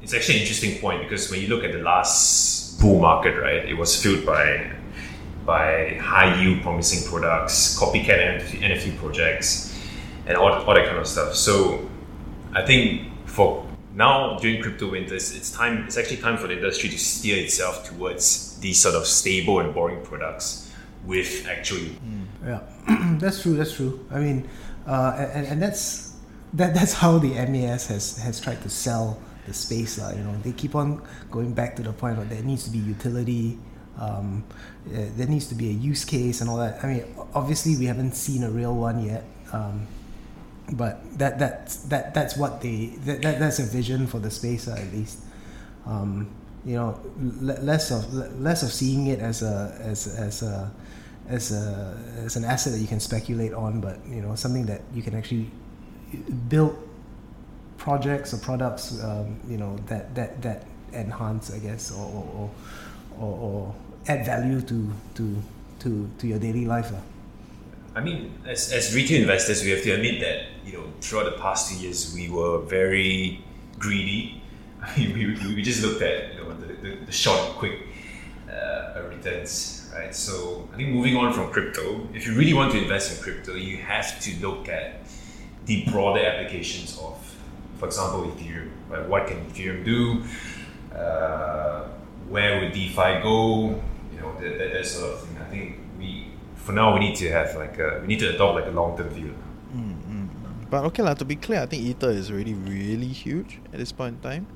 it's 0.00 0.14
actually 0.14 0.36
an 0.36 0.40
interesting 0.40 0.80
point 0.80 1.02
because 1.02 1.30
when 1.30 1.42
you 1.42 1.48
look 1.48 1.62
at 1.62 1.72
the 1.72 1.80
last 1.82 2.80
bull 2.80 3.00
market, 3.00 3.38
right, 3.38 3.66
it 3.68 3.74
was 3.76 4.02
filled 4.02 4.24
by 4.24 4.72
by 5.44 5.98
high 6.00 6.40
yield 6.40 6.62
promising 6.62 7.06
products, 7.10 7.78
copycat 7.78 8.40
NFT, 8.40 8.62
NFT 8.62 8.96
projects, 8.96 9.76
and 10.26 10.38
all, 10.38 10.50
all 10.52 10.74
that 10.74 10.86
kind 10.86 10.96
of 10.96 11.06
stuff. 11.06 11.34
So 11.34 11.86
I 12.54 12.64
think 12.64 13.12
for 13.26 13.66
now 14.00 14.38
during 14.38 14.62
crypto 14.62 14.90
winters, 14.90 15.36
it's 15.36 15.52
time. 15.52 15.84
It's 15.84 15.98
actually 15.98 16.16
time 16.16 16.38
for 16.38 16.48
the 16.48 16.54
industry 16.54 16.88
to 16.88 16.98
steer 16.98 17.36
itself 17.36 17.84
towards 17.84 18.58
these 18.60 18.80
sort 18.80 18.94
of 18.94 19.06
stable 19.06 19.60
and 19.60 19.74
boring 19.74 20.02
products 20.02 20.72
with 21.04 21.46
actually 21.46 21.96
Yeah, 22.44 22.60
that's 23.20 23.42
true. 23.42 23.54
That's 23.54 23.74
true. 23.74 24.04
I 24.10 24.18
mean, 24.18 24.48
uh, 24.86 25.28
and, 25.34 25.46
and 25.46 25.62
that's 25.62 26.16
that 26.54 26.74
that's 26.74 26.94
how 26.94 27.18
the 27.18 27.32
MAS 27.46 27.86
has 27.88 28.16
has 28.18 28.40
tried 28.40 28.62
to 28.62 28.70
sell 28.70 29.20
the 29.46 29.52
space. 29.52 30.00
Uh, 30.00 30.14
you 30.16 30.24
know, 30.24 30.34
they 30.42 30.52
keep 30.52 30.74
on 30.74 31.02
going 31.30 31.52
back 31.52 31.76
to 31.76 31.82
the 31.82 31.92
point 31.92 32.18
of 32.18 32.28
there 32.28 32.42
needs 32.42 32.64
to 32.64 32.70
be 32.70 32.78
utility. 32.78 33.58
Um, 33.98 34.44
uh, 34.88 35.12
there 35.16 35.26
needs 35.26 35.46
to 35.48 35.54
be 35.54 35.68
a 35.68 35.76
use 35.76 36.06
case 36.06 36.40
and 36.40 36.48
all 36.48 36.56
that. 36.56 36.82
I 36.82 36.86
mean, 36.86 37.04
obviously 37.34 37.76
we 37.76 37.84
haven't 37.84 38.16
seen 38.16 38.44
a 38.44 38.50
real 38.50 38.74
one 38.74 39.04
yet. 39.04 39.24
Um, 39.52 39.86
but 40.72 41.02
that 41.18 41.38
that's 41.38 41.76
that 41.84 42.14
that's 42.14 42.36
what 42.36 42.60
the 42.60 42.88
that, 43.04 43.22
that 43.22 43.38
that's 43.38 43.58
a 43.58 43.64
vision 43.64 44.06
for 44.06 44.18
the 44.18 44.30
space 44.30 44.68
uh, 44.68 44.72
at 44.78 44.92
least. 44.92 45.18
Um, 45.86 46.30
you 46.64 46.76
know, 46.76 47.00
l- 47.42 47.62
less 47.62 47.90
of 47.90 48.04
l- 48.14 48.30
less 48.38 48.62
of 48.62 48.72
seeing 48.72 49.06
it 49.08 49.20
as 49.20 49.42
a 49.42 49.76
as 49.80 50.06
as 50.06 50.42
a 50.42 50.70
as 51.28 51.52
a 51.52 51.98
as 52.24 52.36
an 52.36 52.44
asset 52.44 52.72
that 52.74 52.80
you 52.80 52.86
can 52.86 53.00
speculate 53.00 53.52
on, 53.54 53.80
but 53.80 53.98
you 54.06 54.20
know 54.20 54.34
something 54.34 54.66
that 54.66 54.82
you 54.94 55.02
can 55.02 55.14
actually 55.14 55.50
build 56.48 56.76
projects 57.78 58.34
or 58.34 58.38
products, 58.38 59.02
um, 59.02 59.40
you 59.48 59.56
know 59.56 59.76
that 59.86 60.14
that 60.14 60.42
that 60.42 60.64
enhance, 60.92 61.52
I 61.52 61.58
guess, 61.58 61.90
or 61.92 62.04
or, 62.04 62.50
or, 63.18 63.26
or, 63.26 63.38
or 63.38 63.74
add 64.08 64.26
value 64.26 64.60
to 64.60 64.90
to 65.14 65.42
to 65.80 66.10
to 66.18 66.26
your 66.26 66.38
daily 66.38 66.66
life. 66.66 66.92
Uh. 66.92 67.00
I 67.94 68.00
mean, 68.00 68.38
as, 68.46 68.72
as 68.72 68.94
retail 68.94 69.20
investors, 69.22 69.64
we 69.64 69.70
have 69.70 69.82
to 69.82 69.90
admit 69.90 70.20
that 70.20 70.46
you 70.64 70.78
know 70.78 70.84
throughout 71.00 71.24
the 71.24 71.38
past 71.42 71.70
two 71.70 71.78
years 71.78 72.14
we 72.14 72.28
were 72.28 72.60
very 72.60 73.42
greedy. 73.78 74.42
I 74.82 74.96
mean, 74.96 75.14
we, 75.14 75.54
we, 75.54 75.62
just 75.62 75.82
looked 75.82 76.00
at 76.02 76.34
you 76.34 76.44
know 76.44 76.54
the, 76.54 76.66
the, 76.74 77.04
the 77.06 77.12
short, 77.12 77.56
quick 77.56 77.78
uh, 78.48 79.02
returns, 79.08 79.90
right? 79.94 80.14
So 80.14 80.68
I 80.72 80.76
think 80.76 80.90
moving 80.90 81.16
on 81.16 81.32
from 81.32 81.50
crypto, 81.50 82.08
if 82.14 82.26
you 82.26 82.34
really 82.34 82.54
want 82.54 82.72
to 82.72 82.82
invest 82.82 83.16
in 83.16 83.22
crypto, 83.22 83.54
you 83.54 83.78
have 83.78 84.20
to 84.20 84.36
look 84.40 84.68
at 84.68 85.02
the 85.66 85.84
broader 85.90 86.24
applications 86.24 86.98
of, 86.98 87.18
for 87.78 87.86
example, 87.86 88.22
Ethereum. 88.22 88.70
Right? 88.88 89.06
What 89.06 89.26
can 89.26 89.44
Ethereum 89.46 89.84
do? 89.84 90.24
Uh, 90.96 91.88
where 92.28 92.60
would 92.60 92.72
DeFi 92.72 93.22
go? 93.22 93.80
You 94.12 94.20
know, 94.20 94.40
that, 94.40 94.58
that, 94.58 94.72
that 94.72 94.86
sort 94.86 95.12
of 95.12 95.20
thing. 95.22 95.38
I 95.38 95.44
think 95.44 95.79
for 96.64 96.72
now, 96.72 96.92
we 96.94 97.00
need 97.00 97.16
to 97.16 97.28
have 97.30 97.54
like 97.56 97.78
a, 97.78 97.98
we 98.02 98.06
need 98.06 98.20
to 98.20 98.28
adopt 98.34 98.54
like 98.56 98.66
a 98.66 98.70
long 98.70 98.96
term 98.96 99.08
view. 99.10 99.34
Mm, 99.74 99.94
mm, 99.94 100.28
mm. 100.28 100.70
But 100.70 100.84
okay, 100.90 101.02
lah. 101.02 101.14
to 101.14 101.24
be 101.24 101.36
clear, 101.36 101.60
I 101.62 101.66
think 101.66 101.82
Ether 101.82 102.10
is 102.10 102.30
already 102.30 102.54
really 102.54 103.08
huge 103.08 103.58
at 103.72 103.78
this 103.78 103.92
point 103.92 104.16
in 104.16 104.20
time. 104.22 104.46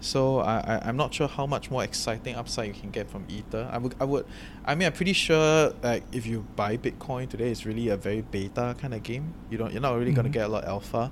So 0.00 0.38
I, 0.38 0.58
I 0.62 0.74
I'm 0.88 0.96
not 0.96 1.10
sure 1.12 1.26
how 1.26 1.42
much 1.46 1.72
more 1.74 1.82
exciting 1.82 2.36
upside 2.38 2.68
you 2.70 2.74
can 2.78 2.90
get 2.94 3.10
from 3.10 3.26
Ether. 3.26 3.66
I 3.72 3.78
would 3.82 3.94
I 3.98 4.04
would 4.06 4.26
I 4.64 4.76
mean 4.78 4.86
I'm 4.86 4.92
pretty 4.94 5.12
sure 5.12 5.74
like 5.82 6.04
if 6.14 6.22
you 6.24 6.46
buy 6.54 6.76
Bitcoin 6.78 7.26
today, 7.28 7.50
it's 7.50 7.66
really 7.66 7.88
a 7.90 7.96
very 7.98 8.22
beta 8.22 8.76
kind 8.78 8.94
of 8.94 9.02
game. 9.02 9.34
You 9.50 9.58
don't 9.58 9.72
you're 9.72 9.82
not 9.82 9.98
really 9.98 10.12
gonna 10.14 10.28
Mhm. 10.30 10.38
get 10.38 10.44
a 10.46 10.52
lot 10.54 10.62
of 10.62 10.70
alpha. 10.70 11.10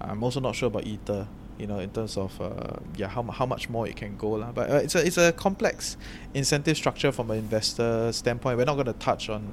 I'm 0.00 0.22
also 0.22 0.38
not 0.38 0.54
sure 0.54 0.68
about 0.70 0.86
Ether. 0.86 1.26
You 1.60 1.66
know, 1.66 1.78
in 1.78 1.90
terms 1.90 2.16
of 2.16 2.40
uh, 2.40 2.78
yeah, 2.96 3.08
how, 3.08 3.22
how 3.22 3.46
much 3.46 3.68
more 3.68 3.86
it 3.86 3.96
can 3.96 4.16
go 4.16 4.30
lah. 4.30 4.50
But 4.52 4.70
uh, 4.70 4.74
it's 4.76 4.94
a 4.94 5.06
it's 5.06 5.18
a 5.18 5.32
complex 5.32 5.98
incentive 6.32 6.76
structure 6.76 7.12
from 7.12 7.30
an 7.30 7.38
investor 7.38 8.12
standpoint. 8.12 8.56
We're 8.56 8.64
not 8.64 8.74
going 8.74 8.86
to 8.86 8.94
touch 8.94 9.28
on 9.28 9.52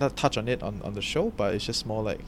not 0.00 0.16
touch 0.16 0.38
on 0.38 0.48
it 0.48 0.62
on, 0.62 0.80
on 0.82 0.94
the 0.94 1.02
show, 1.02 1.30
but 1.36 1.54
it's 1.54 1.66
just 1.66 1.86
more 1.86 2.02
like 2.02 2.20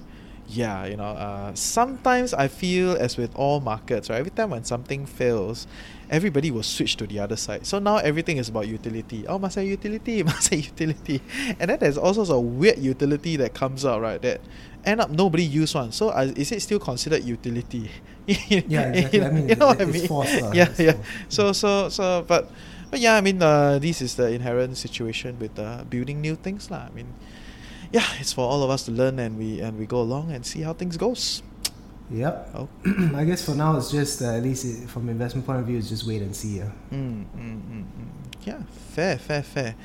yeah, 0.46 0.84
you 0.86 0.96
know, 0.96 1.04
uh, 1.16 1.54
sometimes 1.54 2.34
I 2.34 2.48
feel 2.48 2.92
as 2.96 3.16
with 3.16 3.34
all 3.34 3.60
markets, 3.60 4.10
right? 4.10 4.18
Every 4.18 4.30
time 4.30 4.50
when 4.50 4.64
something 4.64 5.06
fails, 5.06 5.66
everybody 6.10 6.50
will 6.50 6.62
switch 6.62 6.96
to 6.96 7.06
the 7.06 7.18
other 7.18 7.36
side. 7.36 7.66
So 7.66 7.78
now 7.78 7.96
everything 7.96 8.36
is 8.36 8.48
about 8.50 8.68
utility. 8.68 9.26
Oh, 9.26 9.38
must 9.38 9.56
have 9.56 9.64
utility, 9.64 10.22
must 10.22 10.50
have 10.52 10.60
utility. 10.60 11.22
And 11.58 11.70
then 11.70 11.78
there's 11.80 11.96
all 11.96 12.12
sorts 12.14 12.30
of 12.30 12.42
weird 12.42 12.78
utility 12.78 13.36
that 13.36 13.54
comes 13.54 13.84
out, 13.86 14.02
right? 14.02 14.20
That 14.20 14.40
end 14.84 15.00
up 15.00 15.10
nobody 15.10 15.44
use 15.44 15.74
one. 15.74 15.92
So 15.92 16.10
uh, 16.10 16.30
is 16.36 16.52
it 16.52 16.60
still 16.62 16.78
considered 16.78 17.24
utility? 17.24 17.90
Yeah, 18.26 18.88
exactly. 18.92 19.22
I 19.22 19.30
mean, 19.30 19.48
you 19.48 19.56
know 19.56 19.68
it- 19.70 19.78
what 19.78 19.80
I 19.80 19.84
mean? 19.84 20.06
forced, 20.08 20.34
uh, 20.42 20.50
yeah, 20.54 20.72
yeah. 20.78 20.96
So, 21.28 21.52
so, 21.52 21.88
so, 21.90 22.24
but, 22.26 22.50
but 22.90 23.00
yeah, 23.00 23.16
I 23.16 23.20
mean, 23.20 23.42
uh, 23.42 23.78
this 23.78 24.00
is 24.00 24.14
the 24.16 24.28
inherent 24.30 24.76
situation 24.78 25.38
with 25.38 25.58
uh, 25.58 25.84
building 25.88 26.20
new 26.22 26.34
things, 26.36 26.70
lah. 26.70 26.88
I 26.88 26.90
mean, 26.90 27.12
yeah, 27.94 28.04
it's 28.18 28.32
for 28.32 28.44
all 28.44 28.64
of 28.64 28.70
us 28.70 28.82
to 28.86 28.90
learn 28.90 29.20
and 29.20 29.38
we 29.38 29.60
and 29.60 29.78
we 29.78 29.86
go 29.86 30.00
along 30.00 30.32
and 30.32 30.44
see 30.44 30.62
how 30.62 30.72
things 30.74 30.96
goes. 30.96 31.44
Yep. 32.10 32.50
Oh. 32.54 32.68
I 33.14 33.24
guess 33.24 33.44
for 33.44 33.54
now 33.54 33.76
it's 33.76 33.92
just 33.92 34.20
uh, 34.20 34.34
at 34.34 34.42
least 34.42 34.64
it, 34.64 34.90
from 34.90 35.08
investment 35.08 35.46
point 35.46 35.60
of 35.60 35.66
view, 35.66 35.78
it's 35.78 35.88
just 35.88 36.04
wait 36.04 36.20
and 36.20 36.34
see. 36.34 36.60
Uh. 36.60 36.66
Mm, 36.90 37.24
mm, 37.24 37.60
mm, 37.70 37.84
mm. 37.84 38.08
Yeah, 38.42 38.62
fair, 38.90 39.16
fair, 39.16 39.44
fair. 39.44 39.76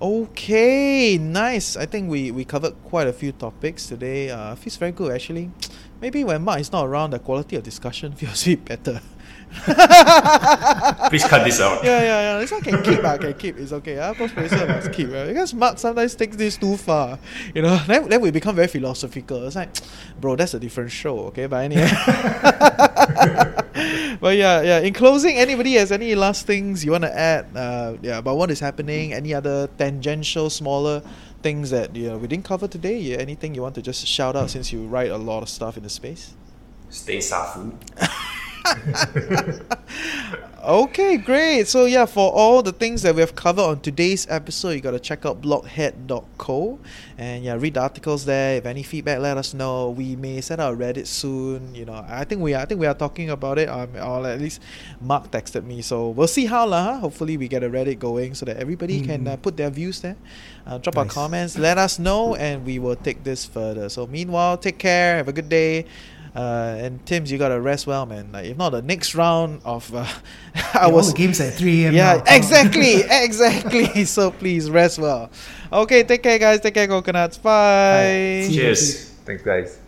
Okay, 0.00 1.16
nice. 1.16 1.78
I 1.78 1.86
think 1.86 2.10
we, 2.10 2.30
we 2.30 2.44
covered 2.44 2.74
quite 2.84 3.06
a 3.08 3.12
few 3.12 3.32
topics 3.32 3.86
today. 3.86 4.28
Uh, 4.28 4.54
feels 4.54 4.76
very 4.76 4.92
good 4.92 5.10
actually. 5.10 5.50
maybe 6.02 6.24
when 6.24 6.44
Mark 6.44 6.60
is 6.60 6.70
not 6.70 6.84
around, 6.84 7.12
the 7.12 7.18
quality 7.18 7.56
of 7.56 7.62
discussion 7.62 8.12
feels 8.20 8.46
a 8.46 8.56
bit 8.56 8.64
better. 8.66 9.00
Please 11.08 11.24
cut 11.24 11.44
this 11.44 11.60
out. 11.60 11.84
yeah, 11.84 12.00
yeah, 12.00 12.20
yeah. 12.20 12.38
This 12.38 12.50
one 12.50 12.60
can 12.62 12.82
keep, 12.82 13.04
I 13.04 13.16
can 13.18 13.34
keep. 13.34 13.56
It's 13.58 13.72
okay. 13.72 13.98
Uh, 13.98 14.14
post 14.14 14.34
producer 14.34 14.66
must 14.66 14.92
keep. 14.92 15.10
Right? 15.10 15.28
Because 15.28 15.54
Mark 15.54 15.78
sometimes 15.78 16.14
takes 16.14 16.36
this 16.36 16.56
too 16.56 16.76
far. 16.76 17.18
You 17.54 17.62
know, 17.62 17.76
then, 17.86 18.08
then 18.08 18.20
we 18.20 18.30
become 18.30 18.56
very 18.56 18.68
philosophical. 18.68 19.46
It's 19.46 19.56
like, 19.56 19.70
bro, 20.20 20.36
that's 20.36 20.54
a 20.54 20.60
different 20.60 20.90
show. 20.90 21.18
Okay, 21.28 21.46
but 21.46 21.64
anyway. 21.64 21.88
but 24.20 24.36
yeah, 24.36 24.60
yeah. 24.62 24.78
In 24.80 24.92
closing, 24.92 25.36
anybody 25.36 25.74
has 25.74 25.92
any 25.92 26.14
last 26.14 26.46
things 26.46 26.84
you 26.84 26.92
want 26.92 27.04
to 27.04 27.16
add? 27.16 27.46
Uh, 27.54 27.96
yeah, 28.02 28.18
about 28.18 28.36
what 28.36 28.50
is 28.50 28.60
happening? 28.60 29.12
Any 29.12 29.32
other 29.34 29.68
tangential, 29.78 30.50
smaller 30.50 31.02
things 31.42 31.70
that 31.70 31.94
you 31.94 32.08
know, 32.08 32.18
we 32.18 32.26
didn't 32.26 32.44
cover 32.44 32.68
today? 32.68 32.98
Yeah, 32.98 33.16
anything 33.18 33.54
you 33.54 33.62
want 33.62 33.74
to 33.76 33.82
just 33.82 34.06
shout 34.06 34.36
out 34.36 34.50
since 34.50 34.72
you 34.72 34.86
write 34.86 35.10
a 35.10 35.16
lot 35.18 35.42
of 35.42 35.48
stuff 35.48 35.76
in 35.76 35.82
the 35.82 35.90
space? 35.90 36.34
Stay 36.90 37.18
safu. 37.18 37.72
Okay, 40.66 41.16
great. 41.16 41.68
So 41.68 41.84
yeah, 41.84 42.06
for 42.06 42.32
all 42.32 42.60
the 42.60 42.72
things 42.72 43.02
that 43.02 43.14
we 43.14 43.20
have 43.20 43.36
covered 43.36 43.62
on 43.62 43.78
today's 43.78 44.26
episode, 44.28 44.70
you 44.70 44.80
gotta 44.80 44.98
check 44.98 45.24
out 45.24 45.40
blockhead.co 45.40 46.80
and 47.16 47.44
yeah, 47.44 47.54
read 47.54 47.74
the 47.74 47.82
articles 47.82 48.24
there. 48.24 48.56
If 48.56 48.66
any 48.66 48.82
feedback, 48.82 49.20
let 49.20 49.36
us 49.36 49.54
know. 49.54 49.90
We 49.90 50.16
may 50.16 50.40
set 50.40 50.58
out 50.58 50.76
Reddit 50.76 51.06
soon. 51.06 51.72
You 51.72 51.84
know, 51.84 52.04
I 52.08 52.24
think 52.24 52.42
we 52.42 52.52
are, 52.54 52.62
I 52.62 52.64
think 52.64 52.80
we 52.80 52.88
are 52.88 52.94
talking 52.98 53.30
about 53.30 53.58
it. 53.60 53.68
Um, 53.68 53.90
or 53.94 54.26
at 54.26 54.40
least 54.40 54.60
Mark 55.00 55.30
texted 55.30 55.62
me, 55.62 55.82
so 55.82 56.08
we'll 56.08 56.26
see 56.26 56.46
how 56.46 56.66
lah. 56.66 56.94
huh? 56.94 56.98
Hopefully, 56.98 57.36
we 57.36 57.46
get 57.46 57.62
a 57.62 57.70
Reddit 57.70 58.00
going 58.00 58.34
so 58.34 58.44
that 58.46 58.56
everybody 58.56 59.00
can 59.02 59.22
Mhm. 59.24 59.34
uh, 59.34 59.36
put 59.36 59.56
their 59.56 59.70
views 59.70 60.00
there. 60.00 60.16
Uh, 60.66 60.78
drop 60.78 60.96
our 60.98 61.04
comments, 61.06 61.56
let 61.56 61.78
us 61.78 62.00
know, 62.00 62.34
and 62.34 62.66
we 62.66 62.80
will 62.80 62.96
take 62.96 63.22
this 63.22 63.44
further. 63.46 63.88
So 63.88 64.08
meanwhile, 64.08 64.58
take 64.58 64.78
care. 64.78 65.18
Have 65.18 65.28
a 65.28 65.32
good 65.32 65.48
day. 65.48 65.86
Uh, 66.36 66.76
and 66.78 67.04
Tim's, 67.06 67.32
you 67.32 67.38
gotta 67.38 67.58
rest 67.60 67.86
well, 67.86 68.04
man. 68.04 68.30
Like, 68.32 68.44
if 68.46 68.56
not, 68.58 68.70
the 68.70 68.82
next 68.82 69.14
round 69.14 69.62
of 69.64 69.92
uh, 69.94 70.06
I 70.74 70.86
Yeah, 70.88 70.92
all 70.92 70.92
was 70.92 71.12
the 71.12 71.16
games 71.16 71.40
at 71.40 71.54
3 71.54 71.84
a.m. 71.86 71.94
yeah, 71.94 72.16
now. 72.16 72.22
Exactly, 72.36 73.02
exactly. 73.08 74.04
So 74.04 74.30
please 74.30 74.68
rest 74.70 74.98
well. 74.98 75.30
Okay, 75.72 76.02
take 76.04 76.22
care, 76.22 76.38
guys. 76.38 76.60
Take 76.60 76.74
care, 76.74 76.86
coconuts. 76.86 77.38
Bye. 77.38 78.44
See 78.46 78.52
you. 78.54 78.60
Cheers. 78.60 79.10
Thanks, 79.24 79.42
guys. 79.42 79.80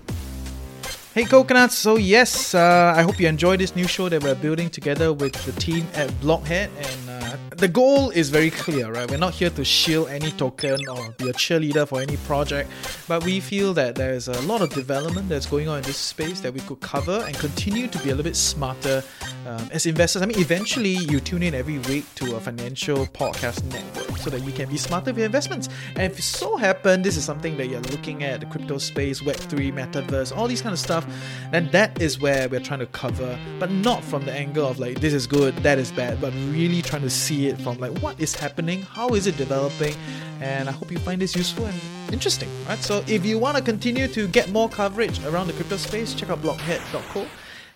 Hey, 1.18 1.24
coconuts. 1.24 1.76
So 1.76 1.96
yes, 1.96 2.54
uh, 2.54 2.94
I 2.96 3.02
hope 3.02 3.18
you 3.18 3.26
enjoy 3.26 3.56
this 3.56 3.74
new 3.74 3.88
show 3.88 4.08
that 4.08 4.22
we're 4.22 4.36
building 4.36 4.70
together 4.70 5.12
with 5.12 5.32
the 5.44 5.50
team 5.60 5.84
at 5.94 6.08
Blockhead. 6.20 6.70
And 6.78 7.10
uh, 7.10 7.36
the 7.56 7.66
goal 7.66 8.10
is 8.10 8.30
very 8.30 8.50
clear, 8.50 8.92
right? 8.92 9.10
We're 9.10 9.18
not 9.18 9.34
here 9.34 9.50
to 9.50 9.64
shield 9.64 10.10
any 10.10 10.30
token 10.30 10.78
or 10.88 11.10
be 11.18 11.28
a 11.28 11.32
cheerleader 11.32 11.88
for 11.88 12.00
any 12.00 12.18
project, 12.18 12.70
but 13.08 13.24
we 13.24 13.40
feel 13.40 13.74
that 13.74 13.96
there's 13.96 14.28
a 14.28 14.40
lot 14.42 14.62
of 14.62 14.70
development 14.70 15.28
that's 15.28 15.46
going 15.46 15.66
on 15.66 15.78
in 15.78 15.82
this 15.82 15.96
space 15.96 16.40
that 16.42 16.54
we 16.54 16.60
could 16.60 16.78
cover 16.78 17.24
and 17.26 17.36
continue 17.36 17.88
to 17.88 17.98
be 17.98 18.10
a 18.10 18.14
little 18.14 18.22
bit 18.22 18.36
smarter 18.36 19.02
um, 19.48 19.68
as 19.72 19.86
investors. 19.86 20.20
I 20.22 20.26
mean, 20.26 20.38
eventually 20.38 20.96
you 21.10 21.20
tune 21.20 21.42
in 21.42 21.54
every 21.54 21.78
week 21.78 22.04
to 22.16 22.36
a 22.36 22.40
financial 22.40 23.06
podcast 23.06 23.64
network 23.72 24.18
so 24.18 24.28
that 24.30 24.42
you 24.42 24.52
can 24.52 24.68
be 24.68 24.76
smarter 24.76 25.10
with 25.10 25.18
your 25.18 25.26
investments. 25.26 25.68
And 25.96 26.12
if 26.12 26.18
it 26.18 26.22
so 26.22 26.56
happen 26.56 27.02
this 27.02 27.16
is 27.16 27.24
something 27.24 27.56
that 27.56 27.68
you're 27.68 27.80
looking 27.80 28.22
at, 28.24 28.40
the 28.40 28.46
crypto 28.46 28.78
space, 28.78 29.20
Web3, 29.20 29.72
Metaverse, 29.72 30.36
all 30.36 30.46
these 30.46 30.60
kind 30.60 30.72
of 30.72 30.78
stuff, 30.78 31.06
then 31.50 31.70
that 31.70 32.00
is 32.00 32.20
where 32.20 32.48
we're 32.48 32.60
trying 32.60 32.80
to 32.80 32.86
cover, 32.86 33.38
but 33.58 33.70
not 33.70 34.04
from 34.04 34.24
the 34.24 34.32
angle 34.32 34.66
of 34.66 34.78
like 34.78 35.00
this 35.00 35.14
is 35.14 35.26
good, 35.26 35.56
that 35.58 35.78
is 35.78 35.90
bad, 35.92 36.20
but 36.20 36.32
really 36.50 36.82
trying 36.82 37.02
to 37.02 37.10
see 37.10 37.46
it 37.46 37.58
from 37.60 37.78
like 37.78 37.96
what 37.98 38.20
is 38.20 38.34
happening, 38.34 38.82
how 38.82 39.08
is 39.10 39.26
it 39.26 39.36
developing, 39.36 39.94
and 40.40 40.68
I 40.68 40.72
hope 40.72 40.90
you 40.92 40.98
find 40.98 41.22
this 41.22 41.34
useful 41.34 41.64
and 41.64 41.80
interesting, 42.12 42.48
right? 42.66 42.78
So 42.78 43.02
if 43.06 43.24
you 43.24 43.38
want 43.38 43.56
to 43.56 43.62
continue 43.62 44.08
to 44.08 44.28
get 44.28 44.50
more 44.50 44.68
coverage 44.68 45.24
around 45.24 45.46
the 45.46 45.52
crypto 45.54 45.76
space, 45.76 46.14
check 46.14 46.28
out 46.28 46.42
blockhead.co 46.42 47.26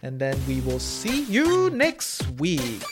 and 0.02 0.18
then 0.18 0.36
we 0.46 0.60
will 0.62 0.80
see 0.80 1.22
you 1.24 1.70
next 1.70 2.28
week. 2.38 2.82